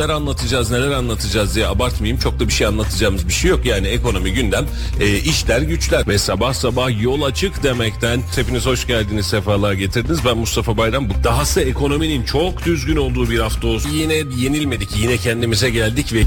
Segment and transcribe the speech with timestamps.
[0.00, 2.20] Neler anlatacağız neler anlatacağız diye abartmayayım.
[2.20, 3.66] Çok da bir şey anlatacağımız bir şey yok.
[3.66, 4.66] Yani ekonomi gündem
[5.00, 6.06] e, işler güçler.
[6.08, 10.18] Ve sabah sabah yol açık demekten hepiniz hoş geldiniz sefalar getirdiniz.
[10.24, 11.10] Ben Mustafa Bayram.
[11.10, 13.90] Bu dahası ekonominin çok düzgün olduğu bir hafta olsun.
[13.90, 16.20] Yine yenilmedik yine kendimize geldik ve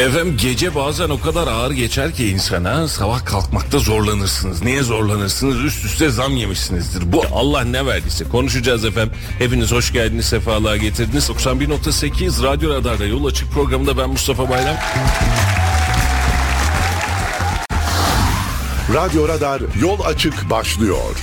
[0.00, 4.62] efendim gece bazen o kadar ağır geçer ki insana sabah kalkmakta zorlanırsınız.
[4.62, 5.64] Niye zorlanırsınız?
[5.64, 7.12] Üst üste zam yemişsinizdir.
[7.12, 8.24] Bu Allah ne verdiyse.
[8.24, 9.14] Konuşacağız efendim.
[9.38, 11.28] Hepiniz hoş geldiniz sefalar getirdiniz.
[11.28, 14.76] 91.8 Radyo Radar'da Yol Açık programında ben Mustafa Bayram.
[18.94, 21.16] Radyo Radar Yol Açık başlıyor.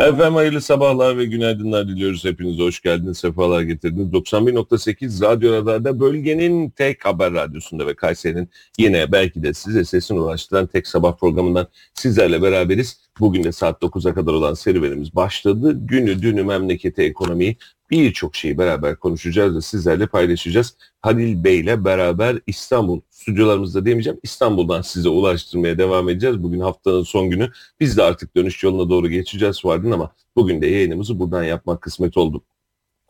[0.00, 2.24] Efendim hayırlı sabahlar ve günaydınlar diliyoruz.
[2.24, 4.12] Hepinize hoş geldiniz, sefalar getirdiniz.
[4.12, 10.66] 91.8 Radyo Radar'da bölgenin tek haber radyosunda ve Kayseri'nin yine belki de size sesini ulaştıran
[10.66, 13.09] tek sabah programından sizlerle beraberiz.
[13.20, 15.78] Bugün de saat 9'a kadar olan serüvenimiz başladı.
[15.86, 17.56] Günü, dünü, memleketi, ekonomiyi
[17.90, 20.76] birçok şeyi beraber konuşacağız ve sizlerle paylaşacağız.
[21.00, 26.42] Halil Bey ile beraber İstanbul stüdyolarımızda demeyeceğim İstanbul'dan size ulaştırmaya devam edeceğiz.
[26.42, 30.66] Bugün haftanın son günü biz de artık dönüş yoluna doğru geçeceğiz vardın ama bugün de
[30.66, 32.42] yayınımızı buradan yapmak kısmet oldu.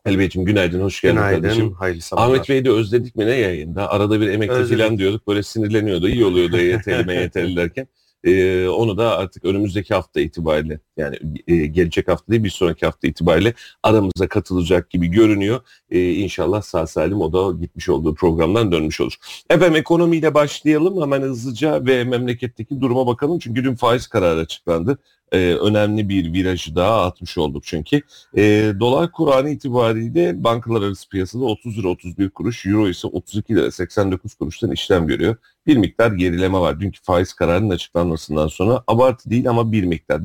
[0.07, 1.73] Ali Beyciğim günaydın, hoş geldin Günaydın, kardeşim.
[1.73, 2.29] hayırlı sabahlar.
[2.35, 3.91] Ahmet Bey'i de özledik mi ne yayında?
[3.91, 4.83] Arada bir emekli Özledik.
[4.85, 6.09] falan diyorduk böyle sinirleniyordu.
[6.09, 7.87] iyi oluyordu EYT'li MYT'li derken.
[8.25, 11.19] Ee, onu da artık önümüzdeki hafta itibariyle yani
[11.49, 15.61] e, gelecek hafta değil bir sonraki hafta itibariyle aramıza katılacak gibi görünüyor.
[15.91, 19.15] Ee, inşallah sağ salim o da gitmiş olduğu programdan dönmüş olur.
[19.51, 23.39] Efendim ekonomiyle başlayalım hemen hızlıca ve memleketteki duruma bakalım.
[23.39, 24.99] Çünkü dün faiz kararı açıklandı.
[25.33, 28.03] Ee, önemli bir virajı daha atmış olduk çünkü.
[28.37, 33.55] Ee, dolar kuru an itibariyle bankalar arası piyasada 30 lira 31 kuruş, euro ise 32
[33.55, 35.37] lira 89 kuruştan işlem görüyor.
[35.71, 36.81] Bir miktar gerileme var.
[36.81, 40.23] Dünkü faiz kararının açıklanmasından sonra abartı değil ama bir miktar.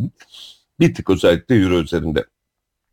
[0.80, 2.26] Bir tık özellikle euro üzerinde.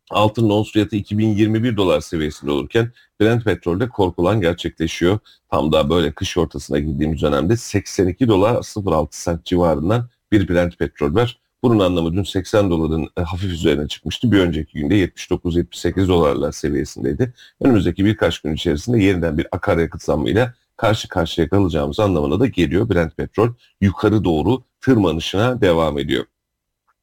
[0.09, 5.19] Altın ons fiyatı 2021 dolar seviyesinde olurken Brent petrolde korkulan gerçekleşiyor.
[5.51, 11.15] Tam da böyle kış ortasına girdiğimiz dönemde 82 dolar 06 sent civarından bir Brent petrol
[11.15, 11.39] var.
[11.63, 14.31] Bunun anlamı dün 80 doların e, hafif üzerine çıkmıştı.
[14.31, 17.33] Bir önceki günde 79-78 dolarlar seviyesindeydi.
[17.61, 22.89] Önümüzdeki birkaç gün içerisinde yeniden bir akaryakıt zammıyla karşı karşıya kalacağımız anlamına da geliyor.
[22.89, 23.49] Brent petrol
[23.81, 26.25] yukarı doğru tırmanışına devam ediyor.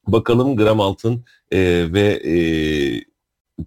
[0.07, 2.35] Bakalım gram altın e, ve e,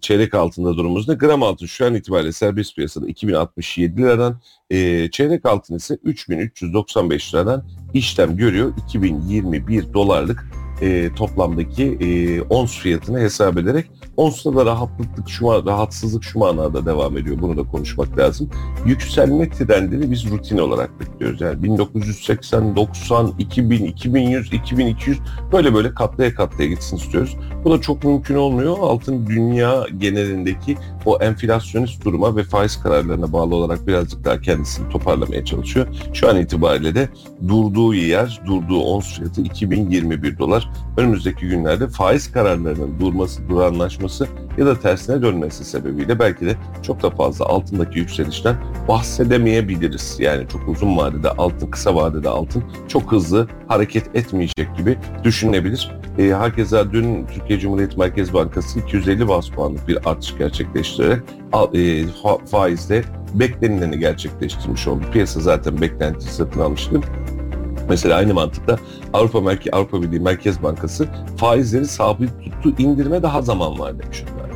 [0.01, 1.15] çeyrek altında durumumuz ne?
[1.15, 7.65] Gram altın şu an itibariyle serbest piyasada 2067 liradan, e, çeyrek altın ise 3395 liradan
[7.93, 8.73] işlem görüyor.
[8.87, 10.45] 2021 dolarlık
[10.81, 17.17] e, toplamdaki e, ons fiyatını hesap ederek onsta da rahatlıklık şu rahatsızlık şu manada devam
[17.17, 17.37] ediyor.
[17.41, 18.49] Bunu da konuşmak lazım.
[18.85, 21.41] Yükselme trendini biz rutin olarak bekliyoruz.
[21.41, 25.19] Yani 1980, 90, 2000, 2100, 2200
[25.51, 27.37] böyle böyle katlaya katlaya gitsin istiyoruz.
[27.63, 28.77] Bu da çok mümkün olmuyor.
[28.79, 35.45] Altın dünya genelindeki o enflasyonist duruma ve faiz kararlarına bağlı olarak birazcık daha kendisini toparlamaya
[35.45, 35.87] çalışıyor.
[36.13, 37.09] Şu an itibariyle de
[37.47, 40.64] durduğu yer, durduğu ons fiyatı 2021 dolar.
[40.97, 44.27] Önümüzdeki günlerde faiz kararlarının durması, duranlaşması
[44.57, 48.55] ya da tersine dönmesi sebebiyle belki de çok da fazla altındaki yükselişten
[48.87, 50.17] bahsedemeyebiliriz.
[50.19, 55.91] Yani çok uzun vadede altın, kısa vadede altın çok hızlı hareket etmeyecek gibi düşünülebilir.
[56.17, 61.19] E, herkese dün Türkiye Cumhuriyet Merkez Bankası 250 bas puanlık bir artış gerçekleştirerek
[61.53, 63.03] e, fa- faizde
[63.33, 65.03] beklenileni gerçekleştirmiş oldu.
[65.11, 67.01] Piyasa zaten beklenti satın almıştı.
[67.89, 68.79] Mesela aynı mantıkla
[69.13, 71.07] Avrupa Merkez Avrupa Birliği Merkez Bankası
[71.37, 72.29] faizleri sabit
[72.63, 74.55] tuttu, indirme daha zaman var demiş onlarda.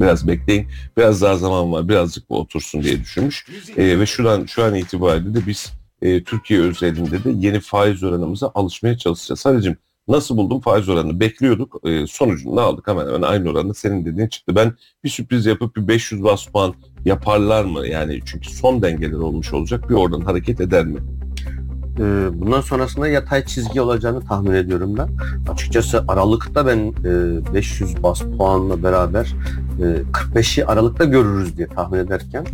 [0.00, 0.66] Biraz bekleyin,
[0.96, 3.46] biraz daha zaman var, birazcık bu otursun diye düşünmüş.
[3.76, 5.72] E, ve şu an şu an itibariyle de biz
[6.02, 9.40] e, Türkiye özelinde de yeni faiz oranımıza alışmaya çalışacağız.
[9.40, 9.76] Sadece
[10.08, 11.80] nasıl buldum faiz oranını bekliyorduk.
[11.84, 14.56] E, sonucunu aldık hemen hemen aynı oranda senin dediğin çıktı.
[14.56, 14.72] Ben
[15.04, 16.74] bir sürpriz yapıp bir 500 bas puan
[17.04, 17.86] yaparlar mı?
[17.86, 19.90] Yani çünkü son dengeler olmuş olacak.
[19.90, 21.00] Bir oradan hareket eder mi?
[21.98, 25.08] Ee, bundan sonrasında yatay çizgi olacağını tahmin ediyorum ben.
[25.52, 29.34] Açıkçası Aralık'ta ben e, 500 bas puanla beraber
[29.73, 29.73] e,
[30.12, 32.44] 45'i Aralık'ta görürüz diye tahmin ederken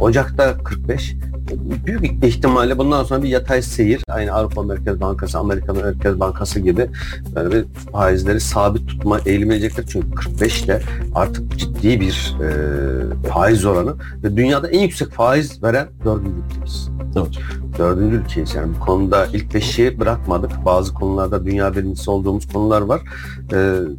[0.00, 1.16] Ocak'ta 45
[1.50, 6.60] e, büyük ihtimalle bundan sonra bir yatay seyir aynı Avrupa Merkez Bankası, Amerika Merkez Bankası
[6.60, 6.90] gibi
[7.34, 9.86] böyle bir faizleri sabit tutma eğilimecektir.
[9.86, 10.82] Çünkü 45 ile
[11.14, 13.94] artık ciddi bir e, faiz oranı
[14.24, 16.88] ve dünyada en yüksek faiz veren dördüncü ülkeyiz.
[17.16, 17.38] Evet.
[17.78, 20.50] Dördüncü ülkeyiz yani bu konuda ilk beşi bırakmadık.
[20.64, 23.00] Bazı konularda dünya birincisi olduğumuz konular var.
[23.52, 23.56] E,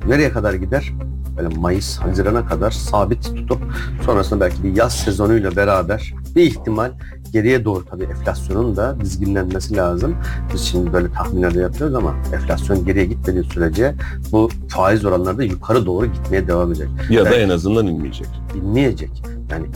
[0.07, 0.93] nereye kadar gider?
[1.37, 3.59] Böyle Mayıs, Haziran'a kadar sabit tutup
[4.05, 6.91] sonrasında belki bir yaz sezonuyla beraber Bir ihtimal
[7.33, 10.15] geriye doğru tabii enflasyonun da dizginlenmesi lazım.
[10.53, 13.95] Biz şimdi böyle tahminler de yapıyoruz ama enflasyon geriye gitmediği sürece
[14.31, 16.89] bu faiz oranları da yukarı doğru gitmeye devam edecek.
[17.09, 17.39] Ya da Evet.
[17.45, 18.27] en azından inmeyecek.
[18.53, 19.23] Dinleyecek.
[19.51, 19.67] Yani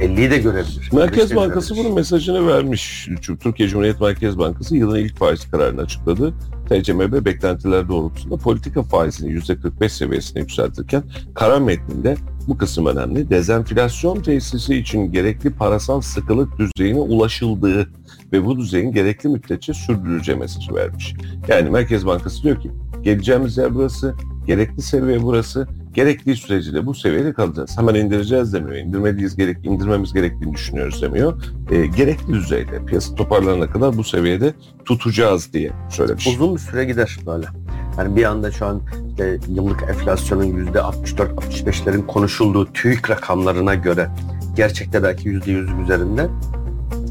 [0.00, 0.90] e, 50'yi de görebilir.
[0.92, 1.84] Merkez 55'i de Bankası görebilir.
[1.84, 3.08] bunun mesajını vermiş.
[3.40, 6.34] Türkiye Cumhuriyet Merkez Bankası yılın ilk faiz kararını açıkladı.
[6.68, 11.02] TCMB beklentiler doğrultusunda politika faizini %45 seviyesine yükseltirken
[11.34, 12.16] karar metninde
[12.48, 13.30] bu kısım önemli.
[13.30, 17.88] Dezenflasyon tesisi için gerekli parasal sıkılık düzeyine ulaşıldığı
[18.32, 21.14] ve bu düzeyin gerekli müddetçe sürdürüleceği mesajı vermiş.
[21.48, 22.70] Yani Merkez Bankası diyor ki
[23.02, 24.14] geleceğimiz yer burası,
[24.46, 27.78] gerekli seviye burası, gerektiği sürece de bu seviyede kalacağız.
[27.78, 28.76] Hemen indireceğiz demiyor.
[28.76, 31.42] İndirmeliyiz gerek, indirmemiz gerektiğini düşünüyoruz demiyor.
[31.70, 34.54] E, gerekli düzeyde piyasa toparlanana kadar bu seviyede
[34.84, 36.26] tutacağız diye söylemiş.
[36.26, 37.46] uzun bir süre gider böyle.
[37.98, 44.10] Yani bir anda şu an işte yıllık enflasyonun yüzde 64-65'lerin konuşulduğu TÜİK rakamlarına göre
[44.56, 46.28] gerçekte belki yüzde yüzün üzerinde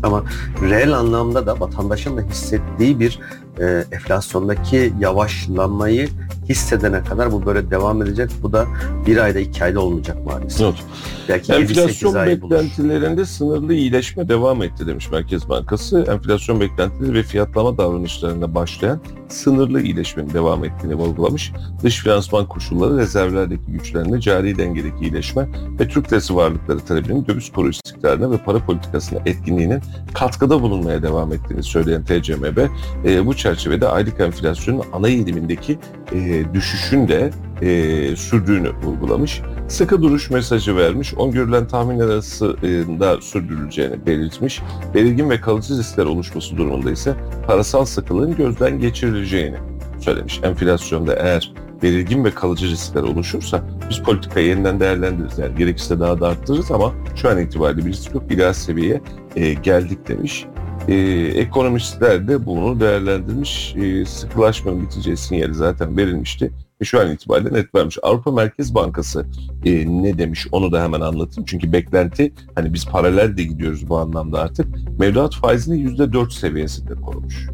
[0.04, 0.24] ama
[0.62, 3.20] reel anlamda da vatandaşın da hissettiği bir
[3.60, 6.10] e, enflasyondaki yavaşlanmayı
[6.50, 8.30] hissedene kadar bu böyle devam edecek.
[8.42, 8.66] Bu da
[9.08, 10.62] bir ayda iki ayda olmayacak maalesef.
[10.62, 10.84] Not.
[11.30, 12.52] Belki 7-8 Enflasyon ay bulur.
[12.52, 16.06] beklentilerinde sınırlı iyileşme devam etti demiş Merkez Bankası.
[16.12, 19.02] Enflasyon beklentileri ve fiyatlama davranışlarında başlayan
[19.34, 21.52] sınırlı iyileşmenin devam ettiğini vurgulamış.
[21.84, 25.48] Dış finansman koşulları, rezervlerdeki güçlenme, cari dengedeki iyileşme
[25.80, 29.82] ve Türk lirası varlıkları talebinin döviz kuru istikrarına ve para politikasına etkinliğinin
[30.14, 32.58] katkıda bulunmaya devam ettiğini söyleyen TCMB,
[33.06, 35.80] e, bu çerçevede aylık enflasyonun ana eğilimindeki
[36.12, 36.18] e,
[36.54, 37.32] düşüşün de
[37.62, 39.42] e, sürdüğünü vurgulamış.
[39.68, 41.14] Sıkı duruş mesajı vermiş.
[41.14, 44.62] Öngörülen tahminler arasında sürdürüleceğini belirtmiş.
[44.94, 47.16] Belirgin ve kalıcı riskler oluşması durumunda ise
[47.48, 49.58] parasal sıkılığın gözden geçirileceğini
[50.00, 50.40] söylemiş.
[50.44, 51.54] Enflasyonda eğer
[51.84, 55.40] belirgin ve kalıcı riskler oluşursa biz politikayı yeniden değerlendiririz.
[55.40, 58.24] Yani gerekirse daha da arttırırız ama şu an itibariyle bir risk yok.
[58.32, 59.02] İdeal seviyeye
[59.36, 60.46] e, geldik demiş.
[60.88, 60.96] E,
[61.36, 63.76] ekonomistler de bunu değerlendirmiş.
[63.76, 66.52] E, sıkılaşmanın biteceği sinyali zaten verilmişti.
[66.82, 67.98] Ve şu an itibariyle net vermiş.
[68.04, 69.26] Avrupa Merkez Bankası
[69.66, 71.46] e, ne demiş onu da hemen anlatayım.
[71.46, 74.68] Çünkü beklenti hani biz paralel de gidiyoruz bu anlamda artık.
[75.00, 77.50] Mevduat faizini %4 seviyesinde korumuş.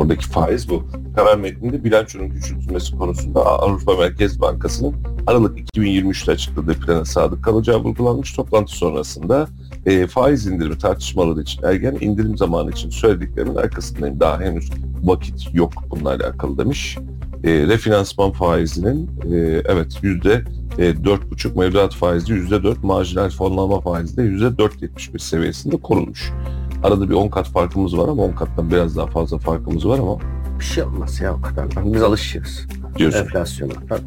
[0.00, 0.82] Oradaki faiz bu.
[1.16, 4.94] Karar metninde bilançonun küçültülmesi konusunda Avrupa Merkez Bankası'nın
[5.26, 8.32] Aralık 2023'te açıkladığı plana sadık kalacağı vurgulanmış.
[8.32, 9.48] Toplantı sonrasında
[9.86, 14.20] e, faiz indirimi tartışmaları için ergen indirim zamanı için söylediklerimin arkasındayım.
[14.20, 14.70] Daha henüz
[15.02, 16.98] vakit yok bununla alakalı demiş.
[17.44, 20.44] E, refinansman faizinin e, evet yüzde
[20.78, 25.18] e, dört buçuk mevduat faizi yüzde dört marjinal fonlama faizi de yüzde dört yetmiş bir
[25.18, 26.32] seviyesinde korunmuş.
[26.82, 30.16] Arada bir 10 kat farkımız var ama 10 kattan biraz daha fazla farkımız var ama
[30.58, 31.66] Bir şey olmaz ya o kadar.
[31.94, 32.66] Biz alışıyoruz.
[32.96, 33.18] diyorsun.
[33.20, 33.72] enflasyona.
[33.88, 34.00] Tabii.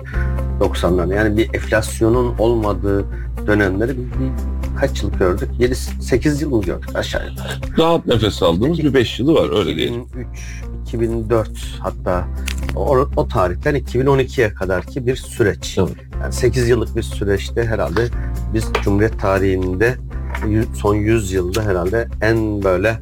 [0.59, 3.05] 90'lar yani bir enflasyonun olmadığı
[3.47, 4.31] dönemleri biz bir
[4.79, 5.49] kaç yıl gördük?
[5.59, 7.49] 7 8 yıl mı gördük aşağı yukarı?
[7.77, 10.01] Rahat nefes aldığımız bir 5 yılı var öyle diyelim.
[10.01, 11.49] 2003, 2004
[11.79, 12.27] hatta
[12.75, 15.77] o, o tarihten 2012'ye kadarki bir süreç.
[15.79, 15.89] Evet.
[16.21, 18.07] Yani 8 yıllık bir süreçte herhalde
[18.53, 19.95] biz Cumhuriyet tarihinde
[20.73, 22.99] son 100 yılda herhalde en böyle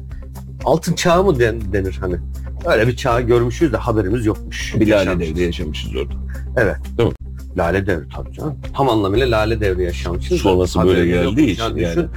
[0.64, 2.16] altın çağı mı den- denir hani?
[2.66, 4.74] Öyle bir çağı görmüşüz de haberimiz yokmuş.
[4.80, 6.14] Bir lale devri yaşamışız orada.
[7.56, 8.54] Lale devri tabii canım.
[8.76, 10.40] Tam anlamıyla lale devri yaşamışız.
[10.40, 11.90] Sonrası böyle geldiği için Yani yani.
[11.96, 12.08] düşün,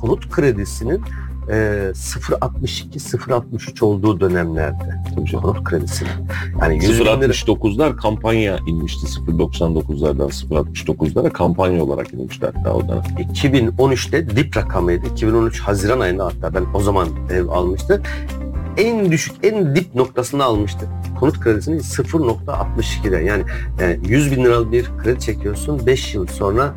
[0.00, 1.02] konut kredisinin
[1.48, 1.54] e,
[1.94, 5.04] 0.62 0.63 olduğu dönemlerde
[5.42, 6.10] konut kredisinin.
[6.60, 13.02] Yani 100 bin lira 0.69'lar kampanya inmişti 0.99'lardan 0.69'lara kampanya olarak inmişti hatta o dönem.
[13.34, 15.06] 2013'te dip rakamıydı.
[15.06, 18.02] 2013 Haziran ayında hatta ben o zaman ev almıştı.
[18.76, 20.86] En düşük, en dip noktasını almıştı.
[21.20, 23.44] Konut kredisini 0.62'den yani,
[23.80, 26.74] yani 100 bin liralık bir kredi çekiyorsun 5 yıl sonra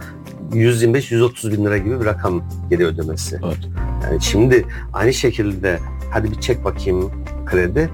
[0.51, 3.39] 125-130 bin lira gibi bir rakam geri ödemesi.
[3.45, 3.57] Evet.
[4.03, 5.79] Yani şimdi aynı şekilde
[6.11, 7.11] hadi bir çek bakayım
[7.45, 7.89] kredi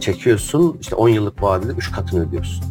[0.00, 2.64] çekiyorsun işte 10 yıllık vadede 3 katını ödüyorsun.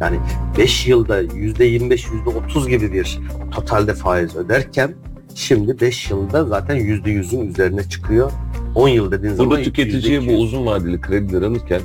[0.00, 0.18] Yani
[0.58, 3.18] 5 yılda %25, %30 gibi bir
[3.50, 4.94] totalde faiz öderken
[5.34, 8.32] şimdi 5 yılda zaten %100'ün üzerine çıkıyor.
[8.74, 10.36] 10 yıl dediğin zaman Burada tüketiciye bu %200.
[10.36, 11.80] uzun vadeli krediler alırken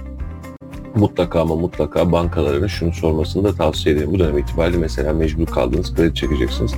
[0.95, 4.13] mutlaka ama mutlaka bankalarına şunu sormasını da tavsiye ederim.
[4.13, 6.73] Bu dönem itibariyle mesela mecbur kaldınız kredi çekeceksiniz.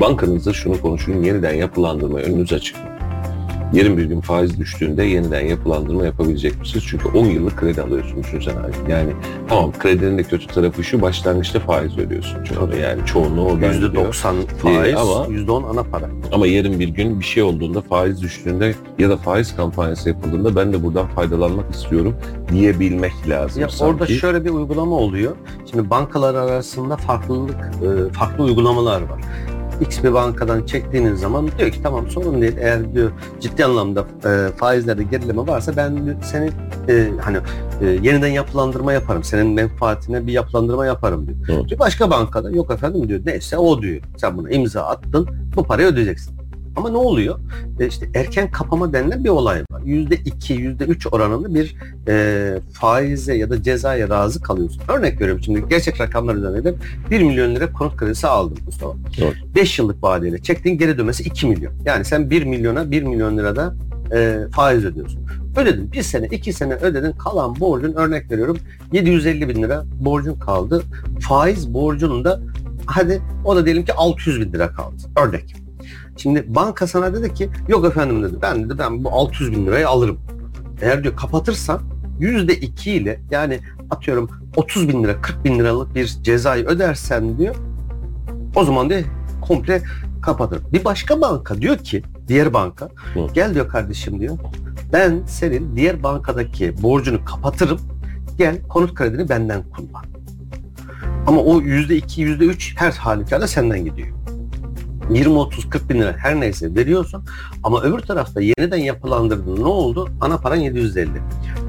[0.00, 2.97] Bankanızda şunu konuşun yeniden yapılandırma önünüz açık mı?
[3.72, 6.84] Yarın bir gün faiz düştüğünde yeniden yapılandırma yapabilecek misiniz?
[6.88, 8.92] Çünkü 10 yıllık kredi alıyorsun düşünsen abi.
[8.92, 9.10] Yani
[9.48, 12.38] tamam kredinin de kötü tarafı şu başlangıçta faiz ödüyorsun.
[12.44, 13.72] Çünkü yani çoğunluğu gidiyor.
[13.72, 16.08] %90 faiz, ama- %10 ana para.
[16.32, 20.72] Ama yarın bir gün bir şey olduğunda, faiz düştüğünde ya da faiz kampanyası yapıldığında ben
[20.72, 22.14] de buradan faydalanmak istiyorum
[22.52, 23.92] diyebilmek lazım Ya sanki.
[23.92, 25.32] orada şöyle bir uygulama oluyor.
[25.70, 29.20] Şimdi bankalar arasında farklılık, e, farklı uygulamalar var.
[29.80, 32.56] X bir bankadan çektiğiniz zaman diyor ki tamam sorun değil.
[32.60, 36.50] Eğer diyor ciddi anlamda e, faizlerde gerileme varsa ben seni
[36.88, 37.38] e, hani
[37.80, 39.24] e, yeniden yapılandırma yaparım.
[39.24, 41.38] Senin menfaatine bir yapılandırma yaparım diyor.
[41.48, 41.70] Evet.
[41.70, 43.20] Bir başka bankada yok efendim diyor.
[43.24, 44.02] Neyse o diyor.
[44.16, 45.28] Sen buna imza attın.
[45.56, 46.37] Bu parayı ödeyeceksin.
[46.78, 47.38] Ama ne oluyor?
[47.80, 49.82] E, işte erken kapama denilen bir olay var.
[49.84, 51.76] Yüzde iki, yüzde üç oranında bir
[52.08, 54.82] e, faize ya da cezaya razı kalıyorsun.
[54.88, 56.74] Örnek veriyorum şimdi gerçek rakamlar üzerinden de
[57.10, 58.94] 1 milyon lira konut kredisi aldın Mustafa.
[59.18, 59.34] Evet.
[59.54, 61.72] 5 yıllık vadeyle çektiğin geri dönmesi 2 milyon.
[61.84, 63.74] Yani sen 1 milyona 1 milyon lirada
[64.14, 65.20] e, faiz ödüyorsun.
[65.56, 65.92] Ödedin.
[65.92, 67.12] Bir sene, iki sene ödedin.
[67.12, 68.58] Kalan borcun örnek veriyorum
[68.92, 70.82] 750 bin lira borcun kaldı.
[71.20, 72.40] Faiz borcunun da
[72.86, 74.96] hadi o da diyelim ki 600 bin lira kaldı.
[75.16, 75.67] Örnek.
[76.18, 79.88] Şimdi banka sana dedi ki yok efendim dedi ben dedi ben bu 600 bin lirayı
[79.88, 80.18] alırım.
[80.82, 81.80] Eğer diyor kapatırsan
[82.20, 83.60] yüzde iki ile yani
[83.90, 87.54] atıyorum 30 bin lira 40 bin liralık bir cezayı ödersen diyor
[88.54, 89.02] o zaman diyor
[89.40, 89.82] komple
[90.22, 90.62] kapatır.
[90.72, 93.26] Bir başka banka diyor ki diğer banka Hı.
[93.34, 94.38] gel diyor kardeşim diyor
[94.92, 97.80] ben senin diğer bankadaki borcunu kapatırım
[98.38, 100.04] gel konut kredini benden kullan.
[101.26, 104.08] Ama o yüzde iki yüzde üç her halükarda senden gidiyor.
[105.10, 107.24] 20, 30, 40 bin lira her neyse veriyorsun.
[107.64, 109.56] Ama öbür tarafta yeniden yapılandırdın.
[109.56, 110.08] Ne oldu?
[110.20, 111.10] Ana paran 750.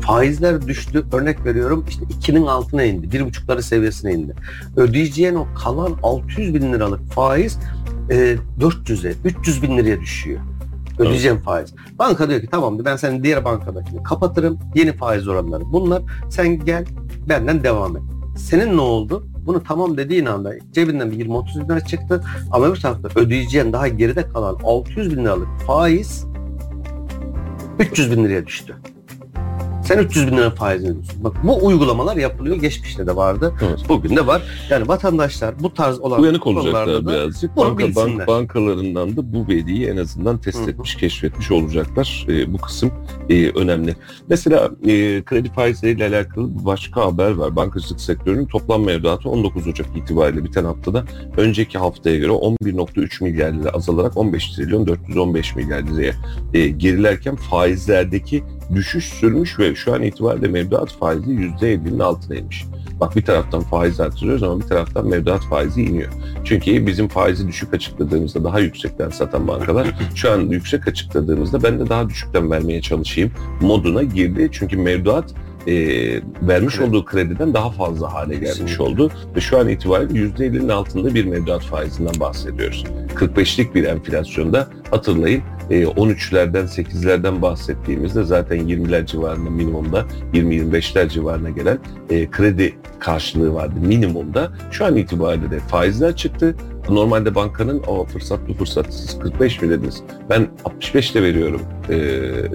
[0.02, 1.06] Faizler düştü.
[1.14, 3.18] Örnek veriyorum işte 2'nin altına indi.
[3.18, 4.36] 1,5'ları seviyesine indi.
[4.78, 7.60] Ödeyeceğin o kalan 600 bin liralık faiz
[8.10, 10.40] e, 400'e, 300 bin liraya düşüyor.
[11.00, 11.74] Ödeyeceğim faiz.
[12.00, 14.60] Banka diyor ki tamam ben senin diğer bankadakini kapatırım.
[14.76, 16.02] Yeni faiz oranları bunlar.
[16.30, 16.86] Sen gel
[17.30, 18.04] benden devam et.
[18.38, 19.28] Senin ne oldu?
[19.50, 22.24] Bunu tamam dediğin anda cebinden bir 20-30 bin lira çıktı.
[22.52, 26.26] Ama öbür tarafta ödeyeceğin daha geride kalan 600 bin liralık faiz
[27.80, 28.76] 300 bin liraya düştü.
[29.90, 31.24] Sen 300 bin lira faizini ödüyorsun.
[31.24, 32.56] Bak bu uygulamalar yapılıyor.
[32.56, 33.54] Geçmişte de vardı.
[33.68, 33.80] Evet.
[33.90, 34.42] Bugün de var.
[34.70, 37.56] Yani vatandaşlar bu tarz olan Uyanık olacaklar birazcık.
[37.56, 38.18] bunu Banka, bilsinler.
[38.18, 40.70] bank, bankalarından da bu veriyi en azından test Hı hı.
[40.70, 42.26] etmiş, keşfetmiş olacaklar.
[42.30, 42.92] E, bu kısım
[43.30, 43.96] e, önemli.
[44.30, 47.56] Mesela e, kredi faizleriyle alakalı başka haber var.
[47.56, 51.06] Bankacılık sektörünün toplam mevduatı 19 Ocak itibariyle biten haftada
[51.38, 56.14] önceki haftaya göre 11.3 milyar lira azalarak 15 trilyon 415 milyar liraya
[56.54, 58.44] e, gerilerken faizlerdeki
[58.76, 62.66] düşüş sürmüş ve şu an itibariyle mevduat faizi %50'nin altına inmiş.
[63.00, 66.12] Bak bir taraftan faiz artırıyoruz ama bir taraftan mevduat faizi iniyor.
[66.44, 71.90] Çünkü bizim faizi düşük açıkladığımızda daha yüksekten satan bankalar şu an yüksek açıkladığımızda ben de
[71.90, 74.50] daha düşükten vermeye çalışayım moduna girdi.
[74.52, 75.34] Çünkü mevduat
[75.68, 75.74] e,
[76.42, 78.84] vermiş olduğu krediden daha fazla hale gelmiş Kesinlikle.
[78.84, 79.12] oldu.
[79.36, 82.84] Ve şu an itibariyle %50'nin altında bir mevduat faizinden bahsediyoruz.
[83.16, 91.80] 45'lik bir enflasyonda hatırlayın e, 13'lerden 8'lerden bahsettiğimizde zaten 20'ler civarında minimumda 20-25'ler civarına gelen
[92.10, 94.52] e, kredi karşılığı vardı minimumda.
[94.72, 96.56] Şu an itibariyle de faizler çıktı.
[96.90, 100.04] Normalde bankanın o fırsatlı fırsat siz 45 mi dediniz?
[100.30, 101.98] Ben 65 de veriyorum e,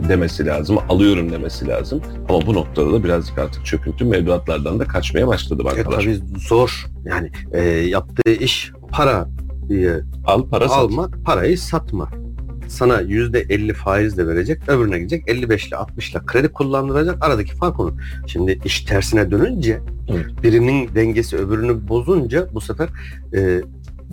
[0.09, 0.79] demesi lazım.
[0.89, 2.01] Alıyorum demesi lazım.
[2.29, 6.01] Ama bu noktada da birazcık artık çöküntü mevduatlardan da kaçmaya başladı E, bankalar.
[6.01, 6.87] tabii zor.
[7.05, 9.29] Yani e, yaptığı iş para
[9.69, 10.79] diye Al para sat.
[10.79, 12.13] almak, parayı satmak.
[12.69, 17.25] Sana yüzde 50 faiz de verecek, öbürüne gidecek 55 ile 60 ile kredi kullandıracak.
[17.25, 17.95] Aradaki fark onu.
[18.27, 20.27] Şimdi iş tersine dönünce Evet.
[20.43, 22.89] birinin dengesi öbürünü bozunca bu sefer
[23.37, 23.61] e,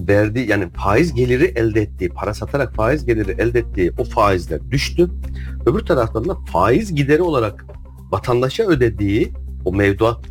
[0.07, 5.09] verdiği yani faiz geliri elde ettiği, para satarak faiz geliri elde ettiği o faizler düştü.
[5.65, 7.65] Öbür taraftan da faiz gideri olarak
[8.11, 9.33] vatandaşa ödediği
[9.65, 10.25] o mevduat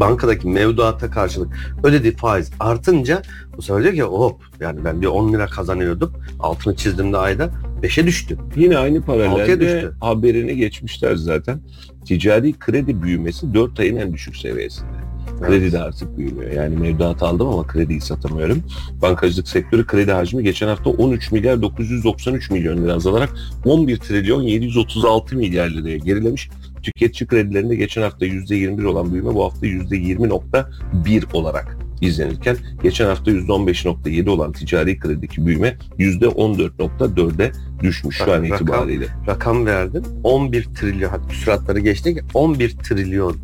[0.00, 3.22] bankadaki mevduata karşılık ödediği faiz artınca
[3.56, 7.50] bu sefer diyor ki hop yani ben bir 10 lira kazanıyordum altını çizdiğimde ayda
[7.82, 8.38] 5'e düştü.
[8.56, 9.94] Yine aynı paralelde düştü.
[10.00, 11.60] haberini geçmişler zaten.
[12.04, 15.05] Ticari kredi büyümesi 4 ayın en düşük seviyesinde.
[15.40, 16.52] Kredi de artık büyümüyor.
[16.52, 18.62] Yani mevduat aldım ama krediyi satamıyorum.
[19.02, 25.36] Bankacılık sektörü kredi hacmi geçen hafta 13 milyar 993 milyon lira azalarak 11 trilyon 736
[25.36, 26.50] milyar liraya gerilemiş.
[26.82, 34.30] Tüketici kredilerinde geçen hafta %21 olan büyüme bu hafta %20.1 olarak izlenirken geçen hafta %15.7
[34.30, 37.52] olan ticari kredideki büyüme %14.4'e
[37.82, 39.06] düşmüş şu Bak, an rakam- itibariyle.
[39.26, 43.36] Rakam verdim 11 trilyon hadi süratleri geçtik 11 trilyon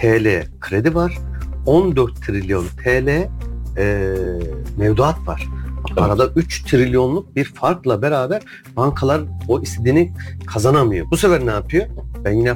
[0.00, 1.18] TL kredi var
[1.66, 3.08] 14 trilyon TL
[3.78, 4.06] e,
[4.76, 5.48] mevduat var.
[5.88, 6.02] Evet.
[6.02, 8.42] Arada 3 trilyonluk bir farkla beraber
[8.76, 10.12] bankalar o istediğini
[10.46, 11.10] kazanamıyor.
[11.10, 11.86] Bu sefer ne yapıyor?
[12.24, 12.54] Ben yine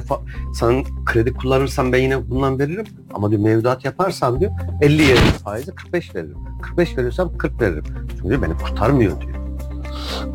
[0.53, 5.75] sen kredi kullanırsan ben yine bundan veririm ama diyor mevduat yaparsan diyor 50 yerine faizi
[5.75, 6.37] 45 veririm.
[6.61, 7.83] 45 veriyorsam 40 veririm.
[8.21, 9.42] Çünkü beni kurtarmıyor diyor.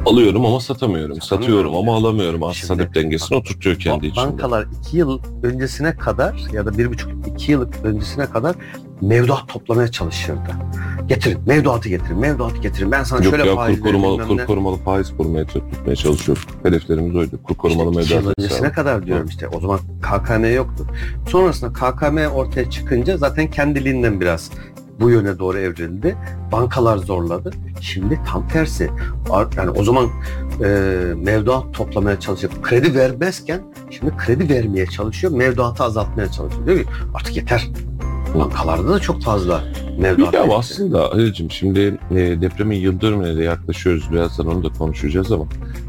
[0.07, 1.21] Alıyorum ama satamıyorum.
[1.21, 2.41] Satıyorum ama alamıyorum.
[2.53, 4.27] Şimdi talep dengesini oturtuyor kendi içinde.
[4.27, 8.57] Bankalar 2 yıl öncesine kadar ya da 1,5-2 yıl öncesine kadar
[9.00, 10.50] mevduat toplamaya çalışırdı.
[11.07, 12.93] Getirin, mevduatı getirin, mevduatı getirin.
[12.93, 16.47] Ben sana Yok şöyle ya faiz kur korumalı, kur korumalı faiz korumaya tutmaya çalışıyoruz.
[16.62, 17.43] Hedeflerimiz oydu.
[17.43, 19.49] Kur korumalı İşte mevduat öncesine kadar diyorum işte.
[19.49, 20.87] O zaman KKM yoktu.
[21.29, 24.50] Sonrasında KKM ortaya çıkınca zaten kendiliğinden biraz
[25.00, 26.17] bu yöne doğru evrildi.
[26.52, 27.50] Bankalar zorladı.
[27.81, 28.90] Şimdi tam tersi.
[29.57, 30.09] Yani o zaman
[30.64, 30.69] e,
[31.17, 35.33] mevduat toplamaya çalışıp kredi vermezken şimdi kredi vermeye çalışıyor.
[35.33, 36.67] Mevduatı azaltmaya çalışıyor.
[36.67, 37.69] Diyor ki artık yeter.
[38.35, 39.65] Bankalarda da çok fazla
[39.99, 40.35] mevduat.
[40.35, 40.55] Ya verildi.
[40.55, 44.13] aslında Halil'cim şimdi e, depremin yıl dönümüne de yaklaşıyoruz.
[44.13, 45.45] Birazdan onu da konuşacağız ama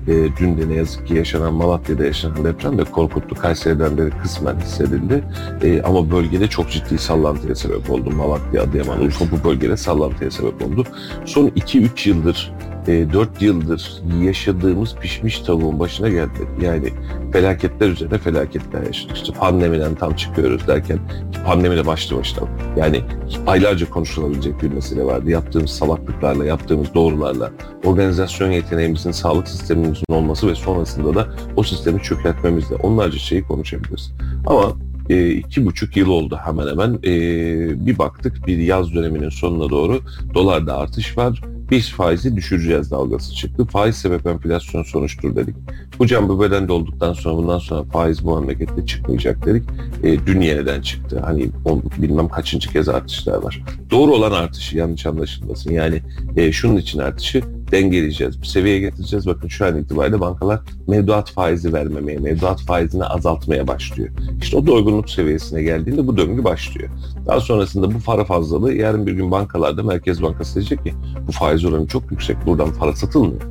[0.08, 3.36] e, dün de ne yazık ki yaşanan Malatya'da yaşanan deprem de korkuttu.
[3.36, 5.24] Kayseri'den beri kısmen hissedildi.
[5.64, 8.10] E, ama bölgede çok ciddi sallantıya sebep oldu.
[8.12, 10.84] Malatya, Adıyaman, Urfa bu bölgede sallantıya sebep oldu.
[11.26, 12.54] Son 2-3 yıldır,
[12.90, 16.48] e, 4 yıldır yaşadığımız pişmiş tavuğun başına geldi.
[16.62, 16.90] Yani
[17.34, 19.16] felaketler üzerine felaketler yaşadık.
[19.16, 20.98] İşte pandemiden tam çıkıyoruz derken
[21.32, 22.44] ki pandemi de başlı başına
[22.78, 23.02] yani
[23.48, 25.32] aylarca konuşulabilecek bir mesele vardı.
[25.32, 27.52] Yaptığımız salaklıklarla, yaptığımız doğrularla,
[27.86, 34.12] organizasyon yeteneğimizin, sağlık sistemimizin olması ve sonrasında da o sistemi çökertmemizle onlarca şeyi konuşabiliriz.
[34.46, 34.74] Ama
[35.10, 36.94] e, iki buçuk yıl oldu hemen hemen.
[37.04, 40.02] E, bir baktık bir yaz döneminin sonuna doğru
[40.34, 41.42] dolarda artış var.
[41.72, 43.66] Biz faizi düşüreceğiz dalgası çıktı.
[43.66, 45.56] Faiz sebep enflasyon sonuçtur dedik.
[46.00, 49.64] Bu cam bu bedende olduktan sonra bundan sonra faiz bu memlekette çıkmayacak dedik.
[50.04, 51.22] E, dün yeniden çıktı.
[51.26, 53.64] Hani on, bilmem kaçıncı kez artışlar var.
[53.92, 55.72] Doğru olan artışı yanlış anlaşılmasın.
[55.72, 56.02] Yani
[56.36, 58.42] e, şunun için artışı dengeleyeceğiz.
[58.42, 59.28] Bir seviyeye getireceğiz.
[59.28, 64.10] Bakın şu an itibariyle bankalar mevduat faizi vermemeye, mevduat faizini azaltmaya başlıyor.
[64.42, 66.90] İşte o doygunluk seviyesine geldiğinde bu döngü başlıyor.
[67.28, 70.94] Daha sonrasında bu para fazlalığı yarın bir gün bankalarda Merkez Bankası diyecek ki
[71.28, 72.38] bu faiz oranı çok yüksek.
[72.46, 73.42] Buradan para satılmıyor.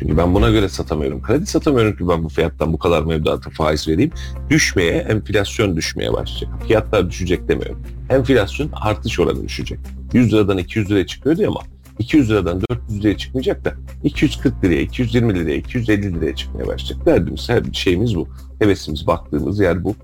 [0.00, 1.22] Çünkü ben buna göre satamıyorum.
[1.22, 4.10] Kredi satamıyorum ki ben bu fiyattan bu kadar mevduata faiz vereyim.
[4.50, 6.66] Düşmeye, enflasyon düşmeye başlayacak.
[6.66, 7.82] Fiyatlar düşecek demiyorum.
[8.10, 9.78] Enflasyon artış oranı düşecek.
[10.12, 11.60] 100 liradan 200 liraya çıkıyordu ama
[11.98, 13.74] 200 liradan 400 liraya çıkmayacak da
[14.04, 17.06] 240 liraya, 220 liraya, 250 liraya çıkmaya başlayacak.
[17.06, 18.28] Derdimiz, her şeyimiz bu.
[18.58, 19.94] Hevesimiz, baktığımız yer bu.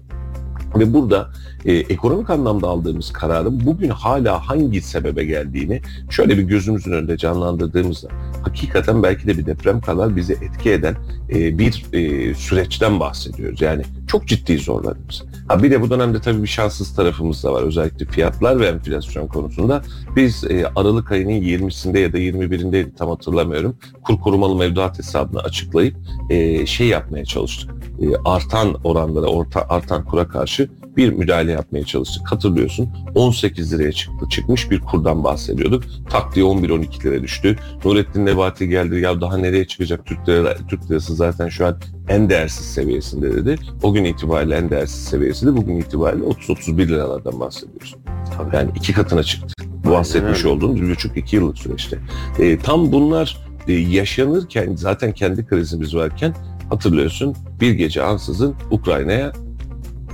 [0.78, 1.30] Ve burada
[1.64, 8.08] e, ekonomik anlamda aldığımız kararın bugün hala hangi sebebe geldiğini şöyle bir gözümüzün önünde canlandırdığımızda
[8.42, 10.96] hakikaten belki de bir deprem kadar bizi etki eden
[11.30, 13.60] e, bir e, süreçten bahsediyoruz.
[13.60, 15.22] Yani çok ciddi zorladığımız.
[15.48, 17.62] Ha bir de bu dönemde tabii bir şanssız tarafımız da var.
[17.62, 19.82] Özellikle fiyatlar ve enflasyon konusunda
[20.16, 23.76] biz e, Aralık ayının 20'sinde ya da 21'indeydi tam hatırlamıyorum.
[24.02, 25.96] Kur korumalı mevduat hesabını açıklayıp
[26.30, 27.70] e, şey yapmaya çalıştık.
[28.00, 32.32] E, artan oranlara, orta, artan kura karşı bir müdahale yapmaya çalıştık.
[32.32, 35.84] Hatırlıyorsun 18 liraya çıktı, çıkmış bir kurdan bahsediyorduk.
[36.10, 37.56] Tak diye 11-12 lira düştü.
[37.84, 41.76] Nurettin Nebati geldi ya daha nereye çıkacak Türk, lira, Türk lirası zaten şu an
[42.08, 43.56] en değersiz seviyesinde dedi.
[43.82, 47.96] O gün itibariyle en değersiz seviyesinde bugün itibariyle 30-31 liralardan bahsediyoruz.
[48.36, 48.56] Tabii.
[48.56, 49.54] Yani iki katına çıktı.
[49.84, 50.48] Bu bahsetmiş öyle.
[50.48, 51.98] olduğumuz bir buçuk iki yıllık süreçte.
[52.38, 56.34] E, tam bunlar e, yaşanırken zaten kendi krizimiz varken
[56.70, 59.32] hatırlıyorsun bir gece ansızın Ukrayna'ya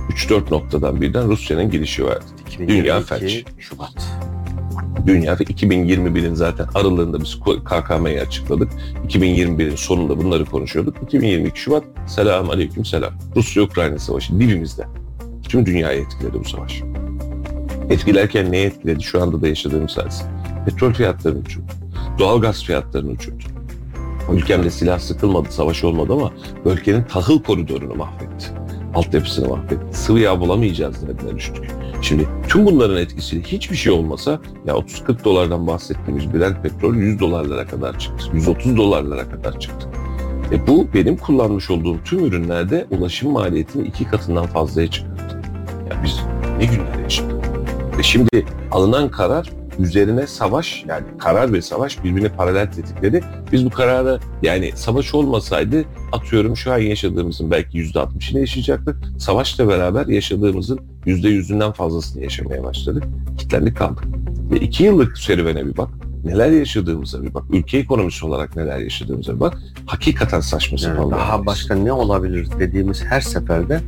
[0.09, 2.25] 3-4 noktadan birden Rusya'nın girişi vardı.
[2.59, 3.45] Dünya 2022 felç.
[3.59, 4.09] Şubat.
[5.07, 8.69] Dünya ve 2021'in zaten aralığında biz KKM'yi açıkladık.
[9.07, 10.95] 2021'in sonunda bunları konuşuyorduk.
[11.03, 13.13] 2022 Şubat selam aleyküm selam.
[13.35, 14.87] Rusya-Ukrayna savaşı dibimizde.
[15.49, 16.81] Tüm dünyayı etkiledi bu savaş.
[17.89, 19.03] Etkilerken neyi etkiledi?
[19.03, 20.23] Şu anda da yaşadığımız hadise.
[20.65, 21.71] Petrol fiyatlarını uçurdu.
[22.19, 23.43] Doğalgaz fiyatlarını uçurdu.
[24.33, 26.31] Ülkemde silah sıkılmadı, savaş olmadı ama
[26.65, 28.47] bölgenin tahıl koridorunu mahvetti.
[28.95, 29.97] Altyapısını mahvetti.
[29.97, 31.67] Sıvı yağ bulamayacağız derdine düştük.
[32.01, 37.67] Şimdi tüm bunların etkisiyle hiçbir şey olmasa ya 30-40 dolardan bahsettiğimiz Brent petrol 100 dolarlara
[37.67, 38.25] kadar çıktı.
[38.33, 39.87] 130 dolarlara kadar çıktı.
[40.51, 45.41] E bu benim kullanmış olduğum tüm ürünlerde ulaşım maliyetini iki katından fazlaya çıkarttı.
[45.89, 46.19] Ya biz
[46.57, 47.45] ne günler yaşadık.
[47.97, 53.23] Ve şimdi alınan karar üzerine savaş yani karar ve savaş birbirini paralel tetikledi.
[53.51, 58.95] Biz bu kararı yani savaş olmasaydı atıyorum şu an yaşadığımızın belki yüzde altmışını yaşayacaktık.
[59.19, 63.03] Savaşla beraber yaşadığımızın yüzde yüzünden fazlasını yaşamaya başladık.
[63.37, 64.03] Kitlendik kaldık.
[64.51, 65.89] Ve iki yıllık serüvene bir bak.
[66.23, 67.43] Neler yaşadığımıza bir bak.
[67.51, 69.57] Ülke ekonomisi olarak neler yaşadığımıza bir bak.
[69.85, 71.11] Hakikaten saçma Yani sapan.
[71.11, 71.45] daha yerdeyiz.
[71.45, 73.79] başka ne olabilir dediğimiz her seferde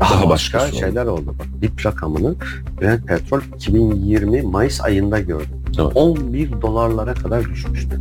[0.00, 1.34] daha, Daha başka şeyler oldu.
[1.38, 2.34] Bak BIP rakamını
[2.80, 5.48] Brent petrol 2020 Mayıs ayında gördüm.
[5.80, 5.92] Evet.
[5.96, 8.00] 11 dolarlara kadar düşmüştü.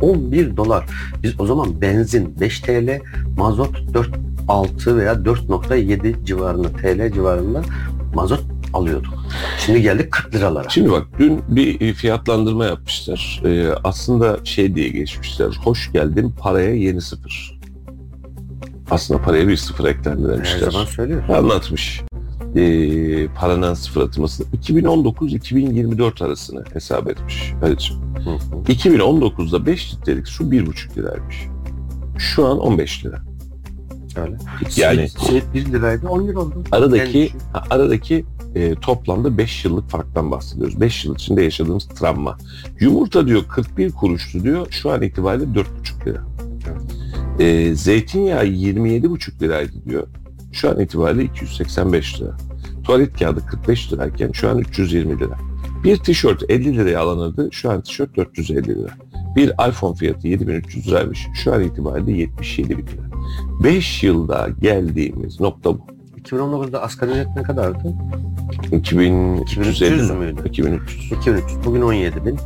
[0.00, 0.84] 11 dolar.
[1.22, 3.00] Biz o zaman benzin 5 TL,
[3.36, 4.10] mazot 4
[4.48, 7.62] 6 veya 4.7 civarında TL civarında
[8.14, 8.40] mazot
[8.72, 9.14] alıyorduk.
[9.66, 10.68] Şimdi geldik 40 liralara.
[10.68, 13.42] Şimdi bak dün bir e, fiyatlandırma yapmışlar.
[13.44, 15.58] Ee, aslında şey diye geçmişler.
[15.64, 17.60] Hoş geldin paraya yeni sıfır.
[18.90, 20.70] Aslında paraya bir sıfır eklendi Her demişler.
[20.70, 21.30] zaman söylüyoruz.
[21.30, 22.00] Anlatmış.
[22.56, 27.96] e, paranın sıfır atılmasını 2019-2024 arasını hesap etmiş Halicim.
[28.24, 28.72] Hı hı.
[28.72, 31.36] 2019'da 5 litrelik su 1,5 liraymış.
[32.18, 33.22] Şu an 15 lira.
[34.16, 34.36] Öyle.
[34.76, 36.64] Yani Simit, simit 1 liraydı 10 lira oldu.
[36.72, 37.30] aradaki
[37.70, 38.24] aradaki
[38.54, 40.80] e, toplamda 5 yıllık farktan bahsediyoruz.
[40.80, 42.38] 5 yıl içinde yaşadığımız travma.
[42.80, 44.66] Yumurta diyor 41 kuruştu diyor.
[44.70, 46.22] Şu an itibariyle 4,5 lira.
[47.38, 50.06] E, zeytinyağı 27,5 liraydı diyor.
[50.52, 52.36] Şu an itibariyle 285 lira.
[52.84, 55.38] Tuvalet kağıdı 45 lirayken şu an 320 lira.
[55.84, 57.48] Bir tişört 50 liraya alınırdı.
[57.52, 58.90] Şu an tişört 450 lira.
[59.36, 61.26] Bir iPhone fiyatı 7300 liraymış.
[61.34, 63.10] Şu an itibariyle 77 bin lira.
[63.64, 65.99] 5 yılda geldiğimiz nokta bu.
[66.30, 67.94] 2019'da asgari ücret ne kadardı?
[68.72, 70.16] 2350 2300 mi?
[70.16, 70.40] müydü?
[70.48, 71.12] 2300.
[71.12, 71.64] 2300.
[71.64, 72.38] Bugün 17 bin.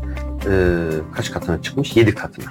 [0.50, 0.76] Ee,
[1.14, 1.96] kaç katına çıkmış?
[1.96, 2.44] 7 katına.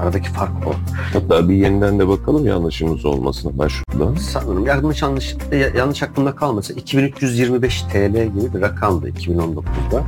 [0.00, 0.72] Aradaki fark o.
[1.12, 4.14] Hatta bir yeniden de bakalım yanlışımız olmasına başvurdan.
[4.14, 10.02] Sanırım yanlış yanlış ya- yanlış aklımda kalmasa 2325 TL gibi bir rakamdı 2019'da.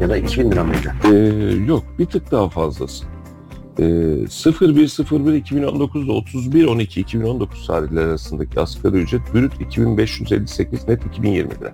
[0.00, 0.92] Ya da 2000 lira mıydı?
[1.04, 1.16] Ee,
[1.66, 3.04] yok bir tık daha fazlası.
[3.78, 11.72] Ee, 0101 2019'da 31 12 2019 tarihleri arasındaki asgari ücret brüt 2558 net 2020 lira.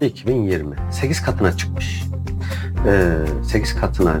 [0.00, 0.76] 2020.
[0.90, 2.02] 8 katına çıkmış.
[2.86, 4.20] Ee, 8 katına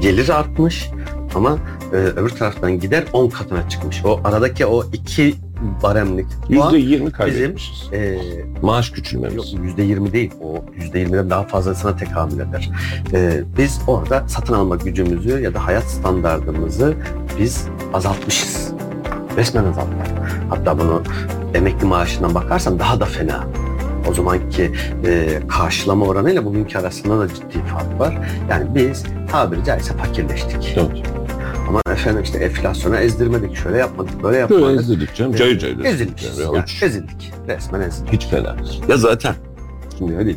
[0.00, 0.90] gelir artmış
[1.34, 1.58] ama
[1.92, 4.04] e, öbür taraftan gider 10 katına çıkmış.
[4.04, 5.34] O aradaki o iki
[5.82, 7.92] baremlik puan %20 kaybetmişiz.
[7.92, 8.18] e,
[8.62, 9.54] Maaş Yok küçülmemiz.
[9.62, 10.30] yüzde yirmi değil.
[10.42, 12.70] O yüzde yirmiden daha fazlasına tekamül eder.
[13.12, 16.94] Ee, biz orada satın alma gücümüzü ya da hayat standartımızı
[17.38, 18.72] biz azaltmışız.
[19.36, 19.96] Resmen azalttık.
[20.50, 21.02] Hatta bunu
[21.54, 23.44] emekli maaşından bakarsan daha da fena.
[24.10, 24.72] O zamanki
[25.06, 28.18] e, karşılama oranıyla bugünkü arasında da ciddi fark var.
[28.50, 30.74] Yani biz tabiri caizse fakirleştik.
[30.76, 31.02] Evet.
[31.92, 34.64] Efendim işte enflasyona ezdirmedik, şöyle yapmadık, böyle yapmadık.
[34.64, 35.34] Böyle ezildik canım.
[35.34, 36.22] Cayır cayır ezildik.
[36.22, 36.40] Ezildik.
[36.40, 37.32] Yani Yani ezildik.
[37.48, 38.12] Resmen ezildik.
[38.12, 38.56] hiç fena.
[38.88, 39.34] Ya zaten
[39.98, 40.36] şimdi hadi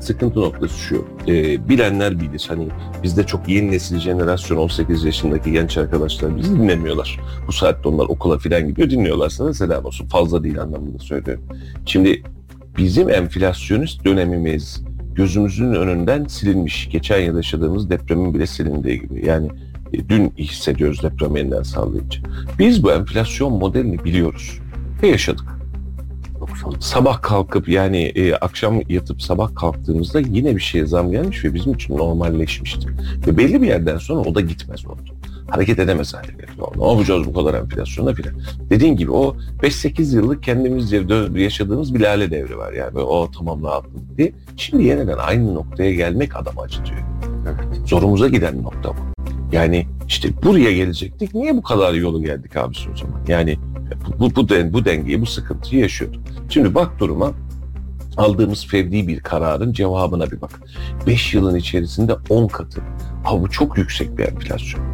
[0.00, 1.04] sıkıntı noktası şu.
[1.28, 2.44] Ee, bilenler bilir.
[2.48, 2.68] Hani
[3.02, 7.20] bizde çok yeni nesil jenerasyon 18 yaşındaki genç arkadaşlar bizi dinlemiyorlar.
[7.46, 8.90] Bu saatte onlar okula filan gidiyor.
[8.90, 10.08] Dinliyorlarsa da selam olsun.
[10.08, 11.44] Fazla değil anlamında söylüyorum.
[11.86, 12.22] Şimdi
[12.78, 16.88] bizim enflasyonist dönemimiz gözümüzün önünden silinmiş.
[16.92, 19.26] Geçen yıl yaşadığımız depremin bile silindiği gibi.
[19.26, 19.50] Yani e,
[20.08, 22.20] dün hissediyoruz depremi yeniden sağlayınca.
[22.58, 24.58] Biz bu enflasyon modelini biliyoruz
[25.02, 25.54] ve yaşadık.
[26.40, 26.74] 90.
[26.80, 31.72] Sabah kalkıp yani e, akşam yatıp sabah kalktığımızda yine bir şeye zam gelmiş ve bizim
[31.74, 32.88] için normalleşmişti.
[33.26, 35.14] Ve belli bir yerden sonra o da gitmez oldu.
[35.50, 36.52] Hareket edemez hale geldi.
[36.76, 38.34] Ne yapacağız bu kadar enflasyona filan.
[38.70, 41.02] Dediğin gibi o 5-8 yıllık kendimizce
[41.34, 42.98] yaşadığımız bir lale devri var yani.
[42.98, 44.32] O tamam rahatladık diye.
[44.56, 47.00] Şimdi yeniden aynı noktaya gelmek adamı acıtıyor.
[47.44, 47.88] Evet.
[47.88, 49.13] Zorumuza giden nokta bu.
[49.54, 51.34] Yani işte buraya gelecektik.
[51.34, 53.20] Niye bu kadar yolu geldik abisi o zaman?
[53.28, 53.58] Yani
[54.20, 56.22] bu, bu, den, bu dengeyi, bu sıkıntıyı yaşıyorduk.
[56.48, 57.32] Şimdi bak duruma
[58.16, 60.60] aldığımız fevri bir kararın cevabına bir bak.
[61.06, 62.82] 5 yılın içerisinde 10 katı.
[63.24, 64.84] Abi bu çok yüksek bir enflasyon.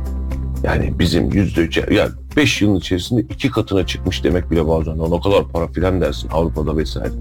[0.62, 5.20] Yani bizim yüzde yani 5 yılın içerisinde iki katına çıkmış demek bile bazen "Lan o
[5.20, 7.12] kadar para filan dersin Avrupa'da vesaire.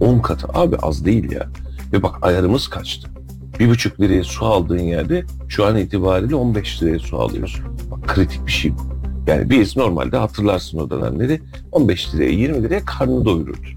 [0.00, 1.48] 10 katı abi az değil ya.
[1.92, 3.10] Ve bak ayarımız kaçtı.
[3.58, 7.64] Bir buçuk liraya su aldığın yerde şu an itibariyle 15 liraya su alıyorsun.
[7.90, 8.94] Bak kritik bir şey bu.
[9.26, 11.40] Yani biz normalde hatırlarsın o dönemleri
[11.72, 13.74] 15 liraya 20 liraya karnını güzel.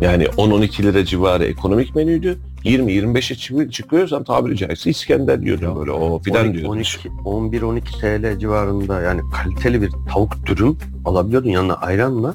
[0.00, 2.38] Yani 10-12 lira civarı ekonomik menüydü.
[2.64, 6.70] 20-25'e çıkıyor, çıkıyorsan tabiri caizse İskender diyordum böyle o filan 12, diyordum.
[6.70, 12.34] 12, 11-12 TL civarında yani kaliteli bir tavuk dürüm alabiliyordun yanına ayranla.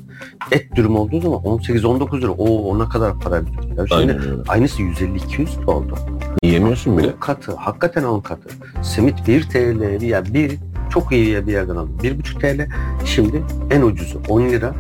[0.51, 2.31] Et dürüm olduğu zaman 18-19 lira.
[2.31, 3.36] Oo o ne kadar para.
[3.36, 3.43] Ya
[3.77, 5.95] şimdi Aynen aynısı 150-200 lira oldu.
[6.43, 7.07] Yiyemiyorsun bile.
[7.07, 7.55] 10 katı.
[7.55, 8.49] Hakikaten 10 katı.
[8.81, 10.51] Simit 1 TL ya bir
[10.89, 11.97] çok iyi bir yerden aldım.
[12.03, 12.69] 1,5 TL
[13.05, 14.75] şimdi en ucuzu 10 lira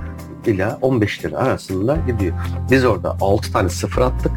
[0.47, 2.33] ila 15 lira arasında gidiyor.
[2.71, 4.31] Biz orada 6 tane sıfır attık.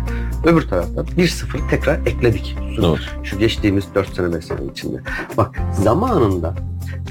[0.44, 2.56] Öbür taraftan bir sıfır tekrar ekledik.
[2.78, 2.98] Evet.
[3.22, 4.96] Şu geçtiğimiz 4 sene 5 sene içinde.
[5.36, 6.54] Bak zamanında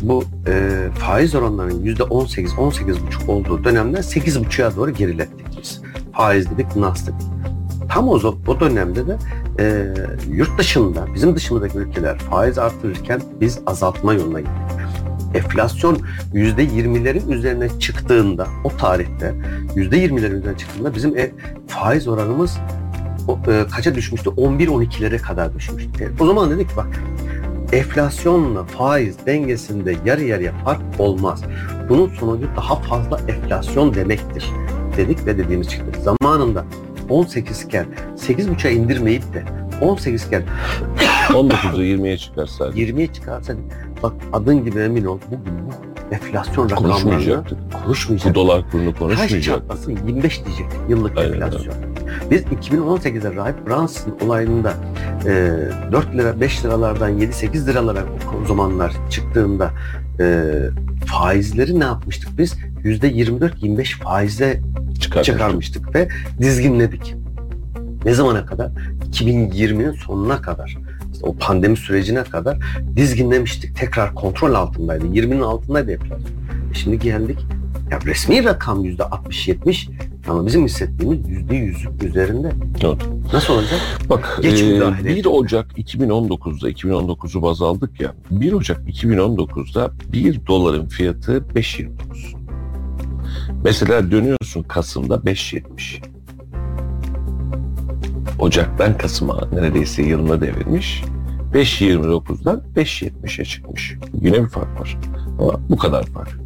[0.02, 5.82] bu e, faiz oranlarının %18, 18,5 olduğu dönemden 8,5'a doğru gerilettik biz.
[6.14, 7.28] Faiz dedik, nas dedik.
[7.90, 9.18] Tam o, o dönemde de
[9.60, 9.94] e,
[10.30, 14.56] yurt dışında, bizim dışımızdaki ülkeler faiz artırırken biz azaltma yoluna gittik.
[15.36, 16.00] Enflasyon
[16.34, 19.36] %20'lerin üzerine çıktığında, o tarihte
[19.76, 21.32] %20'lerin üzerine çıktığında bizim e,
[21.68, 22.58] faiz oranımız
[23.28, 24.30] o, e, kaça düşmüştü?
[24.30, 26.04] 11-12'lere kadar düşmüştü.
[26.04, 26.88] E, o zaman dedik ki bak
[27.72, 31.44] enflasyonla faiz dengesinde yarı yarıya fark olmaz.
[31.90, 34.46] Bunun sonucu daha fazla enflasyon demektir
[34.98, 36.02] dedik ve dediğimiz çıktı.
[36.02, 36.66] Zamanında
[37.10, 37.86] 18 iken
[38.18, 39.44] 8,5'a indirmeyip de
[39.82, 40.44] 18 iken
[41.30, 43.54] 19'u 20'ye çıkarsa 20'ye çıkarsa
[44.04, 47.58] bak adın gibi emin ol bugün bu enflasyon rakamlarını Konuşmayacaktık.
[47.84, 48.36] konuşmayacaktık.
[48.36, 49.44] Bu dolar kurunu konuşmayacaktık.
[49.44, 51.74] çatlasın 25 diyecek yıllık Aynen enflasyon.
[52.32, 54.74] Biz 2018'de Rahip Brunson olayında
[55.26, 55.54] e,
[55.92, 58.04] 4 lira 5 liralardan 7-8 liralara
[58.44, 59.72] o zamanlar çıktığında
[60.20, 60.44] e,
[61.06, 62.56] faizleri ne yapmıştık biz?
[62.84, 64.62] %24-25 faize
[65.00, 65.24] Çıkar.
[65.24, 66.08] çıkarmıştık ve
[66.40, 67.16] dizginledik.
[68.06, 68.72] Ne zamana kadar?
[69.12, 70.78] 2020'nin sonuna kadar.
[71.16, 72.58] İşte o pandemi sürecine kadar
[72.96, 73.76] dizginlemiştik.
[73.76, 75.06] Tekrar kontrol altındaydı.
[75.06, 76.20] 20'nin altındaydı enflasyon.
[76.72, 77.40] E şimdi geldik.
[77.92, 79.90] Ya resmi rakam %60-70
[80.28, 82.52] ama bizim hissettiğimiz %100'ün üzerinde.
[82.84, 82.98] Evet.
[83.34, 83.82] Nasıl olacak?
[84.10, 85.32] Bak Geç e, müdahale 1 ettim.
[85.32, 91.90] Ocak 2019'da 2019'u baz aldık ya 1 Ocak 2019'da 1 doların fiyatı 5.29.
[93.64, 96.15] Mesela dönüyorsun Kasım'da 5.70.
[98.40, 101.04] Ocak'tan Kasım'a neredeyse yılına devirmiş.
[101.54, 103.96] 5.29'dan 5.70'e çıkmış.
[104.22, 104.98] Yine bir fark var.
[105.40, 106.40] Ama bu kadar fark.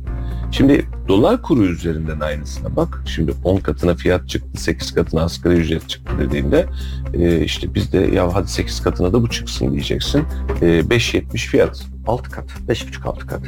[0.51, 3.03] Şimdi dolar kuru üzerinden aynısına bak.
[3.05, 6.65] Şimdi 10 katına fiyat çıktı, 8 katına asgari ücret çıktı dediğinde
[7.13, 10.23] e, işte biz de ya hadi 8 katına da bu çıksın diyeceksin.
[10.61, 11.85] E, 5.70 fiyat.
[12.07, 13.41] 6 kat, 5,5-6 kat.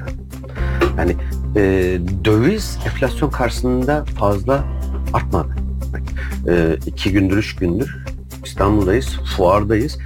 [0.98, 1.16] Yani
[1.56, 1.62] e,
[2.26, 4.64] döviz enflasyon karşısında fazla
[5.14, 5.56] artmadı.
[7.06, 8.11] E, gündür, üç gündür
[8.46, 9.98] İstanbul'dayız, fuardayız.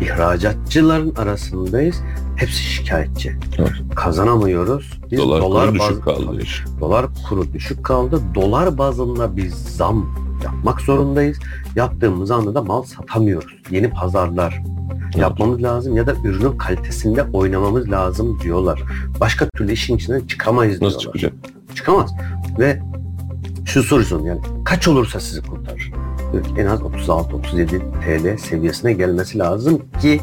[0.00, 1.96] İhracatçıların arasındayız.
[2.36, 3.36] Hepsi şikayetçi.
[3.58, 3.70] Evet.
[3.94, 5.00] Kazanamıyoruz.
[5.10, 6.38] Biz dolar, kuru baz- düşük kaldı.
[6.80, 8.20] Dolar kuru düşük kaldı.
[8.34, 11.38] Dolar bazında biz zam yapmak zorundayız.
[11.76, 13.54] Yaptığımız anda da mal satamıyoruz.
[13.70, 14.62] Yeni pazarlar
[15.16, 18.82] yapmamız lazım ya da ürünün kalitesinde oynamamız lazım diyorlar.
[19.20, 21.20] Başka türlü işin içinden çıkamayız Nasıl diyorlar.
[21.20, 21.32] çıkacak?
[21.76, 22.10] Çıkamaz.
[22.58, 22.82] Ve
[23.64, 25.92] şu sorusun yani kaç olursa sizi kurtarır?
[26.58, 30.20] En az 36-37 TL seviyesine gelmesi lazım ki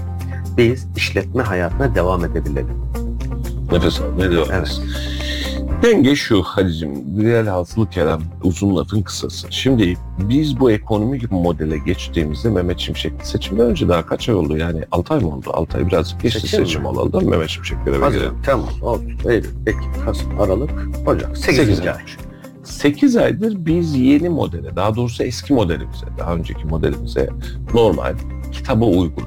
[0.57, 2.77] biz işletme hayatına devam edebilelim.
[3.71, 4.05] Nefes al.
[4.17, 4.81] Ne devam Evet.
[5.83, 9.47] Denge şu Halicim, real hasılı kelam, uzun lafın kısası.
[9.49, 14.57] Şimdi biz bu ekonomik modele geçtiğimizde Mehmet Şimşek seçimden önce daha kaç ay oldu?
[14.57, 15.49] Yani 6 ay mı oldu?
[15.53, 18.41] 6 ay biraz geçti Seçim seçim, olalı da Mehmet Şimşek göreve girelim.
[18.45, 21.37] Temmuz, Ağustos, Eylül, Ekim, Kasım, Aralık, Ocak.
[21.37, 21.55] 8.
[21.57, 21.89] Sekiz ay.
[21.89, 21.95] ay.
[22.73, 27.29] 8 aydır biz yeni modele, daha doğrusu eski modelimize, daha önceki modelimize
[27.73, 28.15] normal,
[28.51, 29.23] kitaba uygun,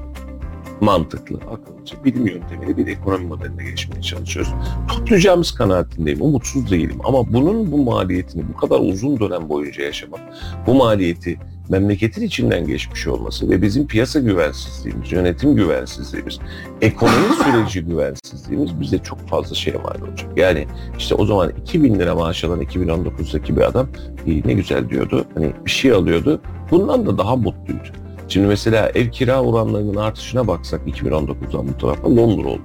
[0.80, 4.52] mantıklı, akıllıca, bilim yöntemiyle bir ekonomi modeline geçmeye çalışıyoruz.
[4.88, 10.20] Tutacağımız kanaatindeyim, umutsuz değilim ama bunun bu maliyetini bu kadar uzun dönem boyunca yaşamak,
[10.66, 16.38] bu maliyeti memleketin içinden geçmiş olması ve bizim piyasa güvensizliğimiz, yönetim güvensizliğimiz,
[16.80, 20.30] ekonomi süreci güvensizliğimiz bize çok fazla şeye mal olacak.
[20.36, 20.66] Yani
[20.98, 23.88] işte o zaman 2000 lira maaş alan 2019'daki bir adam
[24.26, 25.24] "İyi, ne güzel diyordu.
[25.34, 26.40] Hani bir şey alıyordu.
[26.70, 27.82] Bundan da daha mutluydu.
[28.28, 32.60] Şimdi mesela ev kira oranlarının artışına baksak 2019'dan bu tarafa Londra oldu.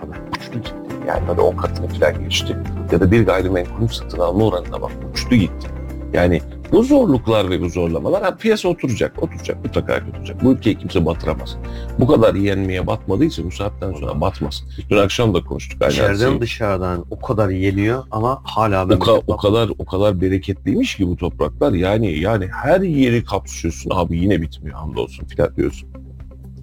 [0.00, 0.70] Tabii uçtu gitti.
[1.08, 2.56] Yani böyle 10 katını falan geçti.
[2.92, 5.68] Ya da bir gayrimenkulün satın alma oranına bak uçtu gitti.
[6.12, 6.40] Yani
[6.72, 10.44] bu zorluklar ve bu zorlamalar ha, piyasa oturacak, oturacak, mutlaka oturacak.
[10.44, 11.56] Bu ülkeyi kimse batıramaz.
[11.98, 14.64] Bu kadar yenmeye batmadıysa bu saatten sonra batmaz.
[14.90, 15.82] Dün akşam da konuştuk.
[15.90, 20.96] İçeriden dışarıdan o kadar yeniyor ama hala O, memleket ka- o kadar o kadar bereketliymiş
[20.96, 21.72] ki bu topraklar.
[21.72, 25.88] Yani yani her yeri kapsıyorsun abi yine bitmiyor hamdolsun filan diyorsun.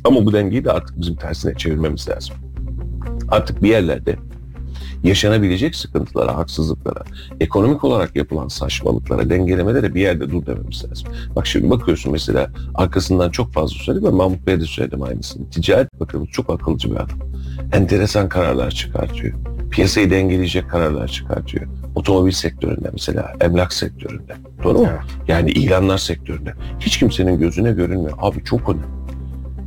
[0.03, 2.35] Ama bu dengeyi de artık bizim tersine çevirmemiz lazım.
[3.29, 4.15] Artık bir yerlerde
[5.03, 7.03] yaşanabilecek sıkıntılara, haksızlıklara,
[7.39, 11.07] ekonomik olarak yapılan saçmalıklara, dengelemelere bir yerde dur dememiz lazım.
[11.35, 15.49] Bak şimdi bakıyorsun mesela arkasından çok fazla söyledim ben Mahmut Bey'e de söyledim aynısını.
[15.49, 17.19] Ticaret Bakanı çok akılcı bir adam.
[17.71, 19.33] Enteresan kararlar çıkartıyor.
[19.71, 21.65] Piyasayı dengeleyecek kararlar çıkartıyor.
[21.95, 24.35] Otomobil sektöründe mesela, emlak sektöründe.
[24.63, 24.87] Doğru mu?
[25.27, 26.53] Yani ilanlar sektöründe.
[26.79, 28.17] Hiç kimsenin gözüne görünmüyor.
[28.21, 28.85] Abi çok önemli.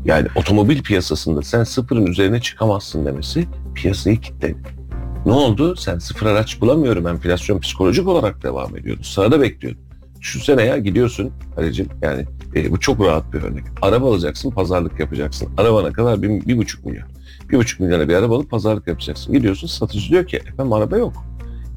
[0.04, 4.77] Yani otomobil piyasasında sen sıfırın üzerine çıkamazsın demesi piyasayı kilitledi.
[5.26, 5.76] Ne oldu?
[5.76, 7.06] Sen sıfır araç bulamıyorum.
[7.06, 9.02] Enflasyon psikolojik olarak devam ediyordu.
[9.02, 9.80] Sırada bekliyordun.
[10.20, 13.64] Düşünsene ya gidiyorsun Halicim yani e, bu çok rahat bir örnek.
[13.82, 15.48] Araba alacaksın, pazarlık yapacaksın.
[15.56, 17.08] Arabana kadar bir, bir buçuk milyon.
[17.50, 19.32] Bir buçuk milyona bir araba alıp pazarlık yapacaksın.
[19.32, 21.12] Gidiyorsun satıcı diyor ki efendim araba yok.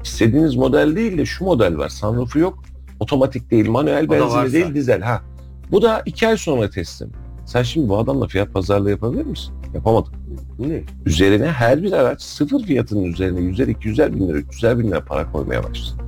[0.04, 1.88] İstediğiniz model değil de şu model var.
[1.88, 2.62] Sunroofu yok.
[3.00, 5.00] Otomatik değil, manuel benzinli değil, dizel.
[5.02, 5.22] Ha.
[5.70, 7.10] Bu da iki ay sonra teslim.
[7.46, 9.54] Sen şimdi bu adamla fiyat pazarlığı yapabilir misin?
[9.74, 10.12] Yapamadın.
[10.58, 10.80] Ne?
[11.06, 15.32] Üzerine her bir araç sıfır fiyatının üzerine 100'er, 200'er bin lira, 300'er bin lira para
[15.32, 16.02] koymaya başladı.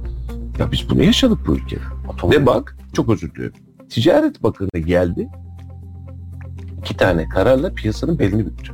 [0.59, 1.81] Ya biz bunu yaşadık bu ülkede.
[2.09, 2.37] Otomobil.
[2.37, 3.57] Ve bak çok özür diliyorum.
[3.89, 5.29] Ticaret Bakanı geldi.
[6.81, 8.73] iki tane kararla piyasanın belini büktü.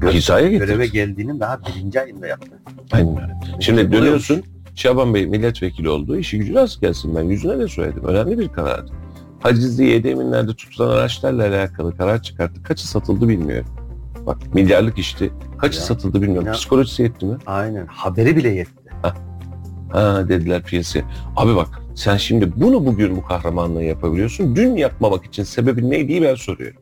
[0.00, 0.66] Göre- Hizaya getirdi.
[0.66, 2.50] göreve geldiğinin daha birinci ayında yaptı.
[2.92, 3.32] Aynen öyle.
[3.60, 4.42] Şimdi dönüyorsun
[4.74, 6.16] Şaban Bey milletvekili oldu.
[6.16, 8.04] İşi gücü az gelsin ben yüzüne de söyledim.
[8.04, 8.92] Önemli bir karardı.
[9.42, 12.62] Hacizli yedi eminlerde tutulan araçlarla alakalı karar çıkarttı.
[12.62, 13.70] Kaçı satıldı bilmiyorum.
[14.26, 15.30] Bak milyarlık işti.
[15.58, 15.84] Kaçı Ya.
[15.84, 16.46] satıldı bilmiyorum.
[16.46, 16.52] Ya.
[16.52, 17.36] Psikolojisi yetti mi?
[17.46, 17.86] Aynen.
[17.86, 18.72] Haberi bile yetti.
[19.92, 21.04] Ha dediler piyasaya.
[21.36, 24.56] Abi bak sen şimdi bunu bugün bu kahramanlığı yapabiliyorsun.
[24.56, 26.80] Dün yapmamak için sebebin neydi ben soruyorum.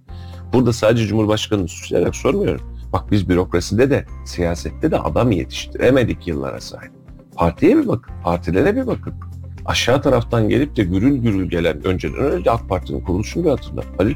[0.52, 2.76] Burada sadece Cumhurbaşkanı'nı suçlayarak sormuyorum.
[2.92, 6.92] Bak biz bürokraside de siyasette de adam yetiştiremedik yıllara sahip.
[7.36, 9.14] Partiye bir bakın, partilere bir bakın.
[9.66, 13.82] Aşağı taraftan gelip de gürül gürül gelen önceden öyle AK Parti'nin kuruluşunu bir hatırla.
[13.98, 14.14] Halil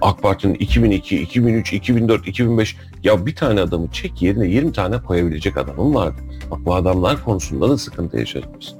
[0.00, 5.56] AK Parti'nin 2002, 2003, 2004, 2005 ya bir tane adamı çek yerine 20 tane koyabilecek
[5.56, 6.16] adamım vardı.
[6.50, 8.74] Bak bu adamlar konusunda da sıkıntı yaşadık biz.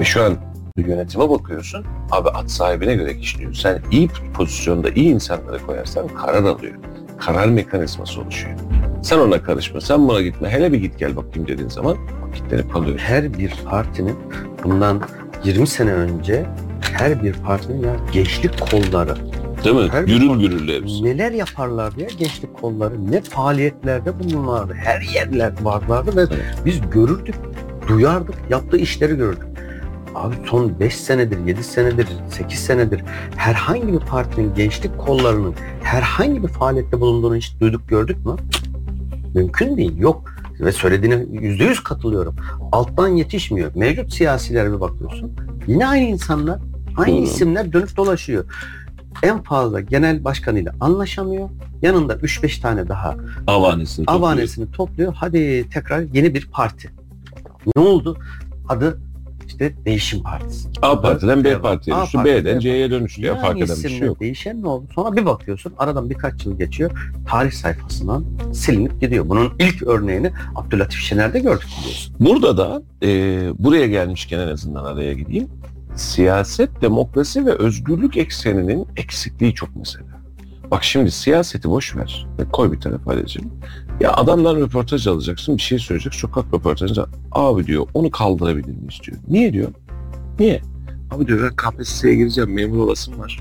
[0.00, 0.36] Ve şu an
[0.76, 3.54] yönetime bakıyorsun, abi at sahibine göre işliyor.
[3.54, 6.74] Sen iyi pozisyonda iyi insanları koyarsan karar alıyor.
[7.18, 8.58] Karar mekanizması oluşuyor.
[9.02, 10.48] Sen ona karışma, sen buna gitme.
[10.48, 11.96] Hele bir git gel bakayım dediğin zaman
[12.34, 12.98] kitlenip kalıyor.
[12.98, 14.16] Her bir partinin
[14.64, 15.02] bundan
[15.44, 16.46] 20 sene önce
[16.80, 19.14] her bir partinin ya gençlik kolları
[19.64, 19.88] Değil mi?
[19.92, 21.04] Her Gürül gürül hepsi.
[21.04, 26.42] neler yaparlardı ya gençlik kolları ne faaliyetlerde bulunurlardı her yerler varlardı ve Evet.
[26.64, 27.34] biz görürdük
[27.88, 29.50] duyardık yaptığı işleri görürdük.
[30.14, 33.04] Abi son 5 senedir, 7 senedir, 8 senedir
[33.36, 38.36] herhangi bir partinin gençlik kollarının herhangi bir faaliyette bulunduğunu hiç duyduk gördük mü?
[39.34, 39.98] Mümkün değil.
[39.98, 40.34] Yok.
[40.60, 42.36] Ve söylediğine yüzde yüz katılıyorum.
[42.72, 43.70] Alttan yetişmiyor.
[43.74, 45.32] Mevcut siyasilere bir bakıyorsun.
[45.66, 46.58] Yine aynı insanlar,
[46.96, 47.24] aynı Doğru.
[47.24, 48.44] isimler dönüp dolaşıyor.
[49.22, 51.48] En fazla genel başkanıyla anlaşamıyor.
[51.82, 54.28] Yanında 3-5 tane daha Avanesini topluyor.
[54.30, 55.14] avanesini topluyor.
[55.14, 56.90] Hadi tekrar yeni bir parti.
[57.76, 58.18] Ne oldu?
[58.68, 59.00] Adı
[59.60, 60.68] işte Değişim Partisi.
[60.82, 63.22] A partiden B partiye partiden B'den C'ye dönüştü.
[63.22, 64.20] Ya fark eden bir şey yok.
[64.20, 64.86] Değişen ne oldu?
[64.94, 66.90] Sonra bir bakıyorsun aradan birkaç yıl geçiyor.
[67.28, 69.28] Tarih sayfasından silinip gidiyor.
[69.28, 72.14] Bunun ilk örneğini Abdülatif Şener'de gördük biliyorsun.
[72.20, 73.08] Burada da e,
[73.58, 75.48] buraya gelmişken en azından araya gideyim.
[75.96, 80.19] Siyaset, demokrasi ve özgürlük ekseninin eksikliği çok mesela.
[80.70, 82.26] Bak şimdi siyaseti boş ver.
[82.38, 83.50] ve Koy bir tarafa Halil'ciğim.
[84.00, 86.14] Ya adamdan röportaj alacaksın, bir şey söyleyecek.
[86.14, 89.16] Sokak röportajında abi diyor onu kaldırabilir miyiz diyor.
[89.28, 89.68] Niye diyor?
[90.38, 90.62] Niye?
[91.10, 93.40] Abi diyor ben KPSS'ye gireceğim, memur olasım var.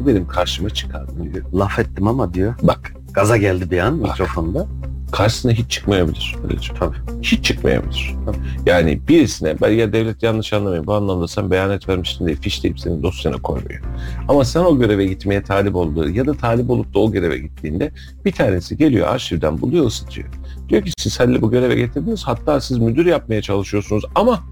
[0.00, 1.44] Bu benim karşıma çıkar diyor.
[1.54, 2.54] Laf ettim ama diyor.
[2.62, 4.08] Bak Gaza geldi bir an Bak.
[4.10, 4.66] mikrofonda.
[5.12, 6.36] Karşısına hiç çıkmayabilir.
[6.42, 6.80] Halil'ciğim.
[6.80, 6.96] Tabii.
[7.22, 8.14] hiç çıkmayabilir.
[8.26, 8.36] Tabii.
[8.66, 13.02] Yani birisine ben ya devlet yanlış anlamayın bu anlamda sen beyanet vermiştin diye fişleyip senin
[13.02, 13.82] dosyana koymuyor.
[14.28, 17.92] Ama sen o göreve gitmeye talip olduğu ya da talip olup da o göreve gittiğinde
[18.24, 20.28] bir tanesi geliyor arşivden buluyor ısıtıyor.
[20.68, 24.44] Diyor ki siz Halil'i bu göreve getirdiniz hatta siz müdür yapmaya çalışıyorsunuz ama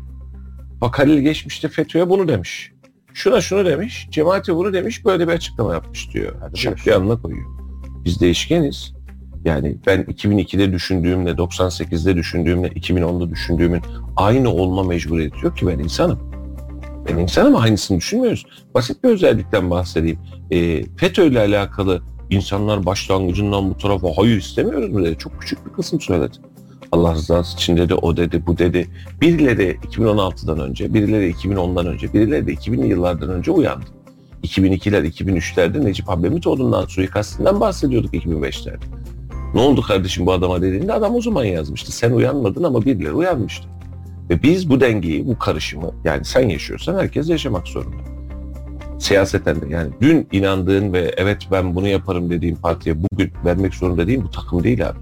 [0.81, 2.73] bak Halil geçmişte FETÖ'ye bunu demiş.
[3.15, 6.33] Şuna şunu demiş, cemaate bunu demiş, böyle bir açıklama yapmış diyor.
[6.55, 6.87] Şak buyur.
[6.87, 7.47] yanına koyuyor.
[8.05, 8.94] Biz değişkeniz.
[9.45, 13.83] Yani ben 2002'de düşündüğümle, 98'de düşündüğümle, 2010'da düşündüğümün
[14.17, 16.19] aynı olma mecburiyeti yok ki ben insanım.
[17.09, 18.47] Ben insanım aynısını düşünmüyoruz.
[18.75, 20.19] Basit bir özellikten bahsedeyim.
[20.51, 25.19] E, FETÖ ile alakalı insanlar başlangıcından bu tarafa hayır istemiyoruz mu dedi.
[25.19, 26.37] Çok küçük bir kısım söyledi.
[26.93, 28.89] Allah rızası için dedi, o dedi, bu dedi.
[29.21, 33.87] Birileri 2016'dan önce, birileri 2010'dan önce, birileri de 2000'li yıllardan önce uyandı.
[34.45, 39.04] 2002'ler, 2003'lerde Necip Abdülhamitoğlu'ndan suikastinden bahsediyorduk 2005'lerde.
[39.55, 41.93] Ne oldu kardeşim bu adama dediğinde adam o zaman yazmıştı.
[41.93, 43.69] Sen uyanmadın ama birileri uyanmıştı.
[44.31, 47.97] Ve biz bu dengeyi, bu karışımı yani sen yaşıyorsan herkes yaşamak zorunda.
[48.99, 54.07] Siyaseten de yani dün inandığın ve evet ben bunu yaparım dediğin partiye bugün vermek zorunda
[54.07, 54.99] değil bu takım değil abi.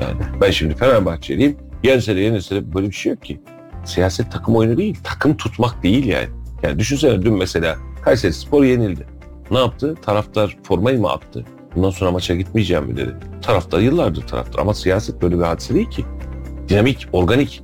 [0.00, 1.56] Yani ben şimdi Fenerbahçeliyim.
[1.82, 3.40] Yense de yenilse böyle bir şey yok ki.
[3.84, 4.98] Siyaset takım oyunu değil.
[5.04, 6.28] Takım tutmak değil yani.
[6.62, 9.06] Yani düşünsene dün mesela Kayseri Spor yenildi.
[9.50, 9.94] Ne yaptı?
[10.02, 11.44] Taraftar formayı mı attı?
[11.76, 13.16] Bundan sonra maça gitmeyeceğim mi dedi.
[13.42, 14.60] Taraftar yıllardır taraftar.
[14.60, 16.04] Ama siyaset böyle bir hadise değil ki.
[16.68, 17.62] Dinamik, organik.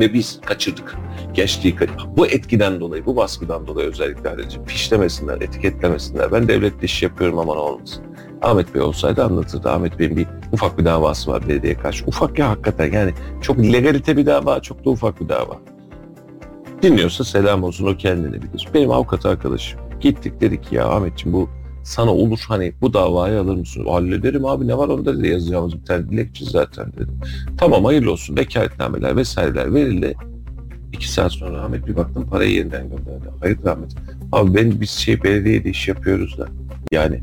[0.00, 0.96] Ve biz kaçırdık.
[1.34, 2.16] Gençliği kaçırdık.
[2.16, 6.32] Bu etkiden dolayı, bu baskıdan dolayı özellikle Halil'ciğim fişlemesinler, etiketlemesinler.
[6.32, 8.04] Ben devletle iş yapıyorum ama ne olmasın.
[8.42, 9.70] Ahmet Bey olsaydı anlatırdı.
[9.70, 12.04] Ahmet Bey'in bir ufak bir davası var belediyeye karşı.
[12.06, 15.58] Ufak ya hakikaten yani çok legalite bir dava, çok da ufak bir dava.
[16.82, 18.68] Dinliyorsa selam olsun o kendini bilir.
[18.74, 19.80] Benim avukat arkadaşım.
[20.00, 21.48] Gittik dedik ya Ahmetciğim bu
[21.84, 23.84] sana olur hani bu davayı alır mısın?
[23.86, 27.10] Hallederim abi ne var onda dedi yazacağımız bir tane dilekçe zaten dedi.
[27.58, 30.14] Tamam hayırlı olsun vekaletnameler vesaireler verildi.
[30.92, 33.24] İki saat sonra Ahmet bir baktım parayı yeniden gönderdi.
[33.40, 33.94] Hayır Ahmet.
[34.32, 36.48] Abi ben biz şey belediyede iş yapıyoruz da.
[36.92, 37.20] Yani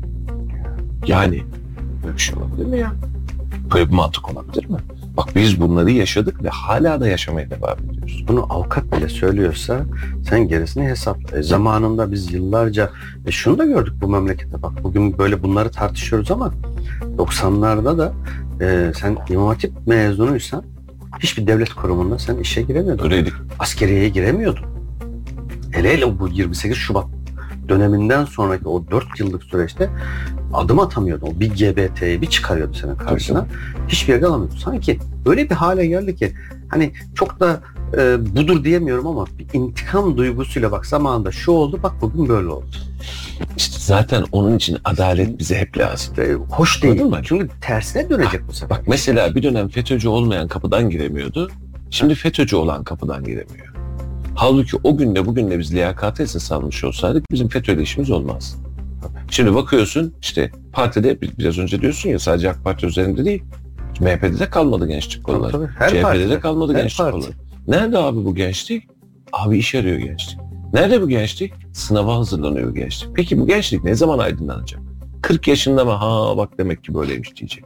[1.06, 1.42] yani
[2.04, 2.92] böyle bir şey olabilir mi ya?
[3.74, 4.76] Böyle bir mantık olabilir mi?
[5.16, 8.24] Bak biz bunları yaşadık ve hala da yaşamaya devam ediyoruz.
[8.28, 9.80] Bunu avukat bile söylüyorsa
[10.28, 11.38] sen gerisini hesapla.
[11.38, 12.90] E, zamanında biz yıllarca
[13.26, 16.54] e, şunu da gördük bu memlekette bak bugün böyle bunları tartışıyoruz ama
[17.18, 18.12] 90'larda da
[18.60, 20.64] e, sen İmam Hatip mezunuysan
[21.20, 23.04] hiçbir devlet kurumunda sen işe giremiyordun.
[23.04, 23.32] Öyleydik.
[23.58, 24.64] Askeriyeye giremiyordun.
[25.70, 27.06] Hele hele bu 28 Şubat
[27.68, 29.90] döneminden sonraki o 4 yıllık süreçte
[30.52, 31.26] adım atamıyordu.
[31.26, 33.46] O bir GBT'yi bir çıkarıyordu senin karşına.
[33.88, 34.56] Hiçbir yerde alamıyordu.
[34.56, 36.32] Sanki öyle bir hale geldi ki
[36.68, 37.60] hani çok da
[37.98, 42.66] e, budur diyemiyorum ama bir intikam duygusuyla bak zamanında şu oldu bak bugün böyle oldu.
[43.56, 46.14] İşte zaten onun için adalet bize hep lazım.
[46.20, 47.02] E, hoş değil.
[47.02, 47.20] Mı?
[47.22, 48.70] Çünkü tersine dönecek bu sefer.
[48.78, 51.50] Bak mesela bir dönem FETÖ'cü olmayan kapıdan giremiyordu.
[51.90, 53.71] Şimdi FETÖ'cü olan kapıdan giremiyor.
[54.34, 58.56] Halbuki o günle bugünle biz liyakati esas almış olsaydık bizim FETÖ'yle işimiz olmaz.
[59.30, 63.42] Şimdi bakıyorsun işte partide biraz önce diyorsun ya sadece AK Parti üzerinde değil.
[64.00, 65.52] MHP'de de kalmadı gençlik kolları.
[65.52, 65.66] tabii.
[65.78, 66.30] Her CHP'de partide.
[66.30, 67.12] de kalmadı Her gençlik parti.
[67.12, 67.32] kolları.
[67.68, 68.82] Nerede abi bu gençlik?
[69.32, 70.38] Abi iş arıyor gençlik.
[70.72, 71.52] Nerede bu gençlik?
[71.72, 73.10] Sınava hazırlanıyor bu gençlik.
[73.16, 74.80] Peki bu gençlik ne zaman aydınlanacak?
[75.22, 75.90] 40 yaşında mı?
[75.90, 77.64] Ha bak demek ki böyleymiş diyecek.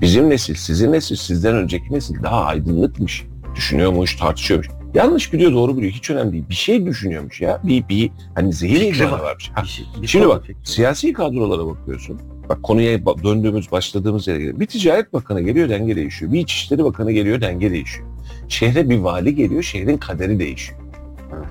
[0.00, 3.24] Bizim nesil, sizin nesil, sizden önceki nesil daha aydınlıkmış.
[3.56, 4.68] Düşünüyormuş, tartışıyormuş.
[4.94, 5.92] Yanlış biliyor, doğru biliyor.
[5.92, 6.44] Hiç önemli değil.
[6.50, 7.60] Bir şey düşünüyormuş ya.
[7.64, 9.18] Bir, bir hani zehir var.
[9.20, 9.50] varmış.
[9.54, 10.60] Ha, Bir şey- bir Şimdi bak fikri.
[10.70, 12.20] siyasi kadrolara bakıyorsun.
[12.48, 14.60] Bak konuya döndüğümüz başladığımız yere geliyor.
[14.60, 16.32] Bir ticaret bakanı geliyor denge değişiyor.
[16.32, 18.06] Bir İçişleri Bakanı geliyor denge değişiyor.
[18.48, 20.80] Şehre bir vali geliyor şehrin kaderi değişiyor.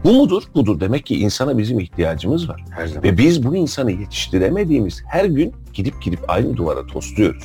[0.04, 0.44] Bu mudur?
[0.56, 0.80] Budur.
[0.80, 2.64] Demek ki insana bizim ihtiyacımız var.
[2.72, 3.04] Her zaman.
[3.04, 7.44] Ve biz bu insanı yetiştiremediğimiz her gün gidip gidip aynı duvara tosluyoruz.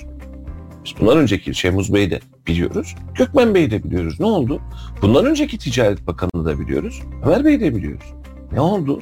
[0.85, 2.95] Biz bundan önceki Şemuz Bey'i de biliyoruz.
[3.15, 4.21] Gökmen Bey'i de biliyoruz.
[4.21, 4.61] Ne oldu?
[5.03, 7.03] Bundan önceki Ticaret Bakanı'nı da biliyoruz.
[7.25, 8.15] Ömer Bey'i de biliyoruz.
[8.53, 9.01] Ne oldu?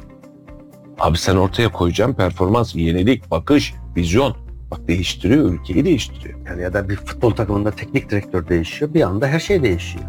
[1.01, 4.37] Abi sen ortaya koyacağın performans, yenilik, bakış, vizyon.
[4.71, 6.39] Bak değiştiriyor, ülkeyi değiştiriyor.
[6.47, 8.95] Yani ya da bir futbol takımında teknik direktör değişiyor.
[8.95, 10.05] Bir anda her şey değişiyor.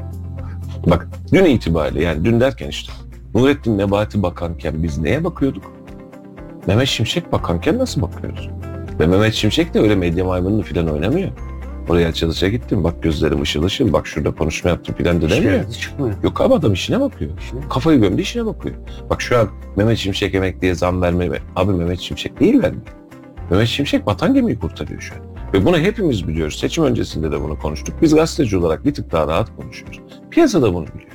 [0.88, 2.94] Bak dün itibariyle yani dün derken işte
[3.36, 5.72] Nurettin Nebati bakanken biz neye bakıyorduk?
[6.68, 8.50] Mehmet Şimşek bakanken nasıl bakıyoruz?
[9.00, 11.32] Ve Mehmet Şimşek de öyle medya maymununu falan oynamıyor.
[11.90, 15.70] Oraya açılışa gittim bak gözlerim ışıl ışıl bak şurada konuşma yaptım falan da demiyor.
[15.72, 16.24] Çıkmıyor.
[16.24, 17.32] Yok abi adam işine bakıyor.
[17.40, 17.60] İşine.
[17.70, 18.76] Kafayı gömdü işine bakıyor.
[19.10, 21.30] Bak şu an Mehmet Şimşek emekliye zam verme.
[21.56, 22.88] Abi Mehmet Şimşek değil vermiyor.
[23.52, 25.22] Mehmet Şimşek vatan gemiyi kurtarıyor şu an.
[25.54, 26.60] Ve bunu hepimiz biliyoruz.
[26.60, 27.96] Seçim öncesinde de bunu konuştuk.
[28.02, 30.02] Biz gazeteci olarak bir tık daha rahat konuşuyoruz.
[30.32, 31.12] Piyasa da bunu biliyor.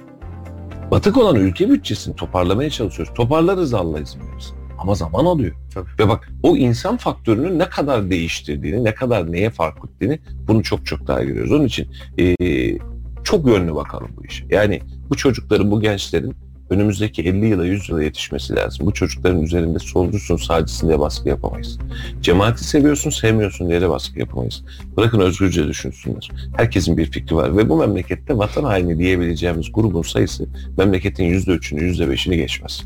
[0.90, 3.14] Batık olan ülke bütçesini toparlamaya çalışıyoruz.
[3.14, 4.54] Toparlarız Allah izin verirse.
[4.78, 5.54] Ama zaman alıyor.
[5.74, 5.88] Tabii.
[5.98, 10.18] Ve bak o insan faktörünü ne kadar değiştirdiğini, ne kadar neye fark ettiğini
[10.48, 11.52] bunu çok çok daha görüyoruz.
[11.52, 12.78] Onun için eee,
[13.24, 14.44] çok yönlü bakalım bu işe.
[14.50, 16.34] Yani bu çocukların, bu gençlerin
[16.70, 18.86] önümüzdeki 50 yıla 100 yıla yetişmesi lazım.
[18.86, 21.78] Bu çocukların üzerinde solcusun, sağcısın diye baskı yapamayız.
[22.20, 24.64] Cemaati seviyorsun, sevmiyorsun diye de baskı yapamayız.
[24.96, 26.30] Bırakın özgürce düşünsünler.
[26.56, 30.46] Herkesin bir fikri var ve bu memlekette vatan haini diyebileceğimiz grubun sayısı
[30.78, 32.84] memleketin %3'ünü, %5'ini geçmez.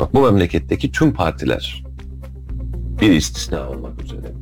[0.00, 1.84] Bak bu memleketteki tüm partiler
[3.00, 4.32] bir istisna olmak üzere,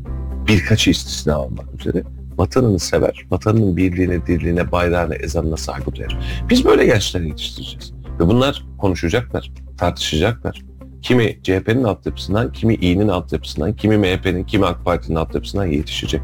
[0.48, 2.02] birkaçı istisna olmak üzere
[2.36, 6.18] vatanını sever, vatanının birliğine, dirliğine, bayrağına, ezanına saygı duyar.
[6.50, 7.92] Biz böyle gençler yetiştireceğiz.
[8.20, 10.62] Ve bunlar konuşacaklar, tartışacaklar.
[11.02, 16.20] Kimi CHP'nin altyapısından, kimi İYİ'nin altyapısından, kimi MHP'nin, kimi AK Parti'nin altyapısından yetişecek.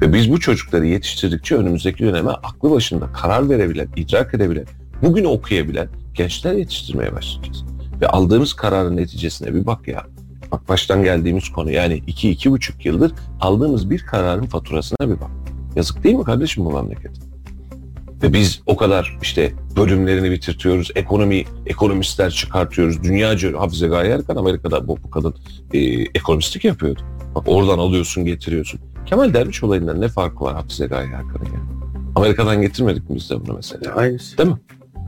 [0.00, 4.66] Ve biz bu çocukları yetiştirdikçe önümüzdeki döneme aklı başında karar verebilen, idrak edebilen,
[5.02, 7.73] bugün okuyabilen gençler yetiştirmeye başlayacağız.
[8.00, 10.06] Ve aldığımız kararın neticesine bir bak ya.
[10.52, 15.30] Bak baştan geldiğimiz konu yani iki, iki buçuk yıldır aldığımız bir kararın faturasına bir bak.
[15.76, 17.12] Yazık değil mi kardeşim bu memleket?
[18.22, 23.02] Ve biz o kadar işte bölümlerini bitirtiyoruz, ekonomi ekonomistler çıkartıyoruz.
[23.02, 25.34] Dünyaca Hafize Gaye Erkan Amerika'da bu, bu kadın
[25.72, 27.00] e, ekonomistlik yapıyordu.
[27.34, 28.80] Bak oradan alıyorsun getiriyorsun.
[29.06, 31.84] Kemal Derviş olayından ne farkı var Hafize Gaye Erkan'ın yani?
[32.14, 33.94] Amerika'dan getirmedik mi biz de bunu mesela?
[33.94, 34.38] Aynısı.
[34.38, 34.56] Değil mi?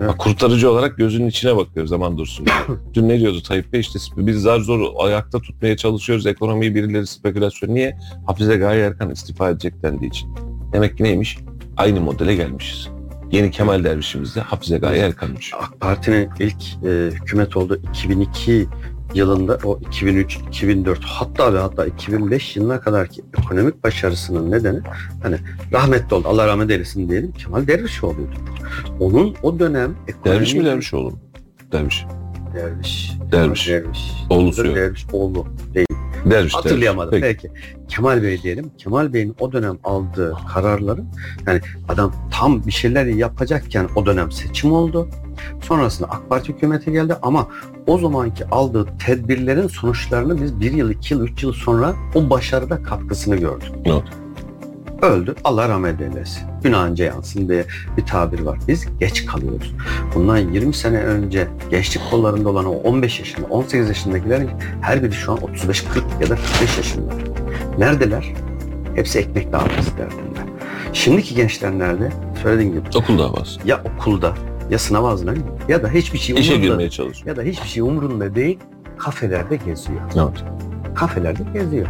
[0.00, 0.08] Evet.
[0.08, 2.46] Bak, kurtarıcı olarak gözünün içine bakıyoruz zaman dursun.
[2.94, 7.74] Dün ne diyordu Tayyip Bey işte biz zar zor ayakta tutmaya çalışıyoruz ekonomiyi birileri spekülasyon.
[7.74, 7.98] Niye?
[8.26, 10.28] Hafize Gaye Erkan istifa edecek dendiği için.
[10.72, 11.38] Demek ki neymiş?
[11.76, 12.88] Aynı modele gelmişiz.
[13.32, 15.52] Yeni Kemal Dervişimiz de Hafize Gaye Erkan'mış.
[15.54, 18.66] AK Parti'nin ilk e, hükümet olduğu 2002
[19.14, 24.80] yılında o 2003, 2004 hatta ve hatta 2005 yılına kadar ki ekonomik başarısının nedeni
[25.22, 25.36] hani
[25.72, 26.28] rahmetli oldu.
[26.28, 27.32] Allah rahmet eylesin diyelim.
[27.32, 28.34] Kemal Dervişoğlu'ydu.
[29.00, 30.36] Onun o dönem ekonomi...
[30.36, 31.18] Derviş mi Dervişoğlu mu?
[31.72, 32.06] Derviş.
[32.54, 33.12] Derviş.
[33.32, 33.68] Derviş.
[33.68, 34.12] Derviş.
[34.30, 34.76] Oğlusu yok.
[34.76, 35.46] Derviş oğlu.
[36.30, 36.54] Derviş.
[36.54, 37.12] Hatırlayamadım.
[37.12, 37.42] Derviş.
[37.42, 37.54] Peki.
[37.88, 38.70] Kemal Bey diyelim.
[38.78, 41.08] Kemal Bey'in o dönem aldığı kararların
[41.46, 45.08] yani adam tam bir şeyler yapacakken o dönem seçim oldu.
[45.62, 47.48] Sonrasında AK Parti hükümeti geldi ama
[47.86, 52.82] o zamanki aldığı tedbirlerin sonuçlarını biz bir yıl, iki yıl, üç yıl sonra o başarıda
[52.82, 53.68] katkısını gördük.
[53.84, 54.02] Evet.
[55.02, 55.34] Öldü.
[55.44, 56.42] Allah rahmet eylesin.
[56.62, 57.64] Günahınca yansın diye
[57.96, 58.58] bir tabir var.
[58.68, 59.74] Biz geç kalıyoruz.
[60.14, 65.32] Bundan 20 sene önce gençlik kollarında olan o 15 yaşında, 18 yaşındakilerin her biri şu
[65.32, 67.12] an 35, 40 ya da 45 yaşında.
[67.78, 68.32] Neredeler?
[68.94, 70.40] Hepsi ekmek dağıtması derdinde.
[70.92, 72.10] Şimdiki gençler nerede?
[72.42, 73.60] Söylediğin gibi Okul davası.
[73.64, 74.34] ya okulda
[74.70, 77.26] ya sınav hazırlanıyor ya da hiçbir şey İşe umurunda girmeye çalışıyor.
[77.26, 78.58] ya da hiçbir şey umurunda değil.
[78.98, 80.00] kafelerde geziyor.
[80.14, 80.44] Evet.
[80.94, 81.86] Kafelerde geziyor.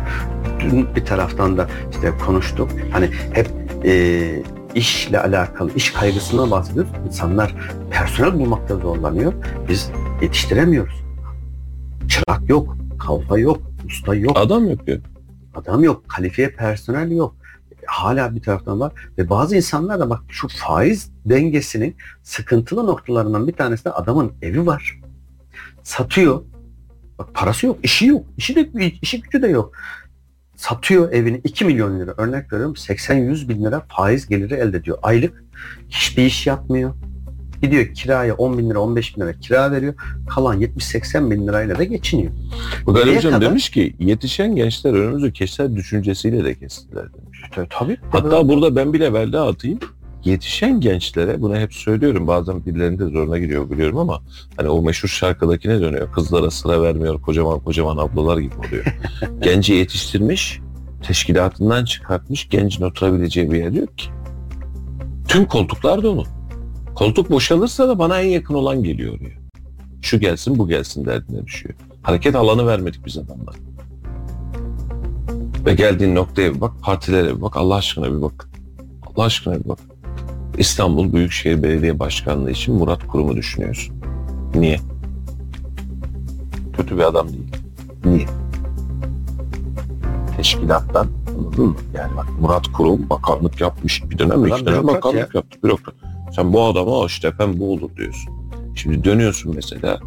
[0.61, 2.71] Dün bir taraftan da işte konuştuk.
[2.93, 3.49] Hani hep
[3.85, 4.43] e,
[4.75, 6.91] işle alakalı, iş kaygısından bahsediyoruz.
[7.07, 7.55] İnsanlar
[7.91, 9.33] personel bulmakta zorlanıyor.
[9.69, 9.91] Biz
[10.23, 10.95] yetiştiremiyoruz.
[12.09, 14.37] Çırak yok, kalfa yok, usta yok.
[14.39, 14.97] Adam yok ya.
[15.55, 17.35] Adam yok, kalifiye personel yok.
[17.87, 18.93] Hala bir taraftan var.
[19.19, 24.67] Ve bazı insanlar da bak şu faiz dengesinin sıkıntılı noktalarından bir tanesi de adamın evi
[24.67, 25.01] var.
[25.83, 26.43] Satıyor.
[27.19, 28.25] Bak parası yok, işi yok.
[28.37, 29.73] İşi de işi gücü de yok.
[30.57, 34.99] Satıyor evini 2 milyon lira örnek veriyorum 80-100 bin lira faiz geliri elde ediyor.
[35.03, 35.45] Aylık
[35.89, 36.95] hiçbir iş yapmıyor.
[37.63, 39.95] Gidiyor kiraya 10 bin lira 15 bin lira kira veriyor.
[40.31, 42.33] Kalan 70-80 bin lirayla da geçiniyor.
[42.87, 43.51] Ali Nereye Hocam kadar?
[43.51, 47.26] demiş ki yetişen gençler önümüzü keser düşüncesiyle de kestiler demiş.
[47.51, 47.67] Tabii.
[47.71, 47.97] tabii.
[48.11, 49.79] Hatta burada ben bile belde atayım.
[50.25, 54.23] Yetişen gençlere bunu hep söylüyorum bazen birilerinde zoruna gidiyor biliyorum ama
[54.57, 56.13] hani o meşhur şarkıdakine dönüyor.
[56.13, 58.85] Kızlara sıra vermiyor kocaman kocaman ablalar gibi oluyor.
[59.43, 60.61] Genci yetiştirmiş,
[61.03, 64.07] teşkilatından çıkartmış, gencin oturabileceği bir yer yok ki.
[65.29, 66.25] Tüm koltuklar dolu.
[66.95, 69.37] Koltuk boşalırsa da bana en yakın olan geliyor oraya.
[70.03, 71.75] Şu gelsin bu gelsin derdine düşüyor.
[72.03, 73.55] Hareket alanı vermedik biz adamlar.
[75.67, 78.49] Ve geldiğin noktaya bir bak, partilere bir bak, Allah aşkına bir bak.
[79.07, 79.79] Allah aşkına bir bak.
[80.59, 83.97] İstanbul Büyükşehir Belediye Başkanlığı için Murat Kurum'u düşünüyorsun.
[84.55, 84.81] Niye?
[86.77, 87.53] Kötü bir adam değil.
[88.05, 88.27] Niye?
[90.37, 91.09] Teşkilattan
[91.39, 91.77] anladın mı?
[91.95, 95.59] Yani bak Murat Kurum bakanlık yapmış bir dönem Adam iki dönem bakanlık yaptı.
[95.65, 95.95] Bürokrat.
[96.37, 98.35] Sen bu adama "Aa işte efendim bu olur diyorsun.
[98.75, 100.01] Şimdi dönüyorsun mesela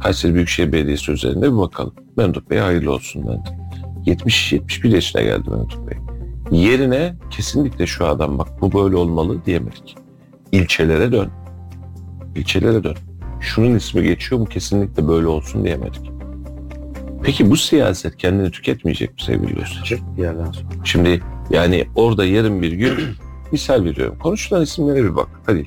[0.00, 1.94] Kayseri Büyükşehir Belediyesi üzerinde bir bakalım.
[2.16, 3.65] Memduh Bey hayırlı olsun ben de.
[4.06, 5.98] 70-71 yaşına geldi Memduh Bey.
[6.50, 9.96] Yerine kesinlikle şu adam bak bu böyle olmalı diyemedik.
[10.52, 11.30] İlçelere dön.
[12.36, 12.96] İlçelere dön.
[13.40, 16.10] Şunun ismi geçiyor bu kesinlikle böyle olsun diyemedik.
[17.22, 19.82] Peki bu siyaset kendini tüketmeyecek mi sevgili Göster?
[19.84, 20.68] Çek bir yerden sonra.
[20.84, 22.94] Şimdi yani orada yarın bir gün
[23.52, 24.18] misal veriyorum.
[24.18, 25.28] Konuşulan isimlere bir bak.
[25.46, 25.66] Hadi.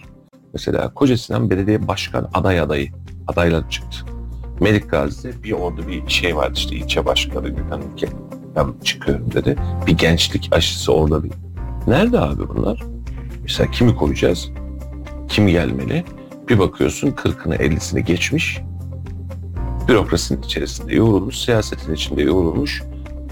[0.54, 2.90] Mesela Kocasinan Belediye Başkan aday adayı.
[3.28, 3.98] Adaylar çıktı.
[4.60, 8.08] Melik Gazi'de bir orada bir şey vardı işte ilçe başkanı Gökhan Ülke.
[8.56, 9.56] Ben çıkıyorum dedi.
[9.88, 11.32] Bir gençlik aşısı orada bir.
[11.88, 12.84] Nerede abi bunlar?
[13.42, 14.50] Mesela kimi koyacağız?
[15.28, 16.04] Kim gelmeli?
[16.50, 18.62] Bir bakıyorsun 40'ını 50'sini geçmiş.
[19.88, 22.84] Bürokrasinin içerisinde yoğrulmuş, siyasetin içinde yoğrulmuş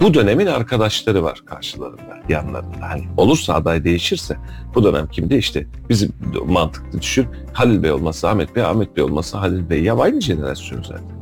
[0.01, 2.89] bu dönemin arkadaşları var karşılarında, yanlarında.
[2.89, 4.37] Hani olursa aday değişirse
[4.75, 5.35] bu dönem kimdi?
[5.35, 6.11] İşte bizim
[6.45, 7.27] mantıklı düşün.
[7.53, 9.83] Halil Bey olmasa Ahmet Bey, Ahmet Bey olmasa Halil Bey.
[9.83, 11.16] Ya aynı jenerasyon zaten.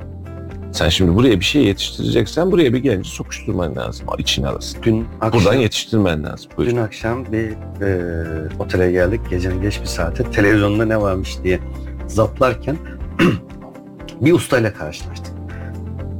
[0.76, 4.08] Sen şimdi buraya bir şey yetiştireceksen buraya bir genci sokuşturman lazım.
[4.18, 4.84] içine arasın.
[4.84, 6.52] Dün akşam, Buradan yetiştirmen lazım.
[6.58, 6.70] Buyur.
[6.72, 7.50] dün akşam bir
[7.82, 9.22] e, otele geldik.
[9.30, 11.60] Gecenin geç bir saate televizyonda ne varmış diye
[12.08, 12.78] zaplarken
[14.22, 15.34] bir ustayla karşılaştık.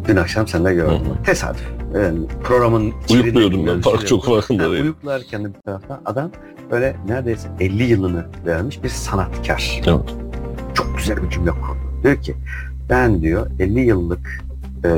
[0.08, 0.92] Dün akşam sen de gördün.
[1.06, 1.24] Hı hı.
[1.26, 1.68] Tesadüf.
[1.96, 3.82] Yani programın içeriğini Uyukluyordum ben.
[3.82, 4.84] Fark şey çok farkında Ha, değilim.
[4.84, 6.32] uyuklarken de bir taraftan adam
[6.72, 9.82] böyle neredeyse 50 yılını vermiş bir sanatkar.
[9.88, 10.16] Evet.
[10.74, 11.78] Çok güzel bir cümle kurdu.
[12.04, 12.36] Diyor ki
[12.90, 14.45] ben diyor 50 yıllık
[14.86, 14.92] e,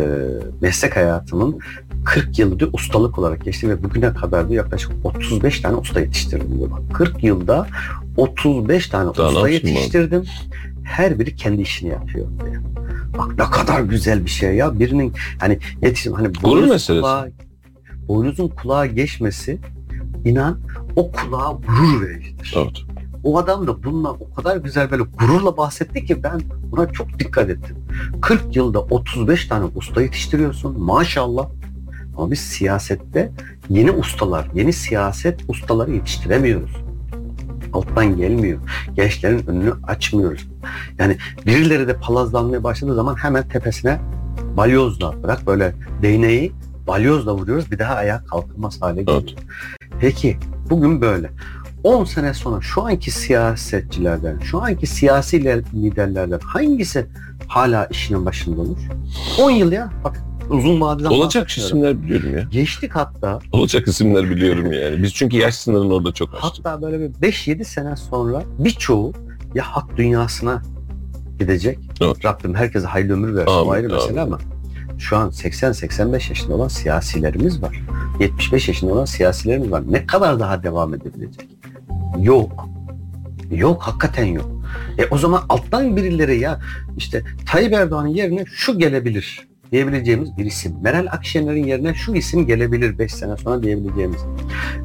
[0.61, 1.59] meslek hayatımın
[2.05, 6.57] 40 yılı diyor ustalık olarak geçti ve bugüne kadar diyor yaklaşık 35 tane usta yetiştirdim
[6.57, 6.71] diyor.
[6.71, 7.67] Bak 40 yılda
[8.17, 10.23] 35 tane Daha usta yetiştirdim.
[10.83, 12.63] Her biri kendi işini yapıyor diyor.
[13.17, 14.79] Bak ne kadar güzel bir şey ya.
[14.79, 17.01] Birinin hani yetişim hani Gurur boynuz meselesi.
[17.01, 17.29] kulağa-
[18.07, 19.57] boynuzun kulağa geçmesi
[20.25, 20.59] inan
[20.95, 22.53] o kulağa gurur vericidir.
[22.57, 22.77] Evet.
[23.23, 26.41] O adam da bundan o kadar güzel böyle gururla bahsetti ki ben
[26.71, 27.77] buna çok dikkat ettim.
[28.21, 31.49] 40 yılda 35 tane usta yetiştiriyorsun maşallah.
[32.17, 33.31] Ama biz siyasette
[33.69, 36.71] yeni ustalar, yeni siyaset ustaları yetiştiremiyoruz.
[37.73, 38.59] Alttan gelmiyor.
[38.95, 40.47] Gençlerin önünü açmıyoruz.
[40.99, 43.99] Yani birileri de palazlanmaya başladığı zaman hemen tepesine
[44.57, 46.51] balyozla bırak böyle değneği
[46.87, 49.21] balyozla vuruyoruz bir daha ayağa kalkılmaz hale geliyor.
[49.21, 49.35] Evet.
[49.99, 50.37] Peki
[50.69, 51.31] bugün böyle.
[51.87, 57.05] 10 sene sonra şu anki siyasetçilerden, şu anki siyasi liderlerden hangisi
[57.47, 58.77] hala işinin başında olur?
[59.39, 59.89] 10 yıl ya.
[60.03, 62.43] Bak uzun vadeden Olacak isimler biliyorum ya.
[62.51, 63.39] Geçtik hatta.
[63.51, 65.03] Olacak isimler biliyorum yani.
[65.03, 66.65] Biz çünkü yaş sınırını orada çok açtık.
[66.65, 69.13] Hatta böyle bir 5-7 sene sonra birçoğu
[69.55, 70.61] ya hak dünyasına
[71.39, 71.79] gidecek.
[72.01, 72.25] Evet.
[72.25, 73.51] Rabbim herkese hayırlı ömür versin.
[73.51, 74.39] Amin, ayrı mesele ama
[74.97, 77.81] şu an 80-85 yaşında olan siyasilerimiz var.
[78.19, 79.83] 75 yaşında olan siyasilerimiz var.
[79.89, 81.56] Ne kadar daha devam edebilecek?
[82.19, 82.69] Yok.
[83.51, 84.51] Yok hakikaten yok.
[84.97, 86.59] E o zaman alttan birileri ya
[86.97, 90.73] işte Tayyip Erdoğan'ın yerine şu gelebilir diyebileceğimiz bir isim.
[90.81, 94.21] Meral Akşener'in yerine şu isim gelebilir 5 sene sonra diyebileceğimiz.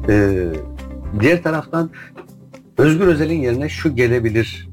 [0.09, 0.47] Ee,
[1.19, 1.89] diğer taraftan
[2.77, 4.69] Özgür Özel'in yerine şu gelebilir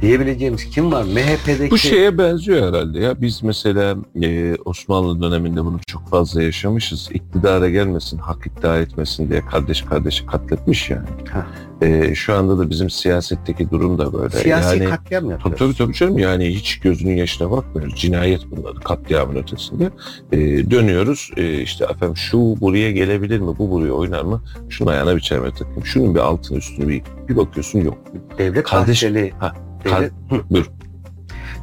[0.00, 1.04] diyebileceğimiz kim var?
[1.04, 3.20] MHP'deki Bu şeye benziyor herhalde ya.
[3.20, 7.08] Biz mesela e, Osmanlı döneminde bunu çok fazla yaşamışız.
[7.12, 11.06] İktidara gelmesin, hak iddia etmesin diye kardeş kardeşi katletmiş yani.
[11.32, 11.46] Ha.
[11.82, 14.30] E, şu anda da bizim siyasetteki durum da böyle.
[14.30, 15.58] siyasi yani, katliam yapıyoruz.
[15.58, 17.94] tabii tabii canım yani hiç gözünün yaşına bakmıyoruz.
[17.96, 19.90] Cinayet bunlar katliamın ötesinde.
[20.32, 20.38] E,
[20.70, 24.42] dönüyoruz e, işte efendim şu buraya gelebilir mi bu buraya oynar mı?
[24.68, 25.86] Şunun ayağına bir çelme takayım.
[25.86, 27.98] Şunun bir altını üstünü bir, bir bakıyorsun yok.
[28.38, 29.52] Devlet Kardeş- Bahçeli, Ha,
[29.84, 30.12] Devlet,
[30.50, 30.70] buyur.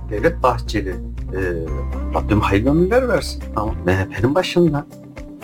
[0.09, 1.39] Devlet Bahçeli, e,
[2.13, 3.43] Rabbim hayırlı ömürler versin.
[3.55, 4.85] Ama MHP'nin başında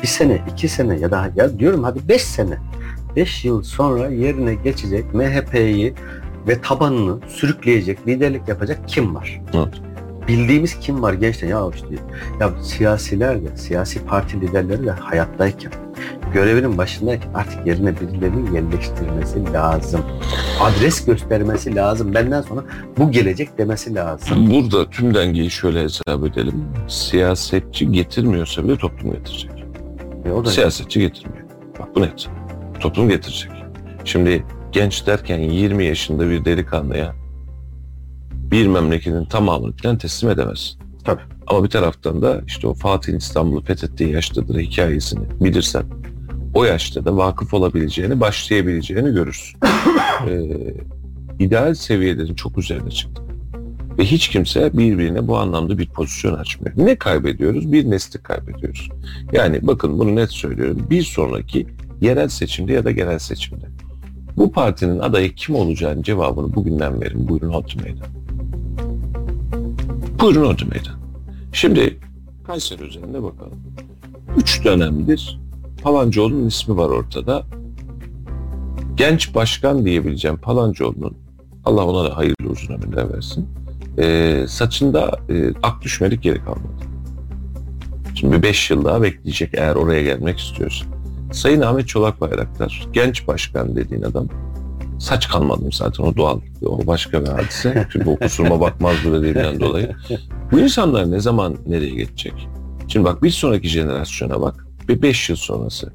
[0.04, 2.58] bir sene, iki sene ya da ya diyorum hadi beş sene,
[3.16, 5.94] beş yıl sonra yerine geçecek MHP'yi
[6.48, 9.42] ve tabanını sürükleyecek, liderlik yapacak kim var?
[9.54, 9.91] Evet.
[10.32, 11.48] Bildiğimiz kim var gençler?
[11.48, 11.88] Ya işte
[12.40, 15.72] ya siyasiler de, siyasi parti liderleri de hayattayken,
[16.34, 20.02] görevinin başındayken artık yerine birilerini yerleştirmesi lazım.
[20.60, 22.14] Adres göstermesi lazım.
[22.14, 22.64] Benden sonra
[22.98, 24.52] bu gelecek demesi lazım.
[24.52, 26.66] Burada tüm dengeyi şöyle hesap edelim.
[26.88, 29.52] Siyasetçi getirmiyorsa bile toplum getirecek.
[30.26, 31.44] E o da Siyasetçi getirmiyor.
[31.80, 32.30] Bak bu net.
[32.80, 33.52] Toplum getirecek.
[34.06, 37.21] Şimdi genç derken 20 yaşında bir delikanlıya
[38.52, 40.80] bir memleketin tamamını falan teslim edemezsin.
[41.04, 41.22] Tabii.
[41.48, 45.84] Ama bir taraftan da işte o Fatih'in İstanbul'u fethettiği yaştadır hikayesini bilirsen
[46.54, 49.60] o yaşta da vakıf olabileceğini, başlayabileceğini görürsün.
[50.28, 50.74] ee,
[51.40, 53.22] ideal seviyelerin çok üzerine çıktı.
[53.98, 56.74] Ve hiç kimse birbirine bu anlamda bir pozisyon açmıyor.
[56.78, 57.72] Ne kaybediyoruz?
[57.72, 58.90] Bir nesli kaybediyoruz.
[59.32, 60.88] Yani bakın bunu net söylüyorum.
[60.90, 61.68] Bir sonraki
[62.02, 63.66] yerel seçimde ya da genel seçimde.
[64.38, 67.28] Bu partinin adayı kim olacağının cevabını bugünden verin.
[67.28, 68.21] Buyurun Meydan.
[70.22, 71.00] Buyurun Hodri Meydan.
[71.54, 72.00] Şimdi
[72.48, 73.60] Kayseri üzerinde bakalım.
[74.38, 75.40] Üç dönemdir
[75.84, 77.44] Palancıoğlu'nun ismi var ortada.
[78.96, 81.18] Genç başkan diyebileceğim Palancıoğlu'nun
[81.66, 83.50] Allah ona da hayırlı uzun ömürler versin.
[83.98, 86.86] Ee, saçında e, ak düşmelik geri kalmadı.
[88.16, 90.86] Şimdi 5 yıl daha bekleyecek eğer oraya gelmek istiyorsa.
[91.32, 94.28] Sayın Ahmet Çolak Bayraktar, genç başkan dediğin adam
[95.02, 96.40] saç kalmadım zaten o doğal.
[96.66, 97.88] O başka bir hadise.
[97.92, 99.96] Çünkü o kusuruma bakmaz bu dediğimden dolayı.
[100.52, 102.48] Bu insanlar ne zaman nereye geçecek?
[102.88, 104.66] Şimdi bak bir sonraki jenerasyona bak.
[104.88, 105.94] Bir 5 yıl sonrası.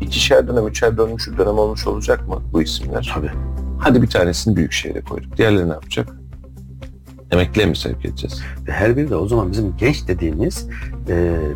[0.00, 3.12] İkişer dönem, üçer dönem, üçer dönem olmuş olacak mı bu isimler?
[3.14, 3.30] Tabii.
[3.78, 5.36] Hadi bir tanesini büyük şehre koyduk.
[5.36, 6.08] Diğerleri ne yapacak?
[7.30, 8.42] Emekliye mi sevk edeceğiz?
[8.68, 10.68] Ve her biri de o zaman bizim genç dediğimiz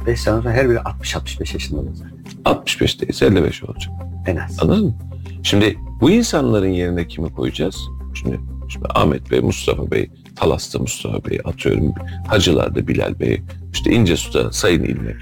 [0.06, 2.10] 5 sene sonra her biri 60-65 yaşında olacak.
[2.44, 3.92] 65 değilse 55 olacak.
[4.26, 4.62] En az.
[4.62, 4.94] Anladın mı?
[5.42, 7.76] Şimdi bu insanların yerine kimi koyacağız?
[8.14, 11.94] Şimdi, şimdi Ahmet Bey, Mustafa Bey, Talas'ta Mustafa Bey, atıyorum
[12.28, 15.16] Hacılar'da Bilal Bey, işte İncesu'da Sayın İlmek.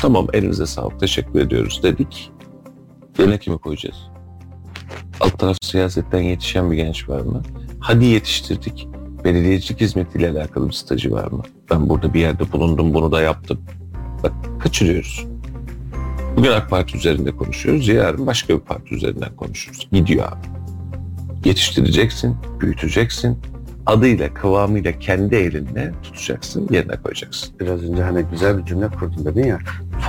[0.00, 2.32] Tamam elinize sağlık, teşekkür ediyoruz dedik.
[3.18, 3.96] Yerine kimi koyacağız?
[5.20, 7.42] Alt taraf siyasetten yetişen bir genç var mı?
[7.80, 8.88] Hadi yetiştirdik.
[9.24, 11.42] Belediyecilik hizmetiyle alakalı bir stajı var mı?
[11.70, 13.60] Ben burada bir yerde bulundum, bunu da yaptım.
[14.22, 15.26] Bak kaçırıyoruz.
[16.36, 17.88] Bugün AK Parti üzerinde konuşuyoruz.
[17.88, 19.88] Yarın başka bir parti üzerinden konuşuruz.
[19.92, 20.46] Gidiyor abi.
[21.48, 23.38] Yetiştireceksin, büyüteceksin.
[23.86, 27.54] Adıyla, kıvamıyla kendi elinle tutacaksın, yerine koyacaksın.
[27.60, 29.58] Biraz önce hani güzel bir cümle kurdun dedin ya.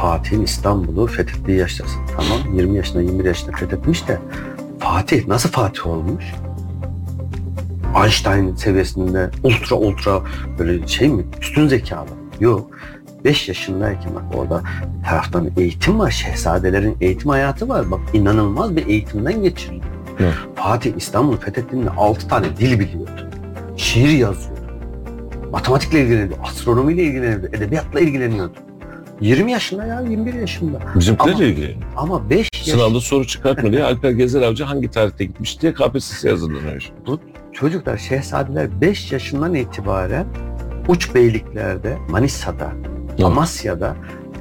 [0.01, 2.01] Fatih'in İstanbul'u fethettiği yaştasın.
[2.17, 4.19] Tamam 20 yaşında 21 yaşında fethetmiş de
[4.79, 6.25] Fatih nasıl Fatih olmuş?
[8.03, 10.21] Einstein seviyesinde ultra ultra
[10.59, 11.25] böyle şey mi?
[11.41, 12.09] Üstün zekalı.
[12.39, 12.71] Yok.
[13.25, 14.61] 5 yaşındayken bak orada
[14.99, 16.11] bir taraftan eğitim var.
[16.11, 17.91] Şehzadelerin eğitim hayatı var.
[17.91, 19.41] Bak inanılmaz bir eğitimden.
[20.19, 20.33] Evet.
[20.55, 23.29] Fatih İstanbul'u fethettiğinde 6 tane dil biliyordu.
[23.77, 24.59] Şiir yazıyordu.
[25.51, 26.35] Matematikle ilgileniyordu.
[26.43, 27.47] Astronomiyle ilgileniyordu.
[27.47, 28.53] Edebiyatla ilgileniyordu.
[29.21, 30.79] 20 yaşında ya 21 yaşında.
[30.95, 31.77] Bizimkilerle Ama- ilgili.
[31.97, 36.31] Ama 5 yaş Sınavda soru çıkartma diye Alper Gezer Avcı hangi tarihte gitmiş diye KPSS'ye
[36.31, 36.79] hazırlanıyor.
[36.81, 37.19] şimdi.
[37.53, 40.25] çocuklar, şehzadeler 5 yaşından itibaren
[40.87, 42.71] uç beyliklerde, Manisa'da,
[43.17, 43.25] Evet.
[43.25, 43.95] Amasya'da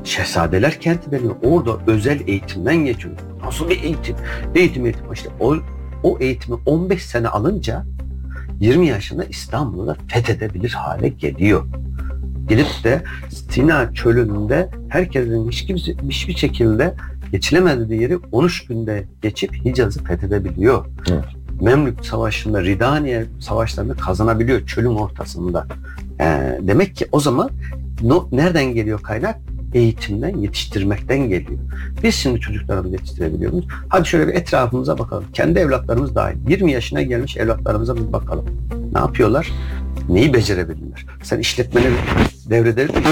[0.04, 1.34] şehzadeler kenti veriyor.
[1.42, 3.14] Orada özel eğitimden geçiyor.
[3.44, 4.16] Nasıl bir eğitim?
[4.54, 5.12] Eğitim eğitim.
[5.12, 5.56] İşte o,
[6.02, 7.84] o eğitimi 15 sene alınca
[8.60, 11.64] 20 yaşında İstanbul'u da fethedebilir hale geliyor.
[12.48, 13.02] Gidip de
[13.50, 16.94] Sina çölünde herkesin hiç kimse hiçbir şekilde
[17.32, 20.86] geçilemediği yeri 13 günde geçip Hicaz'ı fethedebiliyor.
[21.10, 21.24] Evet.
[21.60, 25.66] Memlük Savaşı'nda Ridaniye savaşlarını kazanabiliyor çölün ortasında.
[26.20, 27.50] Ee, demek ki o zaman
[28.02, 29.40] no, nereden geliyor kaynak?
[29.74, 31.60] Eğitimden, yetiştirmekten geliyor.
[32.02, 33.66] Biz şimdi çocuklarımızı yetiştirebiliyor muyuz?
[33.88, 35.24] Hadi şöyle bir etrafımıza bakalım.
[35.32, 36.36] Kendi evlatlarımız dahil.
[36.48, 38.46] 20 yaşına gelmiş evlatlarımıza bir bakalım.
[38.92, 39.52] Ne yapıyorlar?
[40.08, 41.06] Neyi becerebilirler?
[41.22, 41.86] Sen işletmeni
[42.50, 43.02] devreder misin?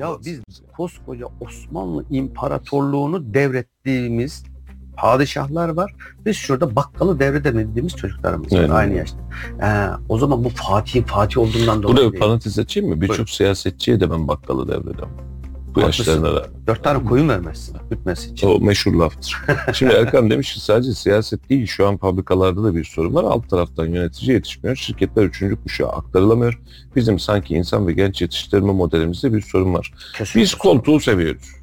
[0.00, 0.40] Ya biz
[0.76, 4.44] koskoca Osmanlı İmparatorluğunu devrettiğimiz
[5.00, 5.94] padişahlar var.
[6.26, 8.70] Biz şurada bakkalı devredemediğimiz çocuklarımız var Evet.
[8.70, 9.18] aynı yaşta.
[9.62, 13.00] Ee, o zaman bu Fatih Fatih olduğundan dolayı Burada bir parantez açayım mı?
[13.00, 15.08] Birçok siyasetçiye de ben bakkalı devredem.
[15.74, 16.02] Bu Haklısın.
[16.12, 16.50] yaşlarına rağmen.
[16.66, 18.48] Dört tane koyun vermezsin bütmesi için.
[18.48, 19.36] O meşhur laftır.
[19.72, 23.24] Şimdi Erkan demiş ki sadece siyaset değil şu an fabrikalarda da bir sorun var.
[23.24, 24.76] Alt taraftan yönetici yetişmiyor.
[24.76, 26.60] Şirketler üçüncü kuşağa aktarılamıyor.
[26.96, 29.92] Bizim sanki insan ve genç yetiştirme modelimizde bir sorun var.
[30.16, 30.40] Kesinlikle.
[30.40, 31.57] Biz koltuğu seviyoruz.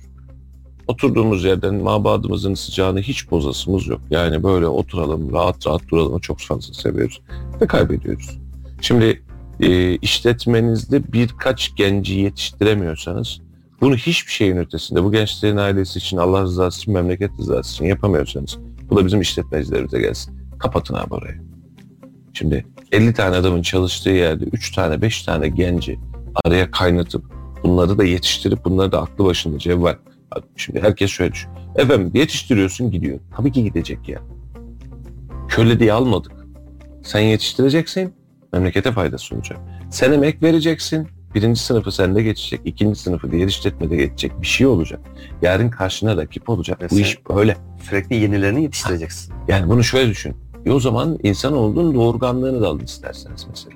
[0.88, 4.02] Oturduğumuz yerden mabadımızın sıcağını hiç bozasımız yok.
[4.10, 7.22] Yani böyle oturalım, rahat rahat duralım çok fazla seviyoruz
[7.62, 8.38] ve kaybediyoruz.
[8.82, 9.24] Şimdi
[9.60, 13.42] e, işletmenizde birkaç genci yetiştiremiyorsanız
[13.82, 18.58] bunu hiçbir şeyin ötesinde bu gençlerin ailesi için Allah rızası için memleket rızası için yapamıyorsanız
[18.90, 20.40] bu da bizim işletmecilerimize gelsin.
[20.60, 21.42] Kapatın abi orayı.
[22.34, 26.00] Şimdi 50 tane adamın çalıştığı yerde 3 tane 5 tane genci
[26.46, 27.24] araya kaynatıp
[27.64, 29.96] bunları da yetiştirip bunları da aklı başında cevval.
[30.56, 31.50] Şimdi herkes şöyle düşün.
[31.76, 33.20] Efendim yetiştiriyorsun gidiyor.
[33.38, 34.22] Tabii ki gidecek ya.
[35.48, 36.32] Köle diye almadık.
[37.04, 38.14] Sen yetiştireceksin,
[38.54, 39.60] memlekete faydası olacak.
[39.92, 45.00] Sen emek vereceksin, birinci sınıfı sende geçecek, ikinci sınıfı diğer işletmede geçecek bir şey olacak.
[45.42, 46.82] Yarın karşına rakip olacak.
[46.82, 47.58] Ve Bu iş böyle.
[47.90, 49.34] Sürekli yenilerini yetiştireceksin.
[49.48, 50.36] Yani bunu şöyle düşün.
[50.66, 53.76] E o zaman insan olduğun doğurganlığını da alın isterseniz mesela.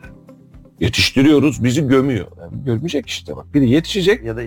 [0.79, 2.27] Yetiştiriyoruz, bizi gömüyor.
[2.41, 3.53] Yani gömecek işte bak.
[3.53, 4.41] Biri yetişecek, ya da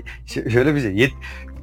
[0.51, 0.93] şöyle bir şey.
[0.97, 1.11] Yet,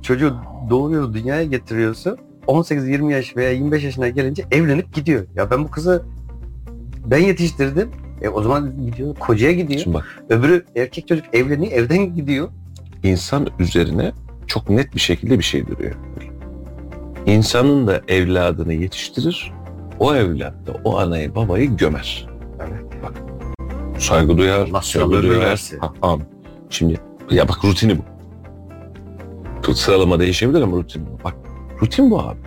[0.01, 0.35] çocuğu
[0.69, 2.17] doğuruyor, dünyaya getiriyorsun.
[2.47, 5.25] 18-20 yaş veya 25 yaşına gelince evlenip gidiyor.
[5.35, 6.03] Ya ben bu kızı
[7.05, 7.89] ben yetiştirdim.
[8.21, 9.79] E o zaman gidiyor, kocaya gidiyor.
[9.79, 12.49] Şimdi bak Öbürü erkek çocuk evleniyor, evden gidiyor.
[13.03, 14.11] insan üzerine
[14.47, 15.95] çok net bir şekilde bir şey duruyor.
[17.25, 19.53] İnsanın da evladını yetiştirir,
[19.99, 22.27] o evlat da o anayı babayı gömer.
[22.59, 23.03] Evet.
[23.03, 23.13] Bak
[24.01, 25.39] saygı duyar, Allah saygı duyar.
[25.39, 25.79] versin.
[25.79, 26.25] Ha, amin.
[26.69, 26.99] Şimdi
[27.31, 28.01] ya bak rutini bu.
[29.69, 31.23] Bu Sıralama değişebilir ama rutin bu.
[31.23, 31.35] Bak
[31.81, 32.37] rutin bu abi.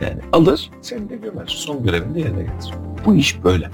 [0.00, 1.44] Yani alır seni de gömer.
[1.46, 2.74] Son görevini yerine getirir.
[3.06, 3.70] Bu iş böyle.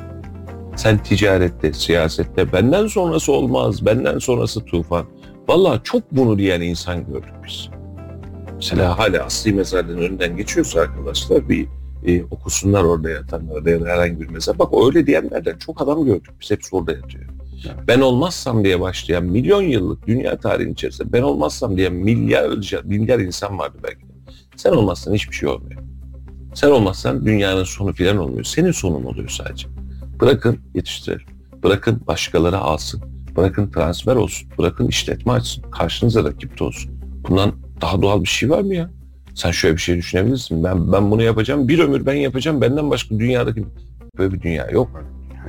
[0.76, 5.06] Sen ticarette, siyasette benden sonrası olmaz, benden sonrası tufan.
[5.48, 7.68] Vallahi çok bunu diyen insan gördük biz.
[8.54, 11.68] Mesela hala asli mezarlığın önünden geçiyorsa arkadaşlar bir
[12.06, 14.58] e, okusunlar orada yatanlar ya herhangi bir mezar.
[14.58, 16.30] Bak öyle diyenlerden çok adam gördük.
[16.40, 17.24] Biz hepsi orada yatıyor.
[17.88, 23.58] Ben olmazsam diye başlayan milyon yıllık dünya tarihinin içerisinde ben olmazsam diye milyarca, milyar insan
[23.58, 24.06] vardı belki.
[24.56, 25.82] Sen olmazsan hiçbir şey olmuyor.
[26.54, 28.44] Sen olmazsan dünyanın sonu filan olmuyor.
[28.44, 29.68] Senin sonun oluyor sadece.
[30.20, 31.26] Bırakın yetiştirelim.
[31.62, 33.02] Bırakın başkaları alsın.
[33.36, 34.48] Bırakın transfer olsun.
[34.58, 35.62] Bırakın işletme açsın.
[35.62, 37.00] Karşınıza rakip de olsun.
[37.28, 38.90] Bundan daha doğal bir şey var mı ya?
[39.34, 40.64] Sen şöyle bir şey düşünebilirsin.
[40.64, 41.68] Ben ben bunu yapacağım.
[41.68, 42.60] Bir ömür ben yapacağım.
[42.60, 43.64] Benden başka dünyadaki
[44.18, 45.04] böyle bir dünya yok.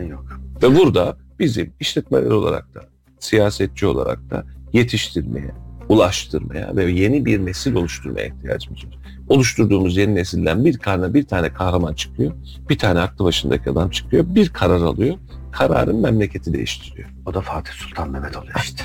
[0.09, 0.25] Yok.
[0.63, 2.81] Ve burada bizim işletmeler olarak da,
[3.19, 5.51] siyasetçi olarak da yetiştirmeye,
[5.89, 8.97] ulaştırmaya ve yeni bir nesil oluşturmaya ihtiyacımız var.
[9.27, 12.31] Oluşturduğumuz yeni nesilden bir tane bir tane kahraman çıkıyor,
[12.69, 15.15] bir tane aklı başındaki adam çıkıyor, bir karar alıyor,
[15.51, 17.09] kararın memleketi değiştiriyor.
[17.25, 18.83] O da Fatih Sultan Mehmet oluyor işte.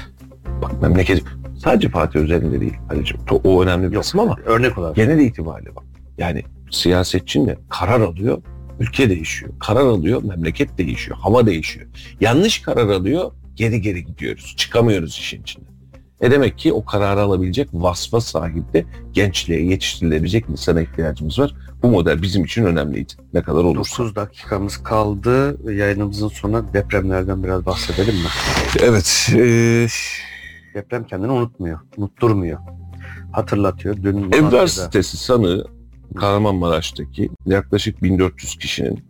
[0.63, 1.23] Bak memleket
[1.65, 4.03] sadece Fatih özelinde değil, Halicim, o önemli bir Yok.
[4.03, 4.97] kısım ama Örnek olarak.
[4.97, 5.85] genel itibariyle bak.
[6.19, 8.43] Yani siyasetçinin de karar alıyor,
[8.81, 9.53] ülke değişiyor.
[9.61, 11.87] Karar alıyor, memleket değişiyor, hava değişiyor.
[12.21, 14.55] Yanlış karar alıyor, geri geri gidiyoruz.
[14.57, 15.65] Çıkamıyoruz işin içinde.
[16.21, 21.55] Ne demek ki o kararı alabilecek vasfa sahip de gençliğe yetiştirilebilecek insana ihtiyacımız var.
[21.83, 23.13] Bu model bizim için önemliydi.
[23.35, 23.99] Ne kadar olursa.
[24.03, 25.57] 9 dakikamız kaldı.
[25.73, 28.29] Yayınımızın sonuna depremlerden biraz bahsedelim mi?
[28.81, 29.29] Evet.
[29.35, 29.87] eee,
[30.75, 32.59] Deprem kendini unutmuyor, unutturmuyor.
[33.33, 33.97] Hatırlatıyor.
[34.03, 35.67] Dün Malatya'da- sitesi sanığı
[36.15, 39.05] Kahramanmaraş'taki yaklaşık 1400 kişinin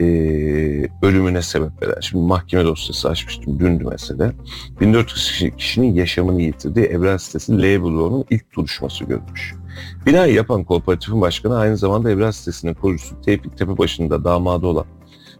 [0.00, 2.00] eee, ölümüne sebep veren.
[2.00, 4.32] Şimdi mahkeme dosyası açmıştım dündü mesela.
[4.80, 9.54] 1400 kişi- kişinin yaşamını yitirdiği Ebrar sitesi L bloğunun ilk duruşması görmüş.
[10.06, 14.84] Binayı yapan kooperatifin başkanı aynı zamanda Ebrar sitesinin kurucusu Tevfik Tepebaşı'nda damadı olan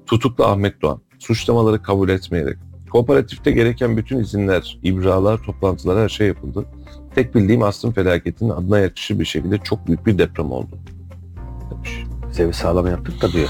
[0.06, 2.56] tutuklu Ahmet Doğan suçlamaları kabul etmeyerek
[2.92, 6.64] kooperatifte gereken bütün izinler, ibralar, toplantılar her şey yapıldı.
[7.14, 10.78] Tek bildiğim aslın felaketinin adına yakışır bir şekilde çok büyük bir deprem oldu.
[11.70, 12.04] Demiş.
[12.38, 13.48] Biz sağlam yaptık da diyor.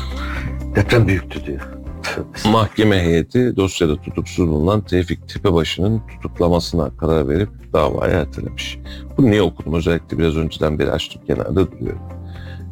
[0.76, 1.60] Deprem büyüktü diyor.
[2.52, 8.78] Mahkeme heyeti dosyada tutuksuz bulunan Tevfik Tepebaşı'nın tutuklamasına karar verip davayı ertelemiş.
[9.16, 9.74] Bunu niye okudum?
[9.74, 11.96] Özellikle biraz önceden beri açtım kenarda duruyor.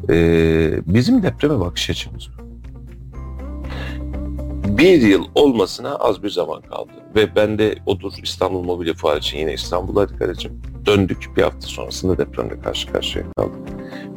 [0.09, 2.45] Ee, bizim depreme bakış açımız bu.
[4.77, 6.91] Bir yıl olmasına az bir zaman kaldı.
[7.15, 10.61] Ve ben de odur İstanbul Mobilya Fuarı için yine İstanbul'daydık Aracım.
[10.85, 13.59] Döndük bir hafta sonrasında depremle karşı karşıya kaldık.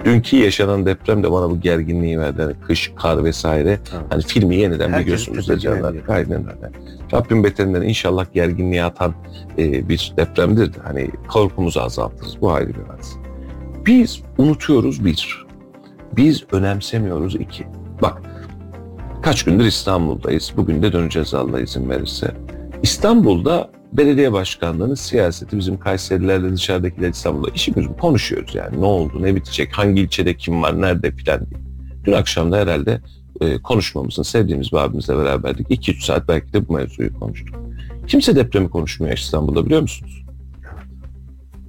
[0.05, 2.43] Dünkü yaşanan deprem de bana bu gerginliği verdi.
[2.43, 3.69] Hani kış, kar vesaire.
[3.71, 3.93] Evet.
[4.11, 6.03] Hani filmi yeniden bir Herkesi gözümüzde canlandı.
[6.09, 6.71] Aynen öyle.
[7.13, 9.15] Rabbim beterinden inşallah gerginliği atan
[9.59, 10.75] e, bir depremdir.
[10.75, 12.41] de Hani korkumuzu azaltırız.
[12.41, 13.19] Bu ayrı bir hadise.
[13.87, 15.47] Biz unutuyoruz bir.
[16.17, 17.67] Biz önemsemiyoruz iki.
[18.03, 18.23] Bak
[19.23, 20.53] kaç gündür İstanbul'dayız.
[20.57, 22.35] Bugün de döneceğiz Allah izin verirse.
[22.83, 27.97] İstanbul'da belediye başkanlığının siyaseti bizim Kayserilerle dışarıdakiler İstanbul'da işimiz mi?
[27.97, 28.81] Konuşuyoruz yani.
[28.81, 31.61] Ne oldu, ne bitecek, hangi ilçede kim var, nerede filan diye.
[32.05, 33.01] Dün akşam da herhalde
[33.41, 35.71] e, konuşmamızın sevdiğimiz bir abimizle beraberdik.
[35.71, 37.57] 2-3 saat belki de bu mevzuyu konuştuk.
[38.07, 40.25] Kimse depremi konuşmuyor İstanbul'da biliyor musunuz?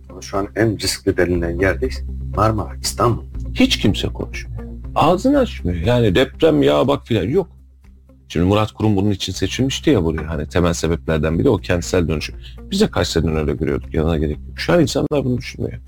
[0.10, 2.03] Ama Şu an en riskli denilen yerdeyiz.
[2.36, 3.24] Marmara, İstanbul.
[3.53, 4.64] Hiç kimse konuşmuyor.
[4.95, 5.80] Ağzını açmıyor.
[5.80, 7.59] Yani deprem ya bak filan yok.
[8.30, 10.30] Şimdi Murat Kurum bunun için seçilmişti ya buraya.
[10.30, 12.36] Hani temel sebeplerden biri o kentsel dönüşüm.
[12.71, 13.93] Biz de kaç seneden öyle görüyorduk.
[13.93, 14.59] Yanına gerek yok.
[14.59, 15.80] Şu an insanlar bunu düşünmüyor.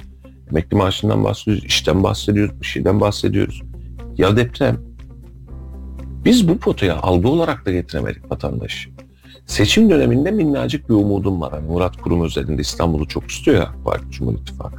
[0.52, 3.62] Emekli maaşından bahsediyoruz, işten bahsediyoruz, bir şeyden bahsediyoruz.
[4.18, 4.78] Ya deprem.
[6.26, 8.90] Biz bu potaya algı olarak da getiremedik vatandaşı.
[9.52, 11.52] Seçim döneminde minnacık bir umudum var.
[11.52, 14.76] Hani Murat Kurum özelinde İstanbul'u çok istiyor ya Parti Cumhur İttifakı.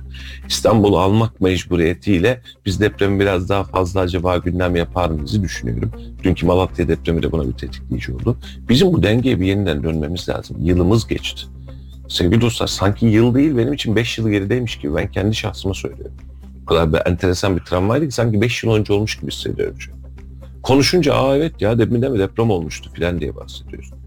[0.48, 5.92] İstanbul'u almak mecburiyetiyle biz depremi biraz daha fazla acaba gündem yapar mıyızı düşünüyorum.
[6.22, 8.36] Dünkü Malatya depremi de buna bir tetikleyici oldu.
[8.68, 10.56] Bizim bu dengeye bir yeniden dönmemiz lazım.
[10.60, 11.42] Yılımız geçti.
[12.08, 16.16] Sevgili dostlar sanki yıl değil benim için 5 yıl gerideymiş gibi ben kendi şahsıma söylüyorum.
[16.62, 19.76] O kadar bir enteresan bir travmaydı ki sanki 5 yıl önce olmuş gibi hissediyorum.
[20.62, 24.01] Konuşunca aa evet ya depremde mi deprem olmuştu filan diye bahsediyoruz.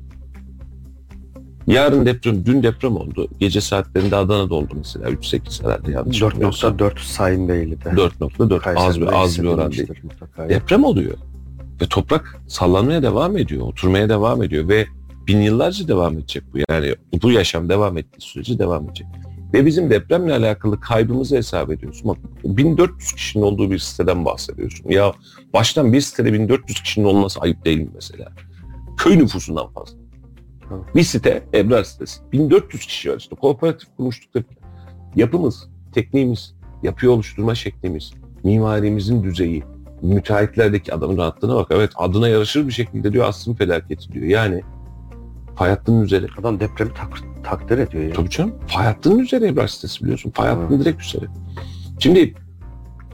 [1.67, 3.27] Yarın deprem, dün deprem oldu.
[3.39, 5.09] Gece saatlerinde Adana'da oldu mesela.
[5.09, 6.77] 3-8 herhalde yanlış bilmiyorsam.
[6.77, 7.89] 4.4 Sayın Beyli'de.
[7.89, 9.89] 4.4 Kayseri'de az bir, az bir oran değil.
[10.03, 10.49] mutlaka.
[10.49, 11.17] Deprem oluyor.
[11.81, 13.67] Ve toprak sallanmaya devam ediyor.
[13.67, 14.69] Oturmaya devam ediyor.
[14.69, 14.85] Ve
[15.27, 16.57] bin yıllarca devam edecek bu.
[16.69, 19.07] Yani bu yaşam devam ettiği sürece devam edecek.
[19.53, 22.07] Ve bizim depremle alakalı kaybımızı hesap ediyorsun.
[22.07, 24.89] Bak 1400 kişinin olduğu bir siteden bahsediyorsun.
[24.89, 25.13] Ya
[25.53, 28.31] baştan bir sitede 1400 kişinin olması ayıp değil mi mesela?
[28.97, 30.04] Köy nüfusundan fazla.
[30.95, 32.21] Bir site, Ebrar sitesi.
[32.31, 33.35] 1400 kişi var işte.
[33.35, 34.39] Kooperatif kurmuştuk da.
[35.15, 38.13] Yapımız, tekniğimiz, yapı oluşturma şeklimiz,
[38.43, 39.63] mimarimizin düzeyi,
[40.01, 41.67] müteahhitlerdeki adamın rahatlığına bak.
[41.71, 44.25] Evet adına yaraşır bir şekilde diyor aslında felaketi diyor.
[44.25, 44.61] Yani
[45.55, 46.27] fay hattının üzeri.
[46.39, 48.13] Adam depremi tak- takdir ediyor ya.
[48.13, 48.53] Tabii canım.
[48.67, 50.31] Fay hattının üzeri Ebrar sitesi biliyorsun.
[50.31, 50.85] Fay hattının Evet.
[50.85, 51.25] direkt üzeri.
[51.99, 52.33] Şimdi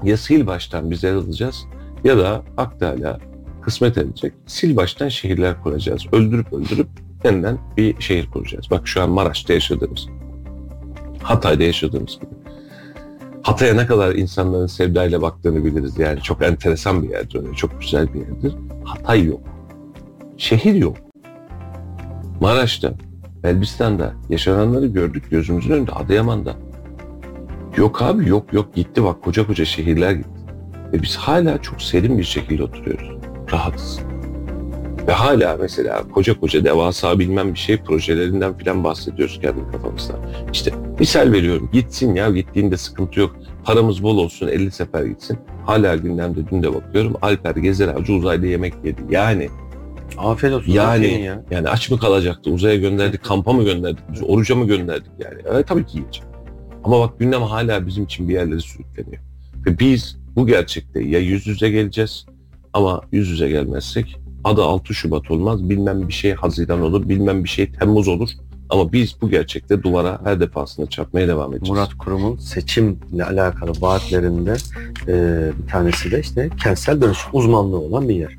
[0.03, 1.65] ya sil baştan biz el alacağız
[2.03, 3.19] ya da Akdağ'la
[3.61, 4.33] kısmet edecek.
[4.55, 6.05] Sil baştan şehirler kuracağız.
[6.11, 6.87] Öldürüp öldürüp
[7.25, 8.65] yeniden bir şehir kuracağız.
[8.71, 10.07] Bak şu an Maraş'ta yaşadığımız,
[11.23, 12.31] Hatay'da yaşadığımız gibi.
[13.43, 15.99] Hatay'a ne kadar insanların sevdayla baktığını biliriz.
[15.99, 17.39] Yani çok enteresan bir yerdir.
[17.39, 18.55] öyle, Çok güzel bir yerdir.
[18.83, 19.41] Hatay yok.
[20.37, 20.97] Şehir yok.
[22.41, 22.93] Maraş'ta,
[23.43, 25.91] Elbistan'da yaşananları gördük gözümüzün önünde.
[25.91, 26.55] Adıyaman'da.
[27.77, 30.29] Yok abi yok yok gitti bak koca koca şehirler gitti.
[30.93, 33.11] Ve biz hala çok serin bir şekilde oturuyoruz.
[33.51, 33.99] Rahatız.
[35.07, 40.13] Ve hala mesela koca koca devasa bilmem bir şey projelerinden filan bahsediyoruz kendi kafamızda.
[40.53, 43.35] İşte misal veriyorum gitsin ya gittiğinde sıkıntı yok.
[43.63, 45.39] Paramız bol olsun 50 sefer gitsin.
[45.65, 49.01] Hala gündemde dün de bakıyorum Alper Gezer Avcı uzayda yemek yedi.
[49.09, 49.49] Yani
[50.17, 50.71] Afiyet olsun.
[50.71, 51.43] Yani- ya.
[51.51, 52.49] yani aç mı kalacaktı?
[52.51, 54.03] Uzaya gönderdik, kampa mı gönderdik?
[54.27, 55.41] Oruca mı gönderdik yani?
[55.51, 56.23] Evet tabii ki yiyecek.
[56.83, 59.21] Ama bak gündem hala bizim için bir yerlere sürükleniyor.
[59.65, 62.25] Ve biz bu gerçekte ya yüz yüze geleceğiz
[62.73, 65.69] ama yüz yüze gelmezsek adı 6 Şubat olmaz.
[65.69, 68.29] Bilmem bir şey Haziran olur, bilmem bir şey Temmuz olur.
[68.69, 71.69] Ama biz bu gerçekte duvara her defasında çarpmaya devam edeceğiz.
[71.69, 74.55] Murat Kurum'un seçimle alakalı vaatlerinde
[75.07, 75.13] e,
[75.63, 78.37] bir tanesi de işte kentsel dönüşüm uzmanlığı olan bir yer.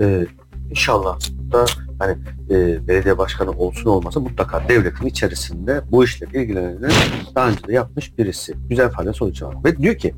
[0.00, 0.26] E,
[0.70, 1.18] inşallah
[1.52, 1.64] da
[1.98, 2.18] hani
[2.50, 6.90] e, belediye başkanı olsun olmasa mutlaka devletin içerisinde bu işle ilgilenen
[7.34, 8.54] daha önce de yapmış birisi.
[8.68, 9.56] Güzel fayda sonucu var.
[9.64, 10.14] Ve diyor ki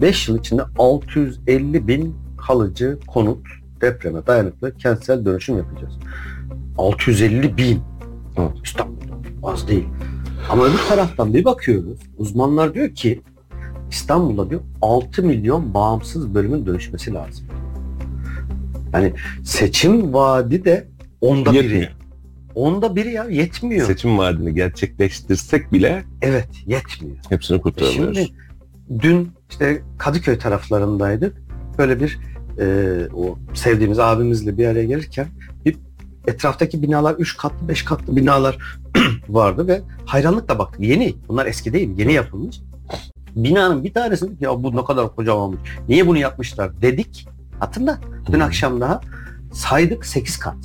[0.00, 2.16] 5 yıl içinde 650 bin
[2.46, 5.94] kalıcı konut depreme dayanıklı kentsel dönüşüm yapacağız.
[6.78, 7.80] 650 bin.
[8.36, 8.50] Evet.
[8.64, 9.88] İstanbul'da az değil.
[10.50, 11.98] Ama öbür taraftan bir bakıyoruz.
[12.18, 13.22] Uzmanlar diyor ki
[13.90, 17.46] İstanbul'da diyor 6 milyon bağımsız bölümün dönüşmesi lazım.
[18.92, 19.12] Yani
[19.44, 20.88] seçim vaadi de
[21.20, 21.64] onda biri.
[21.64, 21.90] Yetmiyor.
[22.54, 23.86] Onda biri ya yetmiyor.
[23.86, 27.16] Seçim vaadini gerçekleştirsek bile evet yetmiyor.
[27.28, 28.16] hepsini kurtaramıyoruz.
[28.16, 28.30] Şimdi
[29.02, 31.36] dün işte Kadıköy taraflarındaydık.
[31.78, 32.18] Böyle bir
[32.60, 35.26] e, o sevdiğimiz abimizle bir araya gelirken
[35.64, 35.76] bir
[36.26, 38.58] etraftaki binalar 3 katlı 5 katlı binalar
[39.28, 40.80] vardı ve hayranlıkla baktık.
[40.80, 41.14] Yeni.
[41.28, 41.90] Bunlar eski değil.
[41.96, 42.60] Yeni yapılmış.
[43.36, 45.60] Binanın bir tanesi dedik, ya bu ne kadar kocamanmış.
[45.88, 47.28] Niye bunu yapmışlar dedik.
[47.60, 47.98] Hatırla.
[48.32, 49.00] Dün akşam daha
[49.52, 50.56] saydık 8 kat.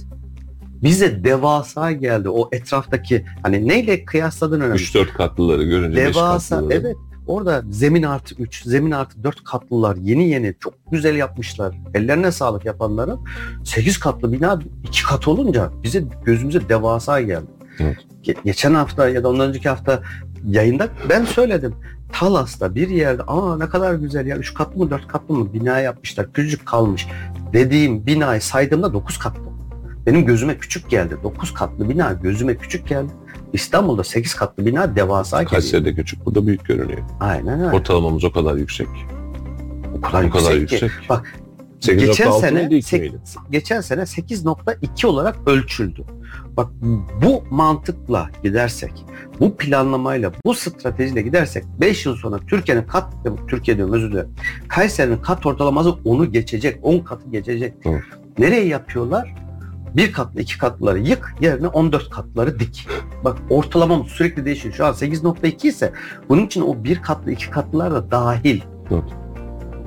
[0.84, 2.30] Bize devasa geldi.
[2.30, 4.82] O etraftaki hani neyle kıyasladın önemli.
[4.82, 6.78] 3-4 katlıları görünce Devasa katlıları.
[6.78, 6.96] evet.
[7.28, 11.76] Orada zemin artı 3, zemin artı 4 katlılar yeni yeni çok güzel yapmışlar.
[11.94, 13.20] Ellerine sağlık yapanların.
[13.64, 17.46] 8 katlı bina 2 kat olunca bize gözümüze devasa geldi.
[17.80, 17.98] Evet.
[18.24, 20.02] Ge- geçen hafta ya da ondan önceki hafta
[20.46, 21.76] yayında ben söyledim.
[22.12, 25.80] Talas'ta bir yerde aa ne kadar güzel ya üç katlı mı dört katlı mı bina
[25.80, 27.08] yapmışlar küçücük kalmış
[27.54, 29.42] dediğim binayı saydığımda dokuz katlı.
[30.06, 31.18] Benim gözüme küçük geldi.
[31.24, 33.12] Dokuz katlı bina gözüme küçük geldi.
[33.54, 35.52] İstanbul'da sekiz katlı bina devasa geliyor.
[35.52, 37.00] Kayseri'de küçük, burada büyük görünüyor.
[37.20, 37.76] Aynen öyle.
[37.76, 38.88] Ortalamamız o kadar yüksek.
[39.98, 40.86] O kadar, O kadar yüksek, ki.
[40.86, 41.10] yüksek.
[41.10, 41.40] Bak
[41.82, 43.18] 8.6 geçen sene iki sek- miydi?
[43.52, 46.04] geçen sene 8.2 olarak ölçüldü.
[46.58, 46.68] Bak
[47.26, 49.06] bu mantıkla gidersek,
[49.40, 53.14] bu planlamayla, bu stratejiyle gidersek 5 yıl sonra Türkiye'nin kat,
[53.48, 54.30] Türkiye diyorum özür dilerim.
[54.68, 57.74] Kayseri'nin kat ortalaması onu geçecek, 10 katı geçecek.
[57.86, 58.02] Evet.
[58.38, 59.36] Nereye yapıyorlar?
[59.96, 62.88] Bir katlı, iki katlıları yık, yerine 14 katları dik.
[63.24, 64.74] Bak ortalamamız sürekli değişiyor.
[64.74, 65.94] Şu an 8.2 ise
[66.30, 68.62] bunun için o bir katlı, iki katlılar da dahil.
[68.92, 69.04] Evet.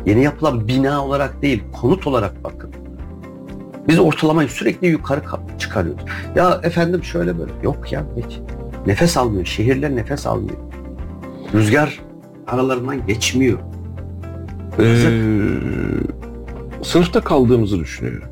[0.07, 2.71] Yeni yapılan bina olarak değil, konut olarak bakın.
[3.89, 5.23] Biz ortalamayı sürekli yukarı
[5.59, 6.05] çıkarıyoruz.
[6.37, 7.53] Ya efendim şöyle böyle.
[7.63, 8.39] Yok ya hiç.
[8.87, 9.45] Nefes almıyor.
[9.45, 10.59] Şehirler nefes almıyor.
[11.55, 12.01] Rüzgar
[12.47, 13.59] aralarından geçmiyor.
[14.79, 15.23] Ee,
[16.83, 18.29] sınıfta kaldığımızı düşünüyorum.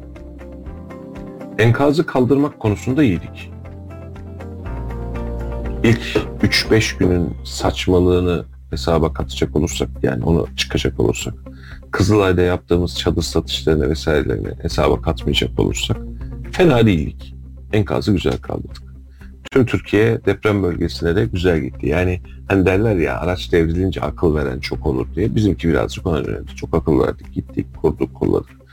[1.58, 3.50] Enkazı kaldırmak konusunda iyiydik.
[5.84, 11.34] İlk 3-5 günün saçmalığını hesaba katacak olursak yani onu çıkacak olursak
[11.90, 15.96] Kızılay'da yaptığımız çadır satışlarını vesairelerini hesaba katmayacak olursak
[16.52, 17.34] fena değildik.
[17.72, 18.82] Enkazı güzel kaldırdık.
[19.52, 21.86] Tüm Türkiye deprem bölgesine de güzel gitti.
[21.86, 25.34] Yani hani derler ya araç devrilince akıl veren çok olur diye.
[25.34, 26.54] Bizimki birazcık ona yöneldi.
[26.56, 28.63] Çok akıl verdik, gittik, kurduk, kulladık.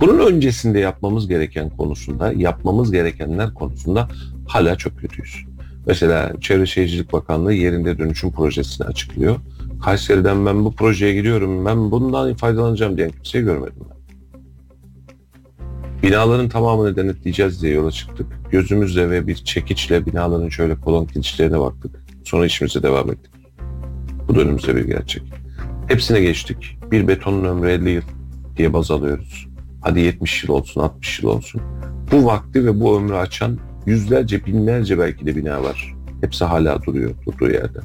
[0.00, 4.08] Bunun öncesinde yapmamız gereken konusunda, yapmamız gerekenler konusunda
[4.48, 5.44] hala çok kötüyüz.
[5.86, 9.36] Mesela Çevre Şehircilik Bakanlığı yerinde dönüşüm projesini açıklıyor.
[9.84, 14.00] Kayseri'den ben bu projeye giriyorum, ben bundan faydalanacağım diyen kimseyi görmedim ben.
[16.02, 18.26] Binaların tamamını denetleyeceğiz diye yola çıktık.
[18.50, 22.04] Gözümüzle ve bir çekiçle binaların şöyle kolon kilitlerine baktık.
[22.24, 23.32] Sonra işimize devam ettik.
[24.28, 25.22] Bu da bir gerçek.
[25.86, 26.78] Hepsine geçtik.
[26.90, 28.02] Bir betonun ömrü 50 yıl
[28.56, 29.48] diye baz alıyoruz.
[29.80, 31.60] Hadi 70 yıl olsun, 60 yıl olsun.
[32.12, 35.94] Bu vakti ve bu ömrü açan yüzlerce, binlerce belki de bina var.
[36.20, 37.78] Hepsi hala duruyor, durduğu yerde.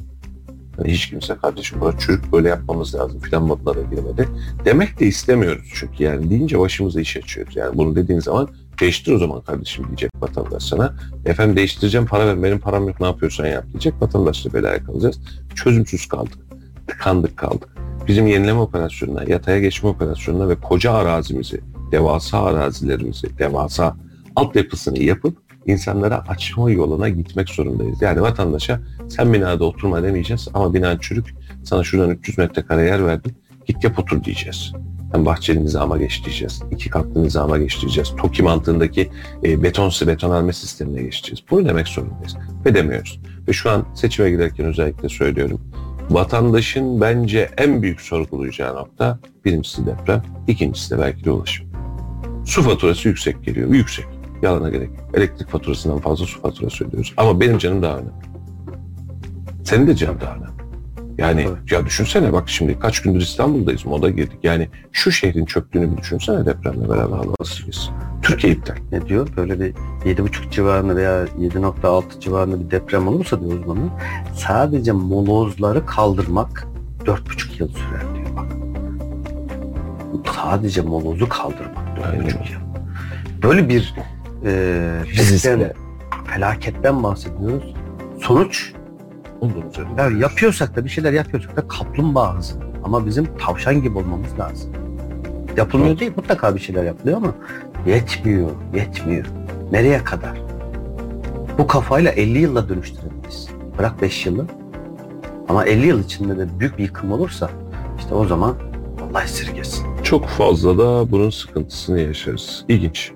[0.78, 4.28] Yani hiç kimse kardeşim böyle çürük böyle yapmamız lazım filan modlara girmedi.
[4.64, 7.56] Demek de istemiyoruz çünkü yani deyince başımıza iş açıyoruz.
[7.56, 8.48] Yani bunu dediğin zaman
[8.80, 10.94] değiştir o zaman kardeşim diyecek vatandaş sana.
[11.24, 13.94] Efendim değiştireceğim para ver benim param yok ne yapıyorsan yap diyecek.
[14.00, 15.20] Vatandaşla belaya kalacağız.
[15.54, 16.38] Çözümsüz kaldık.
[16.86, 17.68] Tıkandık kaldık.
[18.08, 21.60] Bizim yenileme operasyonuna, yataya geçme operasyonuna ve koca arazimizi,
[21.92, 23.96] devasa arazilerimizi, devasa
[24.36, 28.02] altyapısını yapıp insanlara açma yoluna gitmek zorundayız.
[28.02, 31.34] Yani vatandaşa sen binada oturma demeyeceğiz ama binan çürük
[31.64, 33.34] sana şuradan 300 metrekare yer verdim
[33.66, 34.72] git yap otur diyeceğiz.
[35.12, 36.62] Sen bahçeli nizama geç diyeceğiz.
[36.70, 38.12] iki katlı nizama geç diyeceğiz.
[38.16, 39.10] TOKİ mantığındaki
[39.44, 41.40] e, betonsu betonarme sistemine geçeceğiz.
[41.50, 42.36] Bunu demek zorundayız.
[42.66, 43.20] Ve demiyoruz.
[43.48, 45.60] Ve şu an seçime giderken özellikle söylüyorum.
[46.10, 51.65] Vatandaşın bence en büyük sorgulayacağı nokta birincisi deprem, ikincisi de belki de ulaşım.
[52.46, 53.70] Su faturası yüksek geliyor.
[53.74, 54.06] Yüksek.
[54.42, 54.90] Yalana gerek.
[55.14, 57.14] Elektrik faturasından fazla su faturası ödüyoruz.
[57.16, 58.10] Ama benim canım daha önemli.
[59.64, 60.56] Senin de canın daha önemli.
[61.18, 64.38] Yani ya düşünsene bak şimdi kaç gündür İstanbul'dayız moda girdik.
[64.42, 67.90] Yani şu şehrin çöktüğünü bir düşünsene depremle beraber havasıyız.
[68.22, 68.74] Türkiye iptal.
[68.92, 69.28] Ne diyor?
[69.36, 69.74] Böyle bir
[70.04, 73.90] 7.5 civarında veya 7.6 civarında bir deprem olursa diyor uzmanlar
[74.34, 76.66] sadece molozları kaldırmak
[77.04, 78.46] 4.5 yıl sürer diyor bak.
[80.34, 82.24] Sadece molozu kaldırmak 4.5 Aynen.
[82.24, 82.60] yıl.
[83.42, 83.94] Böyle bir
[84.44, 84.50] e,
[85.06, 85.72] Riskten.
[86.26, 87.74] felaketten bahsediyoruz.
[88.22, 88.72] Sonuç
[89.40, 90.02] Onun üzerinde.
[90.02, 92.54] ya yapıyorsak da bir şeyler yapıyorsak da kaplumbağa hızı.
[92.84, 94.70] Ama bizim tavşan gibi olmamız lazım.
[95.56, 96.00] Yapılmıyor Evet.
[96.00, 97.34] değil mutlaka bir şeyler yapılıyor ama
[97.86, 99.26] yetmiyor, yetmiyor.
[99.72, 100.38] Nereye kadar?
[101.58, 103.48] Bu kafayla 50 yılla dönüştüremeyiz.
[103.78, 104.46] Bırak 5 yılı.
[105.48, 107.50] Ama 50 yıl içinde de büyük bir yıkım olursa
[107.98, 108.54] işte o zaman
[109.10, 109.86] Allah esirgesin.
[110.06, 112.64] Çok fazla da bunun sıkıntısını yaşarız.
[112.68, 113.12] İlginç.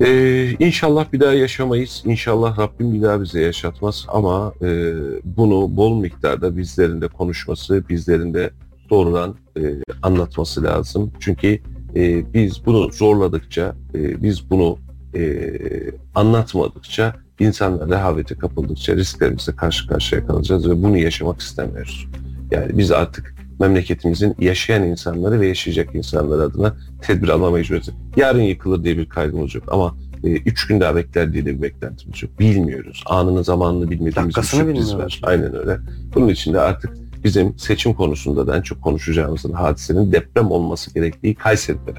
[0.00, 2.02] Ee, inşallah bir daha yaşamayız.
[2.06, 4.06] İnşallah Rabbim bir daha bize yaşatmaz.
[4.08, 4.92] Ama e,
[5.24, 8.50] bunu bol miktarda bizlerin de konuşması, bizlerin de
[8.90, 9.62] doğrudan e,
[10.02, 11.12] anlatması lazım.
[11.20, 11.60] Çünkü
[11.96, 14.78] e, biz bunu zorladıkça, e, biz bunu
[15.14, 15.50] e,
[16.14, 22.08] anlatmadıkça, insanlar rehavete kapıldıkça risklerimizle karşı karşıya kalacağız ve bunu yaşamak istemiyoruz.
[22.50, 27.92] Yani biz artık memleketimizin yaşayan insanları ve yaşayacak insanlar adına tedbir alma mecburiyeti.
[28.16, 29.94] Yarın yıkılır diye bir kaygımız yok ama
[30.24, 32.38] e, üç gün daha bekler diye de bir beklentimiz yok.
[32.38, 33.02] Bilmiyoruz.
[33.06, 35.20] Anını zamanını bilmediğimiz bir Dakikasını sürpriz var.
[35.22, 35.78] Aynen öyle.
[36.14, 36.90] Bunun için de artık
[37.24, 41.94] bizim seçim konusunda da en çok konuşacağımız hadisenin deprem olması gerektiği Kayseri'de.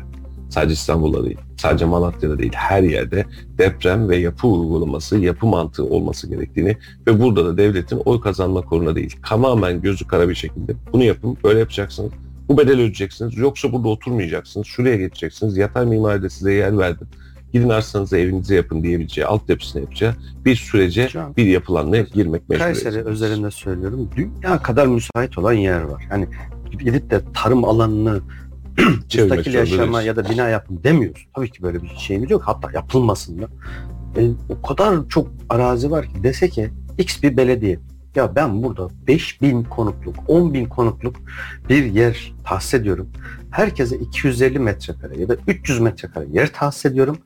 [0.49, 1.37] Sadece İstanbul'da değil.
[1.57, 3.25] sadece Malatya'da değil her yerde
[3.57, 6.77] deprem ve yapı uygulaması, yapı mantığı olması gerektiğini
[7.07, 11.37] ve burada da devletin oy kazanma koruna değil, tamamen gözü kara bir şekilde bunu yapın,
[11.43, 12.11] böyle yapacaksınız,
[12.49, 17.07] bu bedel ödeyeceksiniz, yoksa burada oturmayacaksınız, şuraya geçeceksiniz, yatay mimaride size yer verdim,
[17.53, 22.83] gidin arsanızı evinize yapın diyebileceği, altyapısını yapacağı bir sürece bir yapılanmaya girmek mecburiyeti.
[22.83, 24.09] Kayseri özelinde söylüyorum.
[24.15, 26.07] Dünya kadar müsait olan yer var.
[26.11, 26.27] Yani
[26.71, 28.21] gidip de tarım alanını
[29.15, 31.27] müstakil yaşama ya da bina yapın demiyoruz.
[31.35, 32.41] Tabii ki böyle bir şeyimiz yok.
[32.45, 33.47] Hatta yapılmasın da.
[34.17, 37.79] E, o kadar çok arazi var ki dese ki X bir belediye
[38.15, 41.15] ya ben burada 5000 konukluk, 10 bin konukluk
[41.69, 43.09] bir yer tahsis ediyorum.
[43.51, 47.17] Herkese 250 metrekare ya da 300 metrekare yer tahsis ediyorum.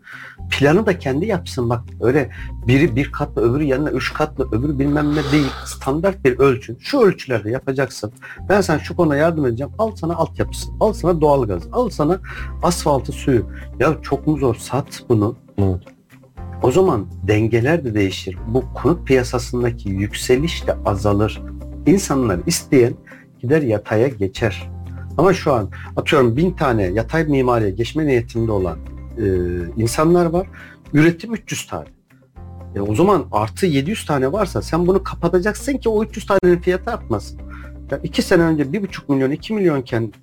[0.52, 2.30] Planı da kendi yapsın bak öyle
[2.68, 5.52] biri bir katlı öbürü yanına üç katlı öbürü bilmem ne değil.
[5.66, 6.78] Standart bir ölçün.
[6.82, 8.12] Şu ölçülerde yapacaksın.
[8.50, 9.74] Ben sana şu konuda yardım edeceğim.
[9.78, 10.70] Al sana altyapısı.
[10.80, 11.64] Al sana doğalgaz.
[11.72, 12.20] Al sana
[12.64, 13.50] asfaltı suyu.
[13.80, 14.56] Ya çok mu zor?
[14.56, 15.36] Sat bunu.
[15.58, 15.93] Evet.
[16.64, 18.38] O zaman dengeler de değişir.
[18.48, 21.42] Bu konut piyasasındaki yükseliş de azalır.
[21.86, 22.94] İnsanlar isteyen
[23.40, 24.70] gider yataya geçer.
[25.18, 28.78] Ama şu an atıyorum bin tane yatay mimariye geçme niyetinde olan
[29.18, 29.26] e,
[29.78, 30.48] insanlar var.
[30.94, 31.88] Üretim 300 tane.
[32.76, 36.92] E o zaman artı 700 tane varsa sen bunu kapatacaksın ki o 300 tanenin fiyatı
[36.92, 37.40] artmasın.
[37.92, 40.14] Ya iki sene önce 1,5 milyon 2 milyonken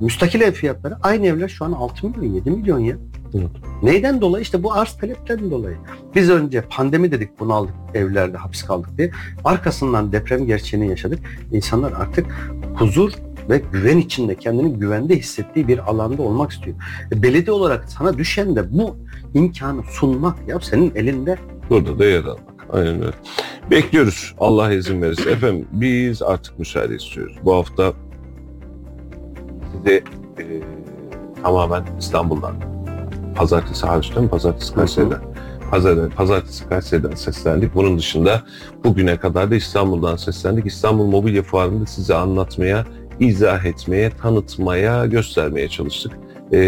[0.00, 2.96] müstakil ev fiyatları aynı evler şu an 6 milyon 7 milyon ya.
[3.34, 3.50] Evet.
[3.82, 4.42] Neyden dolayı?
[4.42, 5.76] İşte bu arz talepten dolayı.
[6.14, 9.10] Biz önce pandemi dedik bunu aldık evlerde hapis kaldık diye.
[9.44, 11.18] Arkasından deprem gerçeğini yaşadık.
[11.52, 12.26] İnsanlar artık
[12.74, 13.12] huzur
[13.50, 16.76] ve güven içinde kendini güvende hissettiği bir alanda olmak istiyor.
[17.12, 18.96] E, belediye olarak sana düşen de bu
[19.34, 21.38] imkanı sunmak ya senin elinde.
[21.70, 22.66] Burada da yer almak.
[22.72, 23.16] Aynen öyle.
[23.70, 24.34] Bekliyoruz.
[24.40, 25.30] Allah izin verirse.
[25.30, 27.36] Efendim biz artık müsaade istiyoruz.
[27.44, 27.92] Bu hafta
[29.72, 29.94] size
[30.38, 30.44] e,
[31.42, 32.54] tamamen İstanbul'dan
[33.38, 33.86] pazartesi
[34.20, 34.28] mi?
[34.28, 35.20] Pazartesi Kayseri'den.
[35.70, 37.74] Pazar, pazartesi Kayseri'den seslendik.
[37.74, 38.42] Bunun dışında
[38.84, 40.66] bugüne kadar da İstanbul'dan seslendik.
[40.66, 42.86] İstanbul Mobilya Fuarı'nda size anlatmaya,
[43.20, 46.12] izah etmeye, tanıtmaya, göstermeye çalıştık.
[46.52, 46.58] E,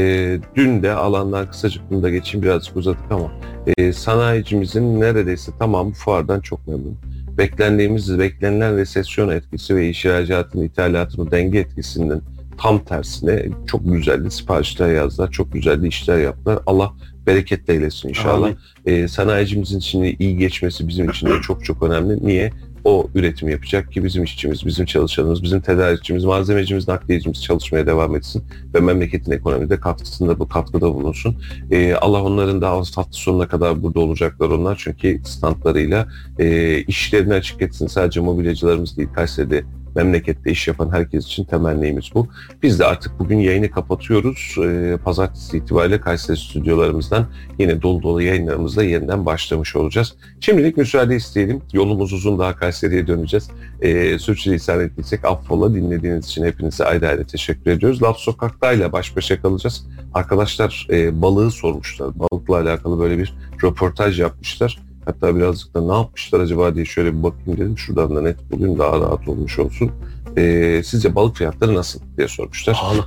[0.57, 3.33] dün de alandan kısacık bunu da geçeyim birazcık uzadık ama
[3.77, 6.99] e, sanayicimizin neredeyse tamamı fuardan çok memnun.
[7.39, 12.23] Beklendiğimiz, beklenilen resesyon etkisi ve ihracatın, ithalatın denge etkisinin
[12.61, 16.59] tam tersine çok güzeldi siparişler yazdılar, çok güzeldi işler yaptılar.
[16.67, 16.93] Allah
[17.27, 18.51] bereketle eylesin inşallah.
[18.87, 22.27] E, sanayicimizin şimdi iyi geçmesi bizim için de çok çok önemli.
[22.27, 22.53] Niye?
[22.85, 28.45] O üretim yapacak ki bizim işçimiz, bizim çalışanımız, bizim tedarikçimiz, malzemecimiz, nakliyecimiz çalışmaya devam etsin
[28.75, 31.37] ve memleketin ekonomide katkısında bu katkıda bulunsun.
[31.71, 36.09] Ee, Allah onların da hafta sonuna kadar burada olacaklar onlar çünkü standlarıyla
[36.39, 37.87] e, işlerini açık etsin.
[37.87, 39.65] Sadece mobilyacılarımız değil Kayseri'de
[39.95, 42.29] memlekette iş yapan herkes için temennimiz bu.
[42.63, 44.57] Biz de artık bugün yayını kapatıyoruz.
[44.65, 47.27] Ee, pazartesi itibariyle Kayseri stüdyolarımızdan
[47.59, 50.15] yine dolu dolu yayınlarımızla yeniden başlamış olacağız.
[50.41, 51.63] Şimdilik müsaade isteyelim.
[51.73, 53.51] Yolumuz uzun daha Kayseri'ye döneceğiz.
[53.81, 58.03] Ee, sürçülisan ettiysek affola dinlediğiniz için hepinize ayrı ayrı teşekkür ediyoruz.
[58.03, 59.87] Laf Sokak'tayla baş başa kalacağız.
[60.15, 62.09] Arkadaşlar e, balığı sormuşlar.
[62.19, 63.35] Balıkla alakalı böyle bir
[63.65, 64.90] röportaj yapmışlar.
[65.11, 67.79] Hatta birazcık da ne yapmışlar acaba diye şöyle bir bakayım dedim.
[67.79, 69.91] Şuradan da net bulayım daha rahat olmuş olsun.
[70.37, 72.75] Ee, sizce balık fiyatları nasıl diye sormuşlar.
[72.75, 73.07] Pahalı.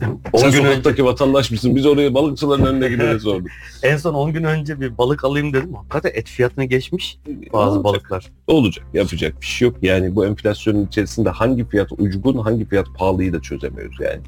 [0.00, 1.76] Sen 10 gün önce, sokaktaki vatandaş mısın?
[1.76, 3.48] Biz oraya balıkçıların önüne gidene sorduk.
[3.82, 5.74] en son 10 gün önce bir balık alayım dedim.
[5.74, 7.18] Hakikaten et fiyatını geçmiş
[7.52, 7.84] bazı Olacak.
[7.84, 8.30] balıklar.
[8.46, 8.86] Olacak.
[8.94, 9.76] Yapacak bir şey yok.
[9.82, 14.20] Yani bu enflasyonun içerisinde hangi fiyat uygun, hangi fiyat pahalıyı da çözemiyoruz yani.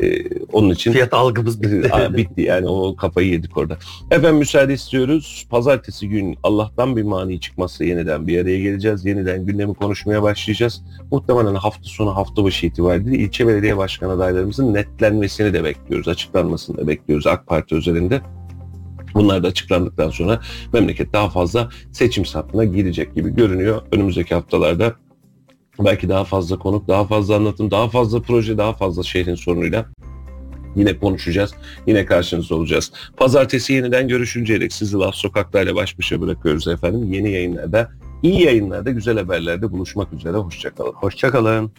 [0.00, 1.88] Ee, onun için Fiyat algımız bitti.
[1.94, 3.76] Aa, bitti yani o kafayı yedik orada.
[4.10, 5.46] Efendim müsaade istiyoruz.
[5.50, 9.04] Pazartesi gün Allah'tan bir mani çıkmazsa yeniden bir araya geleceğiz.
[9.04, 10.82] Yeniden gündemi konuşmaya başlayacağız.
[11.12, 14.74] Muhtemelen hafta sonu hafta başı itibariyle ilçe belediye başkan adaylarımızın
[15.10, 16.08] netlenmesini de bekliyoruz.
[16.08, 18.20] Açıklanmasını da bekliyoruz AK Parti özelinde.
[19.14, 20.40] Bunlar da açıklandıktan sonra
[20.72, 23.82] memleket daha fazla seçim sattığına girecek gibi görünüyor.
[23.92, 24.94] Önümüzdeki haftalarda
[25.78, 29.86] belki daha fazla konuk, daha fazla anlatım, daha fazla proje, daha fazla şehrin sorunuyla
[30.76, 31.54] yine konuşacağız.
[31.86, 32.92] Yine karşınızda olacağız.
[33.16, 37.12] Pazartesi yeniden görüşünceye dek sizi Laf Sokaklar'la baş başa bırakıyoruz efendim.
[37.12, 37.90] Yeni yayınlarda,
[38.22, 40.36] iyi yayınlarda, güzel haberlerde buluşmak üzere.
[40.36, 40.92] Hoşçakalın.
[40.92, 41.72] Hoşçakalın.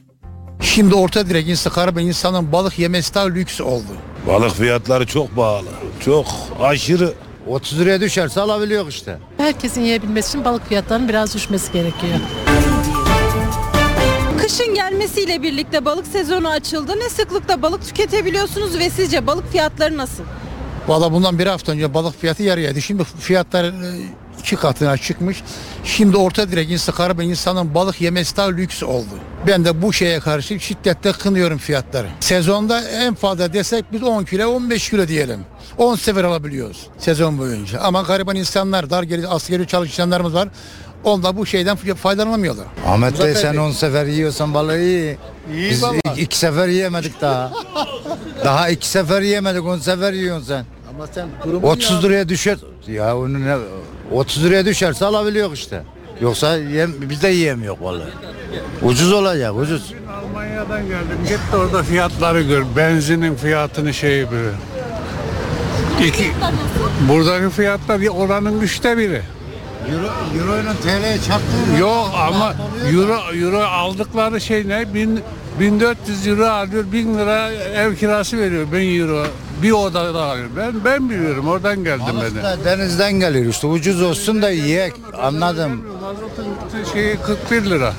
[0.62, 3.88] Şimdi orta direk instakar ve insanın balık yemesi daha lüks oldu.
[4.28, 5.68] Balık fiyatları çok pahalı.
[6.06, 6.26] Çok
[6.62, 7.14] aşırı.
[7.48, 9.18] 30 liraya düşerse alabiliyor işte.
[9.38, 12.14] Herkesin yiyebilmesi için balık fiyatlarının biraz düşmesi gerekiyor.
[14.42, 16.94] Kışın gelmesiyle birlikte balık sezonu açıldı.
[17.00, 20.24] Ne sıklıkla balık tüketebiliyorsunuz ve sizce balık fiyatları nasıl?
[20.88, 22.82] Valla bundan bir hafta önce balık fiyatı yarıyaydı.
[22.82, 23.72] Şimdi fiyatlar e,
[24.40, 25.44] iki katına çıkmış.
[25.84, 29.06] Şimdi orta direk instakar ve insanın balık yemesi daha lüks oldu.
[29.48, 32.08] Ben de bu şeye karşı şiddetle kınıyorum fiyatları.
[32.20, 35.40] Sezonda en fazla desek biz 10 kilo 15 kilo diyelim.
[35.78, 37.80] 10 sefer alabiliyoruz sezon boyunca.
[37.80, 40.50] Ama gariban insanlar, dar geri askeri çalışanlarımız var.
[41.04, 42.66] Onlar bu şeyden faydalanamıyorlar.
[42.88, 43.60] Ahmet Bey sen Bey.
[43.60, 45.18] 10 sefer yiyorsan balığı iyi.
[45.54, 45.96] İyi Biz baba.
[46.12, 47.52] iki, iki sefer yiyemedik daha.
[48.46, 50.66] daha iki sefer yiyemedik 10 sefer yiyorsun sen.
[50.96, 52.58] Ama sen durumun 30 liraya düşer.
[52.88, 53.56] Ya onu ne
[54.12, 55.84] 30 liraya düşerse alabiliyor işte.
[56.22, 58.10] Yoksa yem, biz de yiyemiyor vallahi.
[58.82, 59.94] Ucuz olacak ucuz.
[60.24, 61.18] Almanya'dan geldim.
[61.28, 62.64] Git de orada fiyatları gör.
[62.78, 64.52] Benzinin fiyatını şey böyle.
[66.08, 66.32] İki,
[67.10, 69.22] buradaki fiyatlar oranın üçte biri.
[69.92, 70.06] Euro,
[70.40, 71.80] Euro ile TL'ye çarptı.
[71.80, 72.54] Yok ama
[72.92, 74.94] euro, euro aldıkları şey ne?
[74.94, 75.20] Bin,
[75.60, 78.68] 1400 euro alıyor, 1000 lira ev kirası veriyor.
[78.72, 79.26] 1000 euro
[79.64, 80.50] bir odada alıyor.
[80.58, 82.44] Ben ben biliyorum oradan geldim Balık ben.
[82.44, 85.84] da denizden geliyor işte ucuz olsun da yiyek anladım.
[86.02, 86.46] Mazotun
[86.94, 87.18] şeyi
[87.50, 87.94] 41 lira.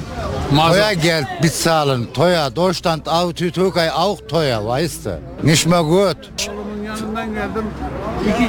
[0.55, 0.73] Mazot.
[0.73, 5.11] Toya gel bezahlen, teuer, Deutschland, auch die Türkei auch teuer, weißt du.
[5.43, 6.17] Nicht mehr gut.
[6.49, 7.65] Oğlumun yanından geldim.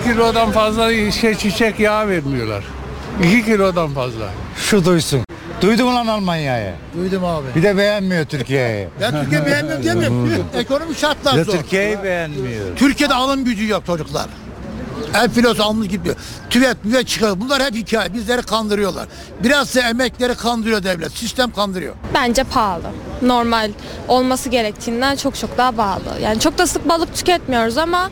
[0.01, 2.63] 2 kilodan fazla şey çiçek yağı vermiyorlar.
[3.23, 4.25] 2 kilodan fazla.
[4.57, 5.19] Şu duysun.
[5.63, 6.73] Duydun lan Almanya'yı?
[6.97, 7.45] Duydum abi.
[7.55, 8.87] Bir de beğenmiyor Türkiye'yi.
[9.01, 10.45] Ben Türkiye beğenmiyorum demiyorum.
[10.57, 11.53] Ekonomik şartlar Ya zor.
[11.53, 12.75] Türkiye'yi beğenmiyor.
[12.75, 14.25] Türkiye'de alım gücü yok çocuklar.
[15.33, 16.15] Filosu almış gidiyor.
[16.49, 17.39] Tüvet müvet çıkıyor.
[17.39, 18.13] Bunlar hep hikaye.
[18.13, 19.07] Bizleri kandırıyorlar.
[19.43, 21.11] Biraz da emekleri kandırıyor devlet.
[21.11, 21.95] Sistem kandırıyor.
[22.13, 22.83] Bence pahalı.
[23.21, 23.71] Normal
[24.07, 26.19] olması gerektiğinden çok çok daha pahalı.
[26.21, 28.09] Yani çok da sık balık tüketmiyoruz ama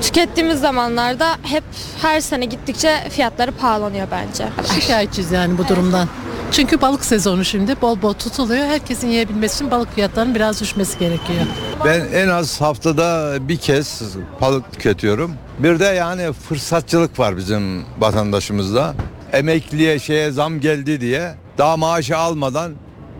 [0.00, 1.64] tükettiğimiz zamanlarda hep
[2.02, 4.48] her sene gittikçe fiyatları pahalanıyor bence.
[4.80, 6.08] Şikayetçiyiz yani bu durumdan.
[6.52, 8.66] Çünkü balık sezonu şimdi bol bol tutuluyor.
[8.66, 11.40] Herkesin yiyebilmesi için balık fiyatlarının biraz düşmesi gerekiyor.
[11.84, 14.02] Ben en az haftada bir kez
[14.40, 15.32] balık tüketiyorum.
[15.58, 18.94] Bir de yani fırsatçılık var bizim vatandaşımızda.
[19.32, 22.72] Emekliye şeye zam geldi diye daha maaşı almadan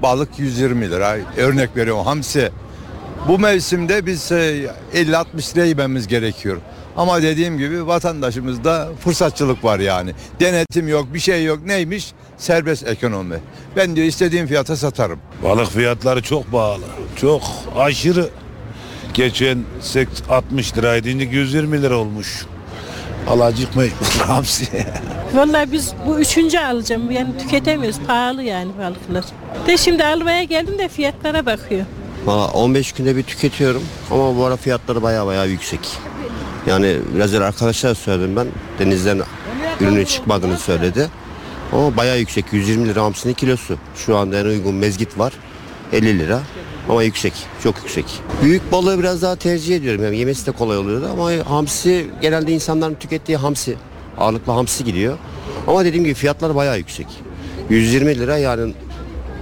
[0.02, 1.16] balık 120 lira.
[1.36, 2.50] Örnek veriyorum hamsi.
[3.28, 6.56] Bu mevsimde biz e, 50-60 liraya yememiz gerekiyor.
[6.96, 10.12] Ama dediğim gibi vatandaşımızda fırsatçılık var yani.
[10.40, 11.66] Denetim yok, bir şey yok.
[11.66, 12.12] Neymiş?
[12.38, 13.36] Serbest ekonomi.
[13.76, 15.18] Ben diyor istediğim fiyata satarım.
[15.42, 16.84] Balık fiyatları çok pahalı.
[17.16, 17.42] Çok
[17.78, 18.28] aşırı.
[19.14, 22.46] Geçen sek- 60 liraydı şimdi 120 lira olmuş.
[23.28, 23.82] Alacık mı
[24.26, 24.66] hamsi?
[25.34, 27.10] Vallahi biz bu üçüncü alacağım.
[27.10, 27.98] Yani tüketemiyoruz.
[28.06, 29.24] Pahalı yani balıklar.
[29.66, 31.84] De şimdi almaya geldim de fiyatlara bakıyor.
[32.24, 35.80] Valla 15 günde bir tüketiyorum ama bu ara fiyatları baya baya yüksek.
[36.66, 38.46] Yani biraz önce arkadaşlar söyledim ben.
[38.78, 39.20] Denizden
[39.80, 41.08] ürünün çıkmadığını söyledi.
[41.72, 42.44] Ama baya yüksek.
[42.52, 43.76] 120 lira hamsinin kilosu.
[43.96, 45.32] Şu anda en uygun mezgit var.
[45.92, 46.40] 50 lira.
[46.88, 47.32] Ama yüksek.
[47.62, 48.04] Çok yüksek.
[48.42, 50.04] Büyük balığı biraz daha tercih ediyorum.
[50.04, 53.76] Yani yemesi de kolay oluyordu ama hamsi genelde insanların tükettiği hamsi.
[54.18, 55.18] Ağırlıklı hamsi gidiyor.
[55.66, 57.06] Ama dediğim gibi fiyatlar baya yüksek.
[57.70, 58.74] 120 lira yani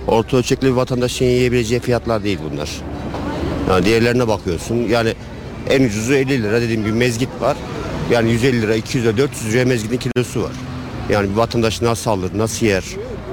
[0.07, 2.71] orta ölçekli bir vatandaşın yiyebileceği fiyatlar değil bunlar.
[3.71, 4.75] Yani diğerlerine bakıyorsun.
[4.75, 5.15] Yani
[5.71, 7.57] en ucuzu 50 lira dediğim gibi mezgit var.
[8.11, 10.53] Yani 150 lira, 200 lira, 400 liraya mezgitin kilosu var.
[11.11, 12.85] Yani bir vatandaş nasıl alır, nasıl yer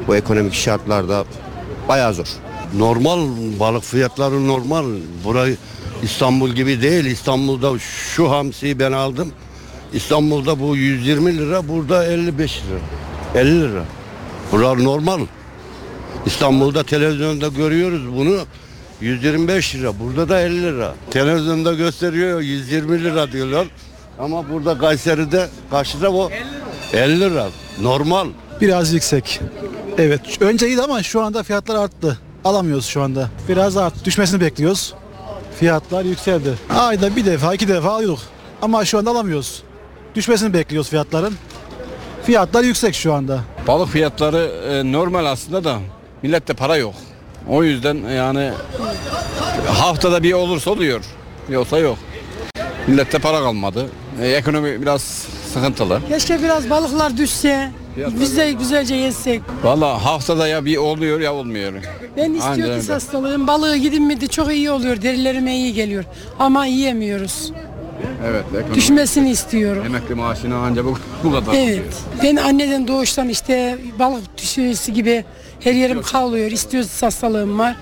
[0.08, 1.26] bu ekonomik şartlarda
[1.88, 2.28] bayağı zor.
[2.78, 3.28] Normal
[3.60, 4.86] balık fiyatları normal.
[5.24, 5.58] Burayı
[6.04, 7.06] İstanbul gibi değil.
[7.06, 9.32] İstanbul'da şu hamsiyi ben aldım.
[9.94, 12.80] İstanbul'da bu 120 lira, burada 55 lira.
[13.42, 13.84] 50 lira.
[14.52, 15.20] Buralar normal.
[16.26, 18.40] İstanbul'da televizyonda görüyoruz bunu.
[19.02, 20.00] 125 lira.
[20.00, 20.96] Burada da 50 lira.
[21.12, 23.68] Televizyonda gösteriyor 120 lira diyorlar.
[24.20, 26.30] Ama burada Kayseri'de karşıda o
[26.94, 27.48] 50 lira.
[27.82, 28.28] Normal.
[28.62, 29.40] Biraz yüksek.
[29.98, 30.22] Evet.
[30.42, 32.20] Önce iyiydi ama şu anda fiyatlar arttı.
[32.46, 33.30] Alamıyoruz şu anda.
[33.50, 34.06] Biraz arttı.
[34.06, 34.94] Düşmesini bekliyoruz.
[35.60, 36.54] Fiyatlar yükseldi.
[36.70, 38.20] Ayda bir defa iki defa alıyorduk.
[38.62, 39.64] Ama şu anda alamıyoruz.
[40.16, 41.36] Düşmesini bekliyoruz fiyatların.
[42.26, 43.40] Fiyatlar yüksek şu anda.
[43.68, 45.80] Balık fiyatları e, normal aslında da
[46.24, 46.94] millette para yok.
[47.50, 48.52] O yüzden yani
[49.68, 51.02] haftada bir olursa oluyor.
[51.50, 51.98] Yoksa yok.
[52.88, 53.90] Millette para kalmadı.
[54.22, 56.00] E, ekonomi biraz sıkıntılı.
[56.10, 57.72] Keşke biraz balıklar düşse.
[57.96, 59.42] Fiyatlar- Biz de güzelce yesek.
[59.64, 61.74] Valla haftada ya bir oluyor ya olmuyor.
[62.18, 62.86] Ben Aynen istiyorum öyle.
[62.86, 65.02] ki hastalığım balığı gidin miydi çok iyi oluyor.
[65.02, 66.04] Derilerime iyi geliyor.
[66.40, 67.52] Ama yiyemiyoruz.
[68.28, 68.44] Evet.
[68.58, 69.84] Ekonomi, Düşmesini istiyorum.
[69.86, 71.54] Emekli maaşına anca bu, bu kadar.
[71.54, 71.94] Evet.
[72.24, 75.26] Ben anneden doğuştan işte balık düşürüsü gibi
[75.60, 76.52] her yerim kavruluyor.
[76.52, 77.76] İstiyoruz hastalığım var.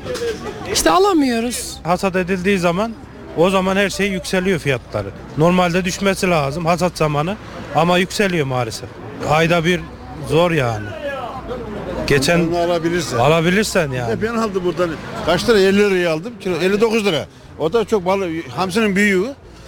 [0.73, 1.77] İşte alamıyoruz.
[1.83, 2.91] Hasat edildiği zaman
[3.37, 5.07] o zaman her şey yükseliyor fiyatları.
[5.37, 7.35] Normalde düşmesi lazım hasat zamanı
[7.75, 8.89] ama yükseliyor maalesef.
[9.29, 9.81] Ayda bir
[10.29, 10.85] zor yani.
[12.07, 13.17] Geçen Onu alabilirsin.
[13.17, 14.21] alabilirsen yani.
[14.21, 14.89] Ben aldım buradan.
[15.25, 15.59] Kaç lira?
[15.59, 16.33] 50 liraya aldım.
[16.39, 17.25] Kilo 59 lira.
[17.59, 18.27] O da çok balı.
[18.55, 19.25] Hamsinin büyüğü.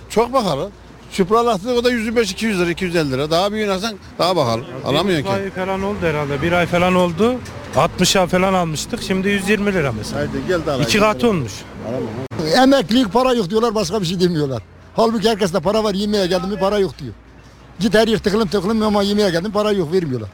[0.10, 0.70] Çok pahalı.
[1.14, 3.32] Çupralatı o da 125-200 lira, 250 lira.
[3.32, 4.62] Daha büyüğünü alsan daha pahalı.
[4.86, 5.44] Alamıyorsun Bir ki.
[5.44, 6.42] ay falan oldu herhalde.
[6.42, 7.36] Bir ay falan oldu.
[7.76, 9.02] 60'a falan almıştık.
[9.04, 10.20] Şimdi 120 lira mesela.
[10.22, 10.82] Haydi gel de al.
[10.82, 11.52] İki katı olmuş.
[12.56, 14.62] Emeklilik para yok diyorlar başka bir şey demiyorlar.
[14.96, 17.14] Halbuki herkeste para var yemeğe geldim mi para yok diyor.
[17.80, 20.30] Git her yer tıklım tıklım ama yemeğe geldim para yok vermiyorlar.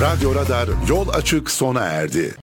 [0.00, 2.34] Radyo Radar yol açık sona erdi.